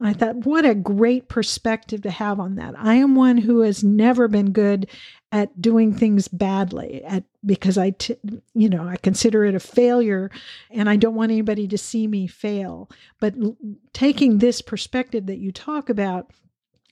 I 0.00 0.12
thought, 0.12 0.46
what 0.46 0.64
a 0.64 0.74
great 0.74 1.28
perspective 1.28 2.02
to 2.02 2.10
have 2.10 2.40
on 2.40 2.56
that. 2.56 2.74
I 2.76 2.96
am 2.96 3.14
one 3.14 3.38
who 3.38 3.60
has 3.60 3.84
never 3.84 4.26
been 4.26 4.50
good 4.50 4.88
at 5.32 5.60
doing 5.60 5.94
things 5.94 6.28
badly 6.28 7.02
at 7.04 7.24
because 7.44 7.78
I, 7.78 7.90
t- 7.90 8.18
you 8.54 8.68
know, 8.68 8.86
I 8.86 8.96
consider 8.96 9.44
it 9.46 9.54
a 9.54 9.60
failure 9.60 10.30
and 10.70 10.88
I 10.88 10.96
don't 10.96 11.14
want 11.14 11.32
anybody 11.32 11.66
to 11.68 11.78
see 11.78 12.06
me 12.06 12.26
fail. 12.26 12.90
But 13.18 13.34
l- 13.42 13.56
taking 13.94 14.38
this 14.38 14.60
perspective 14.60 15.26
that 15.26 15.38
you 15.38 15.50
talk 15.50 15.88
about 15.88 16.30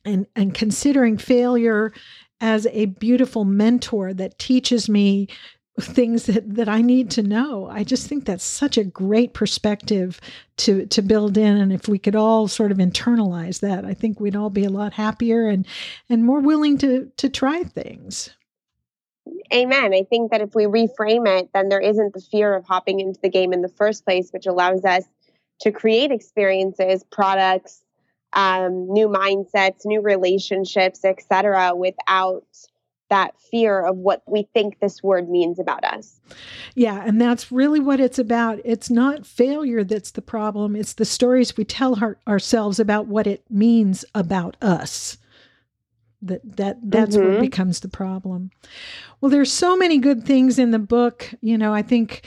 and, 0.07 0.27
and 0.35 0.55
considering 0.55 1.19
failure 1.19 1.93
as 2.41 2.67
a 2.71 2.87
beautiful 2.87 3.45
mentor 3.45 4.15
that 4.15 4.39
teaches 4.39 4.89
me 4.89 5.29
things 5.85 6.25
that, 6.25 6.55
that 6.55 6.69
I 6.69 6.83
need 6.83 7.11
to 7.13 7.23
know. 7.23 7.69
I 7.71 7.85
just 7.85 8.07
think 8.07 8.25
that's 8.25 8.45
such 8.45 8.77
a 8.77 8.85
great 8.85 9.35
perspective 9.35 10.21
to 10.59 10.87
to 10.87 11.03
build 11.03 11.37
in. 11.37 11.57
And 11.57 11.73
if 11.73 11.89
we 11.89 11.99
could 11.99 12.17
all 12.17 12.49
sort 12.49 12.73
of 12.73 12.79
internalize 12.79 13.61
that, 13.61 13.85
I 13.85 13.95
think 13.95 14.21
we'd 14.21 14.37
all 14.37 14.51
be 14.51 14.65
a 14.65 14.71
lot 14.71 14.95
happier 14.95 15.49
and 15.49 15.67
and 16.09 16.25
more 16.25 16.41
willing 16.41 16.79
to 16.79 17.11
to 17.17 17.29
try 17.29 17.63
things. 17.63 18.31
Amen. 19.53 19.93
I 19.93 20.05
think 20.09 20.31
that 20.31 20.41
if 20.41 20.55
we 20.55 20.65
reframe 20.65 21.27
it, 21.27 21.51
then 21.53 21.69
there 21.69 21.81
isn't 21.81 22.15
the 22.15 22.21
fear 22.21 22.55
of 22.55 22.65
hopping 22.65 23.01
into 23.01 23.21
the 23.21 23.29
game 23.29 23.53
in 23.53 23.63
the 23.63 23.69
first 23.69 24.05
place, 24.05 24.31
which 24.31 24.47
allows 24.47 24.85
us 24.85 25.05
to 25.61 25.73
create 25.73 26.11
experiences, 26.11 27.05
products, 27.11 27.83
um, 28.33 28.91
new 28.93 29.09
mindsets, 29.09 29.85
new 29.85 30.01
relationships, 30.01 31.05
etc., 31.05 31.75
without 31.75 32.45
that 33.11 33.39
fear 33.51 33.85
of 33.85 33.97
what 33.97 34.23
we 34.27 34.49
think 34.55 34.81
this 34.81 35.03
word 35.03 35.29
means 35.29 35.59
about 35.59 35.85
us. 35.85 36.21
Yeah, 36.75 37.03
and 37.05 37.21
that's 37.21 37.53
really 37.53 37.81
what 37.81 38.01
it's 38.01 38.19
about. 38.19 38.61
It's 38.65 38.91
not 38.91 39.27
failure 39.27 39.85
that's 39.85 40.13
the 40.13 40.23
problem, 40.23 40.75
it's 40.75 40.95
the 40.95 41.05
stories 41.05 41.57
we 41.57 41.65
tell 41.65 42.03
our, 42.03 42.17
ourselves 42.27 42.81
about 42.81 43.07
what 43.07 43.27
it 43.27 43.45
means 43.51 44.05
about 44.15 44.57
us. 44.63 45.19
That 46.23 46.57
that 46.57 46.79
that's 46.83 47.17
mm-hmm. 47.17 47.33
what 47.33 47.41
becomes 47.41 47.81
the 47.81 47.89
problem. 47.89 48.51
Well, 49.21 49.31
there's 49.31 49.53
so 49.53 49.77
many 49.77 49.99
good 49.99 50.25
things 50.25 50.59
in 50.59 50.71
the 50.71 50.79
book, 50.79 51.33
you 51.41 51.57
know, 51.57 51.73
I 51.73 51.83
think 51.83 52.23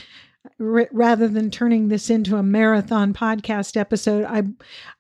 r- 0.60 0.90
rather 0.92 1.28
than 1.28 1.52
turning 1.52 1.88
this 1.88 2.10
into 2.10 2.38
a 2.38 2.44
marathon 2.44 3.14
podcast 3.14 3.78
episode, 3.78 4.26
I 4.26 4.44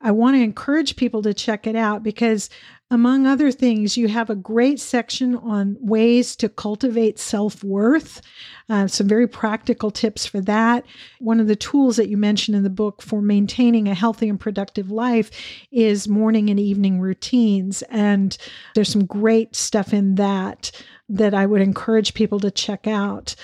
I 0.01 0.11
want 0.11 0.36
to 0.36 0.41
encourage 0.41 0.95
people 0.95 1.21
to 1.23 1.34
check 1.34 1.67
it 1.67 1.75
out 1.75 2.03
because 2.03 2.49
among 2.93 3.25
other 3.25 3.51
things, 3.51 3.97
you 3.97 4.07
have 4.07 4.29
a 4.29 4.35
great 4.35 4.79
section 4.79 5.33
on 5.35 5.75
ways 5.79 6.35
to 6.35 6.47
cultivate 6.47 7.17
self 7.17 7.63
worth, 7.63 8.21
uh, 8.69 8.85
some 8.85 9.07
very 9.07 9.27
practical 9.27 9.89
tips 9.89 10.27
for 10.27 10.39
that. 10.41 10.85
One 11.17 11.39
of 11.39 11.47
the 11.47 11.55
tools 11.55 11.95
that 11.95 12.07
you 12.07 12.17
mentioned 12.17 12.55
in 12.55 12.61
the 12.61 12.69
book 12.69 13.01
for 13.01 13.19
maintaining 13.19 13.87
a 13.87 13.95
healthy 13.95 14.29
and 14.29 14.39
productive 14.39 14.91
life 14.91 15.31
is 15.71 16.07
morning 16.07 16.51
and 16.51 16.59
evening 16.59 16.99
routines. 16.99 17.81
And 17.89 18.37
there's 18.75 18.89
some 18.89 19.05
great 19.05 19.55
stuff 19.55 19.91
in 19.91 20.13
that 20.15 20.71
that 21.09 21.33
I 21.33 21.47
would 21.47 21.61
encourage 21.61 22.13
people 22.13 22.39
to 22.41 22.51
check 22.51 22.85
out. 22.85 23.35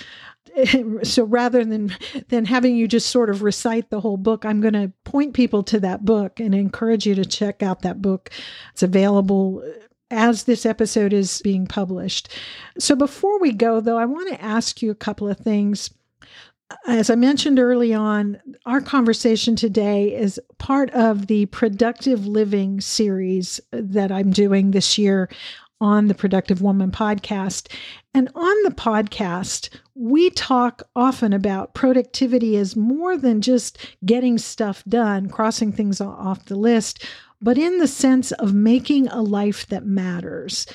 so 1.04 1.24
rather 1.24 1.64
than 1.66 1.96
than 2.30 2.46
having 2.46 2.76
you 2.76 2.88
just 2.88 3.10
sort 3.10 3.30
of 3.30 3.42
recite 3.42 3.90
the 3.90 4.02
whole 4.02 4.18
book 4.18 4.46
i'm 4.46 4.62
going 4.62 4.74
to 4.74 4.92
point 5.04 5.34
people 5.34 5.64
to 5.64 5.80
that 5.80 6.06
book 6.06 6.40
and 6.40 6.54
encourage 6.54 7.06
you 7.06 7.16
to 7.16 7.26
check 7.26 7.64
out 7.64 7.82
that 7.82 8.02
book. 8.02 8.30
It's 8.74 8.84
available 8.84 9.64
as 10.12 10.44
this 10.44 10.66
episode 10.66 11.14
is 11.14 11.42
being 11.44 11.68
published. 11.68 12.30
So 12.80 12.96
before 12.96 13.40
we 13.40 13.52
go 13.52 13.80
though 13.80 13.98
i 13.98 14.06
want 14.06 14.30
to 14.30 14.44
ask 14.44 14.82
you 14.82 14.92
a 14.92 14.96
couple 14.96 15.28
of 15.28 15.38
things. 15.38 15.92
As 16.86 17.10
I 17.10 17.16
mentioned 17.16 17.58
early 17.58 17.96
on, 17.96 18.40
our 18.68 18.80
conversation 18.80 19.56
today 19.56 20.16
is 20.16 20.40
part 20.60 20.92
of 20.92 21.26
the 21.26 21.48
Productive 21.48 22.28
Living 22.28 22.80
series 22.80 23.60
that 23.72 24.12
I'm 24.12 24.30
doing 24.30 24.70
this 24.70 24.96
year 24.96 25.30
on 25.82 26.08
the 26.08 26.16
Productive 26.16 26.62
Woman 26.62 26.92
podcast. 26.92 27.72
And 28.14 28.30
on 28.36 28.64
the 28.64 28.72
podcast, 28.72 29.70
we 29.96 30.30
talk 30.30 30.84
often 30.96 31.34
about 31.34 31.74
productivity 31.74 32.58
as 32.58 32.76
more 32.76 33.18
than 33.18 33.42
just 33.42 33.78
getting 34.06 34.38
stuff 34.38 34.84
done, 34.88 35.30
crossing 35.30 35.72
things 35.72 36.02
off 36.02 36.46
the 36.46 36.56
list, 36.56 37.06
but 37.42 37.58
in 37.58 37.78
the 37.78 37.88
sense 37.88 38.32
of 38.34 38.54
making 38.54 39.08
a 39.08 39.22
life 39.22 39.68
that 39.68 39.86
matters. 39.86 40.66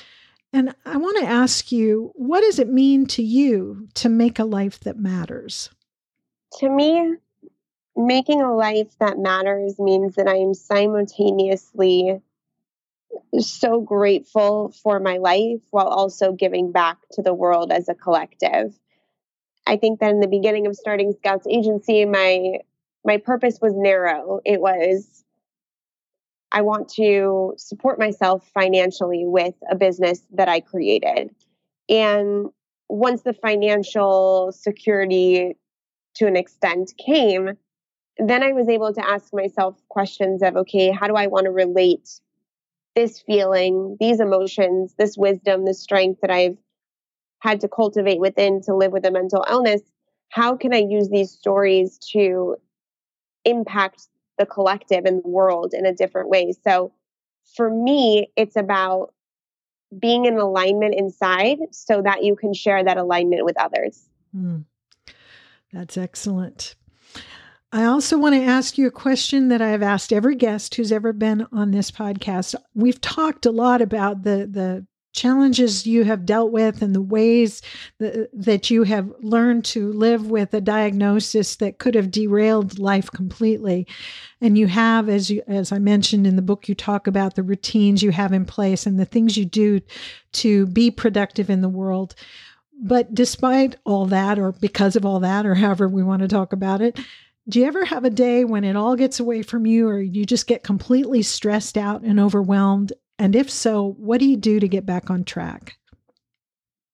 And 0.53 0.73
I 0.85 0.97
want 0.97 1.17
to 1.19 1.25
ask 1.25 1.71
you, 1.71 2.11
what 2.15 2.41
does 2.41 2.59
it 2.59 2.69
mean 2.69 3.05
to 3.07 3.21
you 3.21 3.87
to 3.95 4.09
make 4.09 4.39
a 4.39 4.45
life 4.45 4.79
that 4.81 4.97
matters? 4.97 5.69
To 6.59 6.69
me, 6.69 7.15
making 7.95 8.41
a 8.41 8.55
life 8.55 8.97
that 8.99 9.19
matters 9.19 9.77
means 9.79 10.15
that 10.15 10.27
I 10.27 10.37
am 10.37 10.53
simultaneously 10.53 12.21
so 13.39 13.81
grateful 13.81 14.73
for 14.83 14.99
my 14.99 15.17
life 15.17 15.61
while 15.71 15.87
also 15.87 16.31
giving 16.31 16.71
back 16.71 16.97
to 17.13 17.21
the 17.21 17.33
world 17.33 17.71
as 17.71 17.89
a 17.89 17.95
collective. 17.95 18.77
I 19.67 19.77
think 19.77 19.99
that 19.99 20.11
in 20.11 20.19
the 20.19 20.27
beginning 20.27 20.67
of 20.67 20.75
starting 20.75 21.13
Scout's 21.13 21.47
Agency, 21.47 22.05
my 22.05 22.59
my 23.03 23.17
purpose 23.17 23.59
was 23.61 23.73
narrow. 23.75 24.39
It 24.45 24.59
was 24.59 25.23
I 26.51 26.61
want 26.61 26.89
to 26.93 27.53
support 27.57 27.99
myself 27.99 28.49
financially 28.53 29.25
with 29.25 29.55
a 29.69 29.75
business 29.75 30.21
that 30.31 30.47
I 30.47 30.61
created. 30.61 31.35
And 31.89 32.47
once 32.87 33.23
the 33.23 33.33
financial 33.33 34.51
security 34.53 35.57
to 36.15 36.27
an 36.27 36.35
extent 36.35 36.93
came, 37.03 37.57
then 38.17 38.43
I 38.43 38.53
was 38.53 38.69
able 38.69 38.93
to 38.93 39.05
ask 39.05 39.33
myself 39.33 39.75
questions 39.89 40.41
of 40.41 40.55
okay, 40.55 40.91
how 40.91 41.07
do 41.07 41.15
I 41.15 41.27
want 41.27 41.45
to 41.45 41.51
relate 41.51 42.09
this 42.95 43.21
feeling, 43.21 43.97
these 43.99 44.19
emotions, 44.19 44.95
this 44.97 45.17
wisdom, 45.17 45.65
this 45.65 45.81
strength 45.81 46.21
that 46.21 46.31
I've 46.31 46.57
had 47.39 47.61
to 47.61 47.67
cultivate 47.67 48.19
within 48.19 48.61
to 48.63 48.75
live 48.75 48.91
with 48.91 49.05
a 49.05 49.11
mental 49.11 49.45
illness, 49.49 49.81
how 50.29 50.55
can 50.55 50.73
I 50.73 50.79
use 50.79 51.09
these 51.09 51.31
stories 51.31 51.99
to 52.13 52.55
impact 53.43 54.07
the 54.37 54.45
collective 54.45 55.05
and 55.05 55.23
the 55.23 55.27
world 55.27 55.73
in 55.73 55.85
a 55.85 55.93
different 55.93 56.29
way? 56.29 56.53
So 56.63 56.93
for 57.55 57.69
me, 57.69 58.31
it's 58.35 58.55
about 58.55 59.13
being 59.97 60.25
in 60.25 60.37
alignment 60.37 60.95
inside 60.95 61.59
so 61.71 62.01
that 62.01 62.23
you 62.23 62.35
can 62.35 62.53
share 62.53 62.83
that 62.83 62.97
alignment 62.97 63.45
with 63.45 63.59
others. 63.59 64.09
Mm. 64.35 64.65
That's 65.71 65.97
excellent. 65.97 66.75
I 67.75 67.83
also 67.83 68.17
want 68.17 68.35
to 68.35 68.41
ask 68.41 68.77
you 68.77 68.87
a 68.87 68.91
question 68.91 69.49
that 69.49 69.61
I 69.61 69.67
have 69.71 69.83
asked 69.83 70.13
every 70.13 70.35
guest 70.35 70.75
who's 70.75 70.93
ever 70.93 71.11
been 71.11 71.45
on 71.51 71.71
this 71.71 71.91
podcast. 71.91 72.55
We've 72.73 73.01
talked 73.01 73.45
a 73.45 73.51
lot 73.51 73.81
about 73.81 74.23
the 74.23 74.47
the 74.49 74.87
challenges 75.11 75.85
you 75.85 76.05
have 76.05 76.25
dealt 76.25 76.53
with 76.53 76.81
and 76.81 76.95
the 76.95 77.01
ways 77.01 77.61
that, 77.99 78.69
you 78.69 78.83
have 78.83 79.11
learned 79.21 79.63
to 79.63 79.91
live 79.93 80.29
with 80.29 80.53
a 80.53 80.59
diagnosis 80.59 81.55
that 81.57 81.79
could 81.79 81.95
have 81.95 82.11
derailed 82.11 82.79
life 82.79 83.09
completely 83.11 83.87
and 84.41 84.57
you 84.57 84.67
have 84.67 85.07
as 85.07 85.29
you 85.29 85.41
as 85.47 85.71
i 85.71 85.79
mentioned 85.79 86.27
in 86.27 86.35
the 86.35 86.41
book 86.41 86.67
you 86.67 86.75
talk 86.75 87.07
about 87.07 87.35
the 87.35 87.43
routines 87.43 88.03
you 88.03 88.11
have 88.11 88.33
in 88.33 88.43
place 88.43 88.85
and 88.85 88.99
the 88.99 89.05
things 89.05 89.37
you 89.37 89.45
do 89.45 89.79
to 90.33 90.67
be 90.67 90.91
productive 90.91 91.49
in 91.49 91.61
the 91.61 91.69
world 91.69 92.13
but 92.83 93.13
despite 93.15 93.77
all 93.85 94.05
that 94.05 94.37
or 94.37 94.51
because 94.51 94.97
of 94.97 95.05
all 95.05 95.21
that 95.21 95.45
or 95.45 95.55
however 95.55 95.87
we 95.87 96.03
want 96.03 96.21
to 96.21 96.27
talk 96.27 96.51
about 96.51 96.81
it 96.81 96.99
do 97.47 97.59
you 97.59 97.65
ever 97.65 97.85
have 97.85 98.05
a 98.05 98.09
day 98.09 98.43
when 98.43 98.63
it 98.63 98.75
all 98.75 98.95
gets 98.95 99.19
away 99.19 99.43
from 99.43 99.65
you 99.65 99.87
or 99.87 99.99
you 99.99 100.25
just 100.25 100.47
get 100.47 100.63
completely 100.63 101.21
stressed 101.21 101.77
out 101.77 102.01
and 102.01 102.19
overwhelmed? 102.19 102.93
And 103.19 103.35
if 103.35 103.49
so, 103.51 103.95
what 103.97 104.19
do 104.19 104.25
you 104.25 104.37
do 104.37 104.59
to 104.59 104.67
get 104.67 104.85
back 104.85 105.09
on 105.09 105.23
track? 105.23 105.77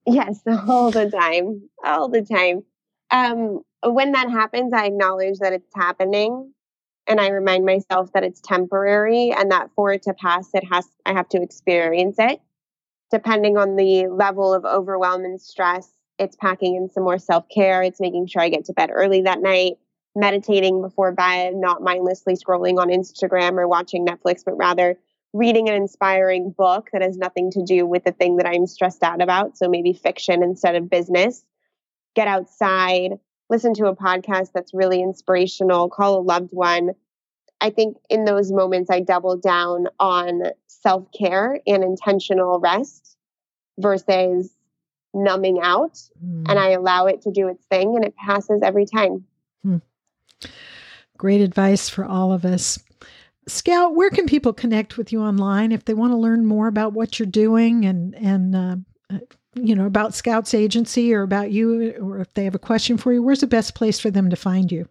Yes, 0.05 0.41
all 0.67 0.91
the 0.91 1.09
time. 1.09 1.69
All 1.85 2.09
the 2.09 2.21
time. 2.21 2.63
Um, 3.11 3.61
when 3.83 4.11
that 4.11 4.29
happens, 4.29 4.73
I 4.73 4.85
acknowledge 4.85 5.39
that 5.39 5.53
it's 5.53 5.71
happening 5.73 6.53
and 7.07 7.19
I 7.19 7.29
remind 7.29 7.65
myself 7.65 8.11
that 8.13 8.23
it's 8.23 8.41
temporary 8.41 9.31
and 9.31 9.51
that 9.51 9.69
for 9.75 9.93
it 9.93 10.03
to 10.03 10.13
pass, 10.13 10.49
it 10.53 10.63
has 10.65 10.87
I 11.05 11.13
have 11.13 11.29
to 11.29 11.41
experience 11.41 12.17
it. 12.19 12.41
Depending 13.09 13.57
on 13.57 13.75
the 13.75 14.07
level 14.07 14.53
of 14.53 14.65
overwhelm 14.65 15.23
and 15.25 15.41
stress, 15.41 15.89
it's 16.19 16.35
packing 16.35 16.75
in 16.75 16.89
some 16.89 17.03
more 17.03 17.17
self-care. 17.17 17.83
It's 17.83 17.99
making 17.99 18.27
sure 18.27 18.41
I 18.41 18.49
get 18.49 18.65
to 18.65 18.73
bed 18.73 18.89
early 18.93 19.21
that 19.23 19.41
night 19.41 19.77
meditating 20.15 20.81
before 20.81 21.11
bed, 21.11 21.55
not 21.55 21.81
mindlessly 21.81 22.35
scrolling 22.35 22.79
on 22.79 22.89
Instagram 22.89 23.53
or 23.53 23.67
watching 23.67 24.05
Netflix, 24.05 24.43
but 24.45 24.57
rather 24.57 24.97
reading 25.33 25.69
an 25.69 25.75
inspiring 25.75 26.51
book 26.51 26.89
that 26.91 27.01
has 27.01 27.17
nothing 27.17 27.51
to 27.51 27.63
do 27.63 27.85
with 27.85 28.03
the 28.03 28.11
thing 28.11 28.37
that 28.37 28.45
I'm 28.45 28.67
stressed 28.67 29.03
out 29.03 29.21
about. 29.21 29.57
So 29.57 29.69
maybe 29.69 29.93
fiction 29.93 30.43
instead 30.43 30.75
of 30.75 30.89
business. 30.89 31.43
Get 32.15 32.27
outside, 32.27 33.11
listen 33.49 33.73
to 33.75 33.85
a 33.85 33.95
podcast 33.95 34.49
that's 34.53 34.73
really 34.73 35.01
inspirational, 35.01 35.89
call 35.89 36.19
a 36.19 36.21
loved 36.21 36.51
one. 36.51 36.91
I 37.61 37.69
think 37.69 37.97
in 38.09 38.25
those 38.25 38.51
moments, 38.51 38.89
I 38.89 38.99
double 38.99 39.37
down 39.37 39.87
on 39.99 40.43
self 40.67 41.05
care 41.17 41.59
and 41.65 41.83
intentional 41.83 42.59
rest 42.59 43.15
versus 43.77 44.51
numbing 45.13 45.59
out. 45.61 45.93
Mm. 46.23 46.49
And 46.49 46.59
I 46.59 46.71
allow 46.71 47.05
it 47.05 47.21
to 47.23 47.31
do 47.31 47.47
its 47.47 47.63
thing 47.65 47.95
and 47.95 48.03
it 48.03 48.15
passes 48.15 48.61
every 48.63 48.85
time. 48.85 49.25
Hmm. 49.63 49.77
Great 51.17 51.41
advice 51.41 51.89
for 51.89 52.05
all 52.05 52.33
of 52.33 52.45
us. 52.45 52.79
Scout, 53.47 53.95
where 53.95 54.09
can 54.09 54.25
people 54.25 54.53
connect 54.53 54.97
with 54.97 55.11
you 55.11 55.21
online 55.21 55.71
if 55.71 55.85
they 55.85 55.93
want 55.93 56.11
to 56.13 56.17
learn 56.17 56.45
more 56.45 56.67
about 56.67 56.93
what 56.93 57.19
you're 57.19 57.25
doing 57.25 57.85
and 57.85 58.15
and 58.15 58.55
uh, 58.55 58.75
uh, 59.09 59.19
you 59.55 59.75
know 59.75 59.85
about 59.85 60.13
Scout's 60.13 60.53
Agency 60.53 61.13
or 61.13 61.23
about 61.23 61.51
you, 61.51 61.93
or 62.01 62.19
if 62.19 62.33
they 62.33 62.43
have 62.43 62.55
a 62.55 62.59
question 62.59 62.97
for 62.97 63.11
you? 63.11 63.21
Where's 63.21 63.41
the 63.41 63.47
best 63.47 63.75
place 63.75 63.99
for 63.99 64.11
them 64.11 64.29
to 64.29 64.35
find 64.35 64.71
you? 64.71 64.87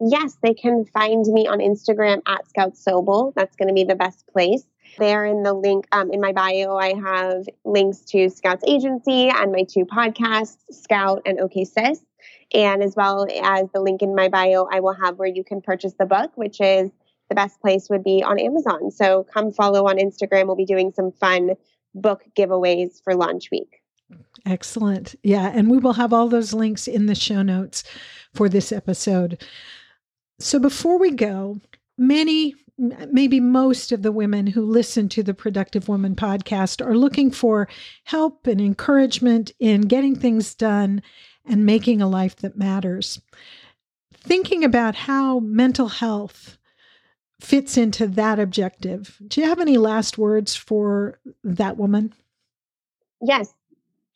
Yes, 0.00 0.36
they 0.42 0.54
can 0.54 0.84
find 0.86 1.24
me 1.26 1.46
on 1.46 1.58
Instagram 1.58 2.20
at 2.26 2.48
Scout 2.48 2.74
Sobel. 2.74 3.32
That's 3.34 3.54
going 3.56 3.68
to 3.68 3.74
be 3.74 3.84
the 3.84 3.94
best 3.94 4.26
place. 4.26 4.64
There 4.98 5.24
in 5.24 5.42
the 5.42 5.52
link 5.52 5.86
um, 5.92 6.12
in 6.12 6.20
my 6.20 6.32
bio, 6.32 6.76
I 6.76 6.94
have 6.94 7.46
links 7.64 8.00
to 8.10 8.28
Scout's 8.30 8.64
Agency 8.66 9.28
and 9.28 9.52
my 9.52 9.64
two 9.64 9.84
podcasts, 9.84 10.58
Scout 10.70 11.22
and 11.26 11.40
OK 11.40 11.64
Sis. 11.64 12.00
And 12.52 12.82
as 12.82 12.94
well 12.96 13.26
as 13.42 13.68
the 13.72 13.80
link 13.80 14.02
in 14.02 14.14
my 14.14 14.28
bio, 14.28 14.66
I 14.70 14.80
will 14.80 14.94
have 14.94 15.18
where 15.18 15.28
you 15.28 15.44
can 15.44 15.60
purchase 15.60 15.94
the 15.98 16.06
book, 16.06 16.32
which 16.36 16.60
is 16.60 16.90
the 17.28 17.34
best 17.34 17.60
place 17.60 17.88
would 17.88 18.04
be 18.04 18.22
on 18.22 18.38
Amazon. 18.38 18.90
So 18.90 19.24
come 19.32 19.52
follow 19.52 19.86
on 19.88 19.96
Instagram. 19.96 20.46
We'll 20.46 20.56
be 20.56 20.64
doing 20.64 20.92
some 20.94 21.10
fun 21.12 21.54
book 21.94 22.22
giveaways 22.36 23.02
for 23.02 23.14
launch 23.14 23.50
week. 23.50 23.80
Excellent. 24.46 25.14
Yeah. 25.22 25.50
And 25.54 25.70
we 25.70 25.78
will 25.78 25.94
have 25.94 26.12
all 26.12 26.28
those 26.28 26.52
links 26.52 26.86
in 26.86 27.06
the 27.06 27.14
show 27.14 27.42
notes 27.42 27.82
for 28.34 28.48
this 28.48 28.72
episode. 28.72 29.42
So 30.38 30.58
before 30.58 30.98
we 30.98 31.12
go, 31.12 31.60
many, 31.96 32.54
maybe 32.76 33.40
most 33.40 33.92
of 33.92 34.02
the 34.02 34.12
women 34.12 34.46
who 34.46 34.62
listen 34.62 35.08
to 35.10 35.22
the 35.22 35.32
Productive 35.32 35.88
Woman 35.88 36.14
podcast 36.14 36.84
are 36.84 36.96
looking 36.96 37.30
for 37.30 37.68
help 38.04 38.46
and 38.46 38.60
encouragement 38.60 39.52
in 39.58 39.82
getting 39.82 40.14
things 40.14 40.54
done 40.54 41.00
and 41.44 41.66
making 41.66 42.00
a 42.00 42.08
life 42.08 42.36
that 42.36 42.56
matters. 42.56 43.20
Thinking 44.12 44.64
about 44.64 44.94
how 44.94 45.40
mental 45.40 45.88
health 45.88 46.58
fits 47.40 47.76
into 47.76 48.06
that 48.06 48.38
objective. 48.38 49.18
Do 49.26 49.40
you 49.40 49.46
have 49.46 49.60
any 49.60 49.76
last 49.76 50.16
words 50.16 50.56
for 50.56 51.18
that 51.42 51.76
woman? 51.76 52.14
Yes, 53.20 53.52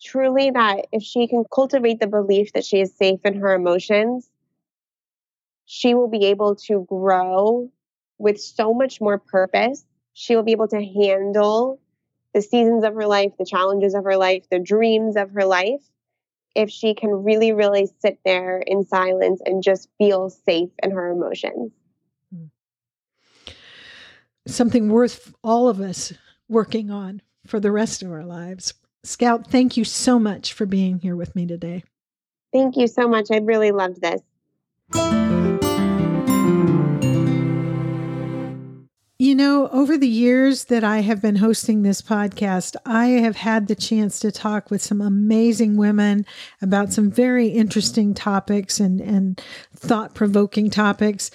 truly, 0.00 0.50
that 0.50 0.86
if 0.92 1.02
she 1.02 1.26
can 1.26 1.44
cultivate 1.52 2.00
the 2.00 2.06
belief 2.06 2.52
that 2.52 2.64
she 2.64 2.80
is 2.80 2.94
safe 2.96 3.20
in 3.24 3.40
her 3.40 3.54
emotions, 3.54 4.30
she 5.66 5.94
will 5.94 6.08
be 6.08 6.26
able 6.26 6.56
to 6.56 6.86
grow 6.88 7.70
with 8.16 8.40
so 8.40 8.72
much 8.72 9.00
more 9.00 9.18
purpose. 9.18 9.84
she 10.14 10.34
will 10.34 10.42
be 10.42 10.52
able 10.52 10.66
to 10.66 10.82
handle 10.82 11.78
the 12.34 12.42
seasons 12.42 12.82
of 12.82 12.94
her 12.94 13.06
life, 13.06 13.32
the 13.38 13.44
challenges 13.44 13.94
of 13.94 14.02
her 14.04 14.16
life, 14.16 14.48
the 14.50 14.58
dreams 14.58 15.16
of 15.16 15.30
her 15.30 15.44
life, 15.44 15.82
if 16.58 16.70
she 16.70 16.92
can 16.92 17.10
really, 17.10 17.52
really 17.52 17.88
sit 18.00 18.18
there 18.24 18.58
in 18.58 18.84
silence 18.84 19.40
and 19.46 19.62
just 19.62 19.88
feel 19.96 20.28
safe 20.28 20.70
in 20.82 20.90
her 20.90 21.12
emotions. 21.12 21.70
Hmm. 22.34 23.52
Something 24.44 24.88
worth 24.88 25.32
all 25.44 25.68
of 25.68 25.80
us 25.80 26.12
working 26.48 26.90
on 26.90 27.22
for 27.46 27.60
the 27.60 27.70
rest 27.70 28.02
of 28.02 28.10
our 28.10 28.24
lives. 28.24 28.74
Scout, 29.04 29.46
thank 29.46 29.76
you 29.76 29.84
so 29.84 30.18
much 30.18 30.52
for 30.52 30.66
being 30.66 30.98
here 30.98 31.14
with 31.14 31.36
me 31.36 31.46
today. 31.46 31.84
Thank 32.52 32.76
you 32.76 32.88
so 32.88 33.06
much. 33.06 33.28
I 33.30 33.36
really 33.36 33.70
loved 33.70 34.00
this. 34.00 34.20
Know, 39.38 39.68
over 39.68 39.96
the 39.96 40.08
years 40.08 40.64
that 40.64 40.84
I 40.84 40.98
have 40.98 41.22
been 41.22 41.36
hosting 41.36 41.82
this 41.82 42.02
podcast, 42.02 42.76
I 42.84 43.06
have 43.06 43.36
had 43.36 43.68
the 43.68 43.74
chance 43.74 44.20
to 44.20 44.30
talk 44.30 44.70
with 44.70 44.82
some 44.82 45.00
amazing 45.00 45.76
women 45.76 46.26
about 46.60 46.92
some 46.92 47.10
very 47.10 47.48
interesting 47.48 48.12
topics 48.12 48.80
and, 48.80 49.00
and 49.00 49.40
thought 49.74 50.14
provoking 50.14 50.68
topics. 50.68 51.30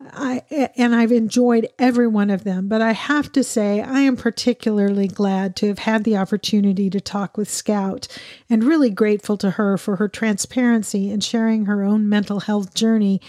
I 0.00 0.70
and 0.76 0.94
I've 0.94 1.10
enjoyed 1.10 1.68
every 1.76 2.06
one 2.06 2.30
of 2.30 2.44
them, 2.44 2.68
but 2.68 2.80
I 2.80 2.92
have 2.92 3.32
to 3.32 3.42
say 3.42 3.82
I 3.82 4.02
am 4.02 4.16
particularly 4.16 5.08
glad 5.08 5.56
to 5.56 5.66
have 5.66 5.80
had 5.80 6.04
the 6.04 6.16
opportunity 6.16 6.88
to 6.88 7.00
talk 7.00 7.36
with 7.36 7.50
Scout 7.50 8.06
and 8.48 8.62
really 8.62 8.90
grateful 8.90 9.36
to 9.38 9.52
her 9.52 9.76
for 9.76 9.96
her 9.96 10.06
transparency 10.06 11.10
in 11.10 11.18
sharing 11.18 11.66
her 11.66 11.82
own 11.82 12.08
mental 12.08 12.38
health 12.38 12.74
journey 12.74 13.20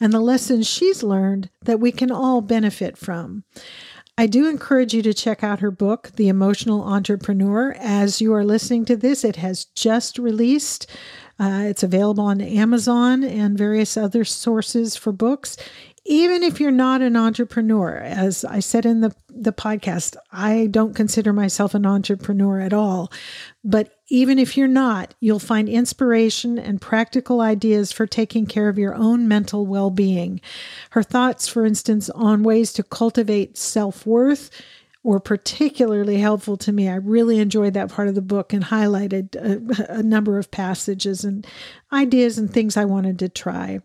and 0.00 0.12
the 0.12 0.20
lessons 0.20 0.66
she's 0.66 1.02
learned 1.02 1.50
that 1.62 1.80
we 1.80 1.92
can 1.92 2.10
all 2.10 2.40
benefit 2.40 2.96
from. 2.96 3.44
I 4.16 4.26
do 4.26 4.48
encourage 4.48 4.94
you 4.94 5.02
to 5.02 5.14
check 5.14 5.44
out 5.44 5.60
her 5.60 5.70
book, 5.70 6.10
The 6.16 6.28
Emotional 6.28 6.82
Entrepreneur. 6.82 7.76
As 7.78 8.20
you 8.20 8.34
are 8.34 8.44
listening 8.44 8.84
to 8.86 8.96
this, 8.96 9.22
it 9.22 9.36
has 9.36 9.66
just 9.66 10.18
released. 10.18 10.90
Uh, 11.38 11.66
it's 11.66 11.84
available 11.84 12.24
on 12.24 12.40
Amazon 12.40 13.22
and 13.22 13.56
various 13.56 13.96
other 13.96 14.24
sources 14.24 14.96
for 14.96 15.12
books 15.12 15.56
even 16.08 16.42
if 16.42 16.58
you're 16.58 16.70
not 16.70 17.02
an 17.02 17.16
entrepreneur, 17.16 17.96
as 17.98 18.42
I 18.42 18.60
said 18.60 18.86
in 18.86 19.02
the, 19.02 19.14
the 19.28 19.52
podcast, 19.52 20.16
I 20.32 20.68
don't 20.70 20.96
consider 20.96 21.34
myself 21.34 21.74
an 21.74 21.84
entrepreneur 21.84 22.60
at 22.60 22.72
all. 22.72 23.12
But 23.62 23.92
even 24.08 24.38
if 24.38 24.56
you're 24.56 24.68
not, 24.68 25.12
you'll 25.20 25.38
find 25.38 25.68
inspiration 25.68 26.58
and 26.58 26.80
practical 26.80 27.42
ideas 27.42 27.92
for 27.92 28.06
taking 28.06 28.46
care 28.46 28.70
of 28.70 28.78
your 28.78 28.94
own 28.94 29.28
mental 29.28 29.66
well 29.66 29.90
being. 29.90 30.40
Her 30.90 31.02
thoughts, 31.02 31.46
for 31.46 31.66
instance, 31.66 32.08
on 32.10 32.42
ways 32.42 32.72
to 32.72 32.82
cultivate 32.82 33.58
self 33.58 34.06
worth 34.06 34.50
were 35.02 35.20
particularly 35.20 36.18
helpful 36.18 36.56
to 36.56 36.72
me. 36.72 36.88
I 36.88 36.96
really 36.96 37.38
enjoyed 37.38 37.74
that 37.74 37.90
part 37.90 38.08
of 38.08 38.14
the 38.14 38.22
book 38.22 38.52
and 38.52 38.64
highlighted 38.64 39.36
a, 39.36 39.98
a, 39.98 40.02
number 40.02 40.38
of 40.38 40.50
passages 40.50 41.24
and 41.24 41.46
ideas 41.92 42.38
and 42.38 42.52
things 42.52 42.76
I 42.76 42.84
wanted 42.84 43.18
to 43.20 43.28
try. 43.28 43.80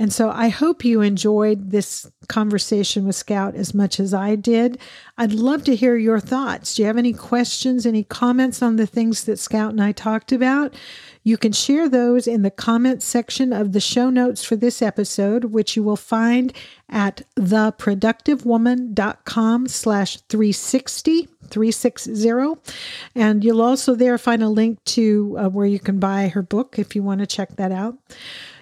And 0.00 0.12
so 0.12 0.30
I 0.30 0.48
hope 0.48 0.82
you 0.82 1.02
enjoyed 1.02 1.72
this 1.72 2.10
conversation 2.26 3.06
with 3.06 3.16
Scout 3.16 3.54
as 3.54 3.74
much 3.74 4.00
as 4.00 4.14
I 4.14 4.34
did. 4.34 4.78
I'd 5.18 5.34
love 5.34 5.62
to 5.64 5.76
hear 5.76 5.96
your 5.96 6.20
thoughts. 6.20 6.74
Do 6.74 6.80
you 6.80 6.86
have 6.86 6.96
any 6.96 7.12
questions, 7.12 7.84
any 7.84 8.04
comments 8.04 8.62
on 8.62 8.76
the 8.76 8.86
things 8.86 9.24
that 9.24 9.38
Scout 9.38 9.72
and 9.72 9.82
I 9.82 9.92
talked 9.92 10.32
about? 10.32 10.74
You 11.22 11.36
can 11.36 11.52
share 11.52 11.86
those 11.86 12.26
in 12.26 12.40
the 12.40 12.50
comments 12.50 13.04
section 13.04 13.52
of 13.52 13.72
the 13.72 13.80
show 13.80 14.08
notes 14.08 14.42
for 14.42 14.56
this 14.56 14.80
episode, 14.80 15.44
which 15.44 15.76
you 15.76 15.82
will 15.82 15.96
find 15.96 16.54
at 16.88 17.20
theproductivewoman.com 17.36 19.68
slash 19.68 20.16
360. 20.16 21.28
360 21.50 22.54
and 23.16 23.44
you'll 23.44 23.60
also 23.60 23.96
there 23.96 24.16
find 24.18 24.42
a 24.42 24.48
link 24.48 24.78
to 24.84 25.36
uh, 25.36 25.48
where 25.48 25.66
you 25.66 25.80
can 25.80 25.98
buy 25.98 26.28
her 26.28 26.42
book 26.42 26.78
if 26.78 26.94
you 26.94 27.02
want 27.02 27.20
to 27.20 27.26
check 27.26 27.39
that 27.56 27.72
out 27.72 27.96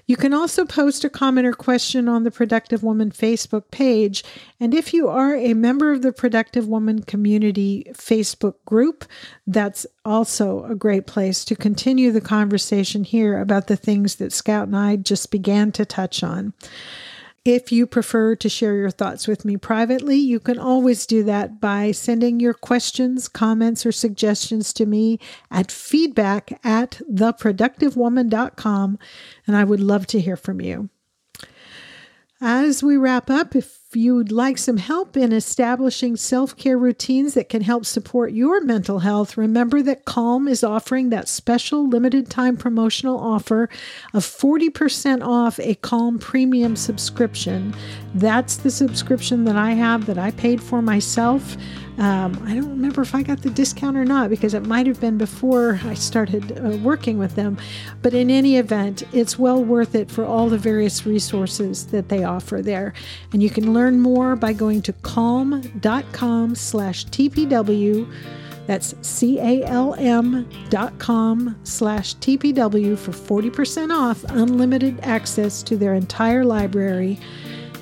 you 0.09 0.17
can 0.17 0.33
also 0.33 0.65
post 0.65 1.05
a 1.05 1.11
comment 1.11 1.47
or 1.47 1.53
question 1.53 2.09
on 2.09 2.25
the 2.25 2.31
Productive 2.31 2.83
Woman 2.83 3.11
Facebook 3.11 3.71
page. 3.71 4.25
And 4.59 4.75
if 4.75 4.95
you 4.95 5.07
are 5.07 5.37
a 5.37 5.53
member 5.53 5.93
of 5.93 6.01
the 6.01 6.13
Productive 6.13 6.67
Woman 6.67 7.03
Community 7.03 7.87
Facebook 7.93 8.55
group, 8.65 9.05
that's 9.47 9.87
also 10.07 10.65
a 10.65 10.75
great 10.75 11.07
place 11.07 11.45
to 11.45 11.55
continue 11.55 12.11
the 12.11 12.23
conversation 12.23 13.05
here 13.05 13.39
about 13.39 13.67
the 13.67 13.77
things 13.77 14.17
that 14.17 14.33
Scout 14.33 14.67
and 14.67 14.77
I 14.77 14.97
just 14.97 15.31
began 15.31 15.73
to 15.73 15.85
touch 15.85 16.23
on. 16.23 16.55
If 17.45 17.73
you 17.73 17.87
prefer 17.87 18.35
to 18.37 18.49
share 18.49 18.77
your 18.77 18.91
thoughts 18.91 19.27
with 19.27 19.45
me 19.45 19.57
privately, 19.57 20.17
you 20.17 20.41
can 20.41 20.59
always 20.59 21.07
do 21.07 21.23
that 21.25 21.61
by 21.61 21.93
sending 21.93 22.41
your 22.41 22.53
questions, 22.55 23.29
comments, 23.29 23.87
or 23.87 23.93
suggestions 23.93 24.73
to 24.75 24.85
me 24.87 25.19
at 25.51 25.71
feedback 25.71 26.61
at 26.65 27.01
theproductivewoman.com, 27.11 28.99
and 29.47 29.57
I 29.57 29.65
would 29.65 29.81
love 29.81 30.07
to 30.09 30.21
hear 30.21 30.37
from 30.37 30.61
you. 30.61 30.91
As 32.41 32.83
we 32.83 32.97
wrap 32.97 33.31
up, 33.31 33.57
if 33.57 33.78
you'd 33.97 34.31
like 34.31 34.59
some 34.59 34.77
help 34.77 35.17
in 35.17 35.33
establishing 35.33 36.17
self 36.17 36.57
care 36.57 36.77
routines 36.77 37.35
that 37.35 37.49
can 37.49 37.63
help 37.63 37.87
support 37.87 38.33
your 38.33 38.61
mental 38.61 38.99
health, 38.99 39.37
remember 39.37 39.83
that 39.83 40.05
Calm 40.05 40.47
is 40.47 40.63
offering 40.63 41.11
that 41.11 41.29
special 41.29 41.89
limited 41.89 42.29
time 42.29 42.57
promotional 42.57 43.19
offer 43.19 43.69
of 44.13 44.25
40% 44.25 45.25
off 45.25 45.59
a 45.61 45.75
Calm 45.77 46.19
premium 46.19 46.77
subscription. 46.77 47.75
That's 48.15 48.57
the 48.57 48.71
subscription 48.71 49.45
that 49.45 49.57
I 49.57 49.71
have 49.71 50.07
that 50.07 50.19
I 50.19 50.33
paid 50.33 50.63
for 50.63 50.83
myself. 50.83 51.57
Um, 51.99 52.41
I 52.47 52.55
don't 52.55 52.71
remember 52.71 53.03
if 53.03 53.13
I 53.13 53.25
got 53.25 53.43
the 53.43 53.51
discount 53.51 53.97
or 53.97 54.05
not 54.05 54.31
because 54.31 54.55
it 54.55 54.65
might 54.65 54.87
have 54.87 55.01
been 55.01 55.19
before 55.19 55.81
I 55.85 55.95
started 55.95 56.57
uh, 56.57 56.77
working 56.77 57.19
with 57.19 57.35
them. 57.35 57.59
But 58.03 58.15
in 58.15 58.31
any 58.31 58.57
event, 58.57 59.03
it's 59.13 59.37
well 59.37 59.65
worth 59.65 59.97
it 59.97 60.09
for 60.09 60.25
all 60.25 60.49
the 60.49 60.59
various 60.59 61.05
resources 61.05 61.87
that 61.87 62.09
they 62.09 62.23
offer 62.23 62.63
there. 62.63 62.95
And 63.33 63.43
you 63.43 63.51
can 63.51 63.73
learn 63.79 64.01
more 64.01 64.35
by 64.35 64.53
going 64.53 64.83
to 64.83 64.93
calm.com 65.03 66.55
slash 66.57 67.07
TPW. 67.07 68.13
That's 68.67 68.95
C-A-L-M 69.07 70.49
dot 70.69 70.99
com 70.99 71.57
slash 71.63 72.17
TPW 72.17 72.99
for 72.99 73.13
40% 73.13 73.97
off 73.97 74.25
unlimited 74.31 74.99
access 75.03 75.63
to 75.63 75.77
their 75.77 75.95
entire 75.95 76.45
library 76.45 77.21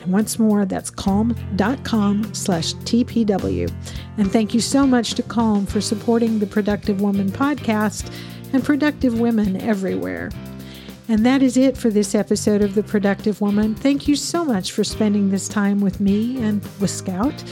And 0.06 0.12
once 0.12 0.38
more, 0.38 0.64
that's 0.64 0.90
calm.com 0.90 2.32
slash 2.34 2.74
TPW. 2.74 3.72
And 4.18 4.30
thank 4.30 4.54
you 4.54 4.60
so 4.60 4.86
much 4.86 5.14
to 5.14 5.22
Calm 5.22 5.66
for 5.66 5.80
supporting 5.80 6.38
the 6.38 6.46
Productive 6.46 7.00
Woman 7.00 7.30
podcast 7.30 8.12
and 8.52 8.62
productive 8.62 9.18
women 9.18 9.60
everywhere. 9.60 10.30
And 11.08 11.24
that 11.24 11.40
is 11.40 11.56
it 11.56 11.76
for 11.76 11.88
this 11.88 12.14
episode 12.14 12.62
of 12.62 12.74
The 12.74 12.82
Productive 12.82 13.40
Woman. 13.40 13.74
Thank 13.74 14.08
you 14.08 14.16
so 14.16 14.44
much 14.44 14.72
for 14.72 14.82
spending 14.82 15.30
this 15.30 15.46
time 15.46 15.80
with 15.80 16.00
me 16.00 16.42
and 16.42 16.60
with 16.80 16.90
Scout. 16.90 17.44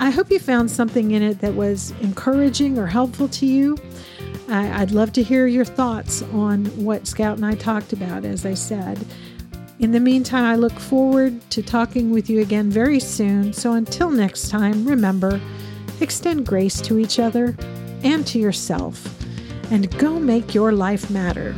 I 0.00 0.10
hope 0.10 0.30
you 0.30 0.38
found 0.38 0.70
something 0.70 1.12
in 1.12 1.22
it 1.22 1.40
that 1.40 1.54
was 1.54 1.92
encouraging 2.00 2.78
or 2.78 2.86
helpful 2.86 3.28
to 3.28 3.46
you. 3.46 3.78
I'd 4.48 4.90
love 4.90 5.12
to 5.12 5.22
hear 5.22 5.46
your 5.46 5.64
thoughts 5.64 6.22
on 6.32 6.64
what 6.82 7.06
Scout 7.06 7.36
and 7.36 7.46
I 7.46 7.54
talked 7.54 7.92
about, 7.92 8.24
as 8.24 8.44
I 8.44 8.54
said. 8.54 9.04
In 9.78 9.92
the 9.92 10.00
meantime, 10.00 10.44
I 10.44 10.56
look 10.56 10.72
forward 10.72 11.40
to 11.50 11.62
talking 11.62 12.10
with 12.10 12.28
you 12.28 12.40
again 12.40 12.68
very 12.68 12.98
soon. 12.98 13.52
So 13.52 13.74
until 13.74 14.10
next 14.10 14.48
time, 14.48 14.84
remember 14.84 15.40
extend 16.00 16.46
grace 16.46 16.80
to 16.80 16.98
each 16.98 17.18
other 17.18 17.56
and 18.02 18.26
to 18.28 18.38
yourself, 18.38 19.22
and 19.70 19.96
go 19.98 20.18
make 20.18 20.54
your 20.54 20.72
life 20.72 21.10
matter. 21.10 21.54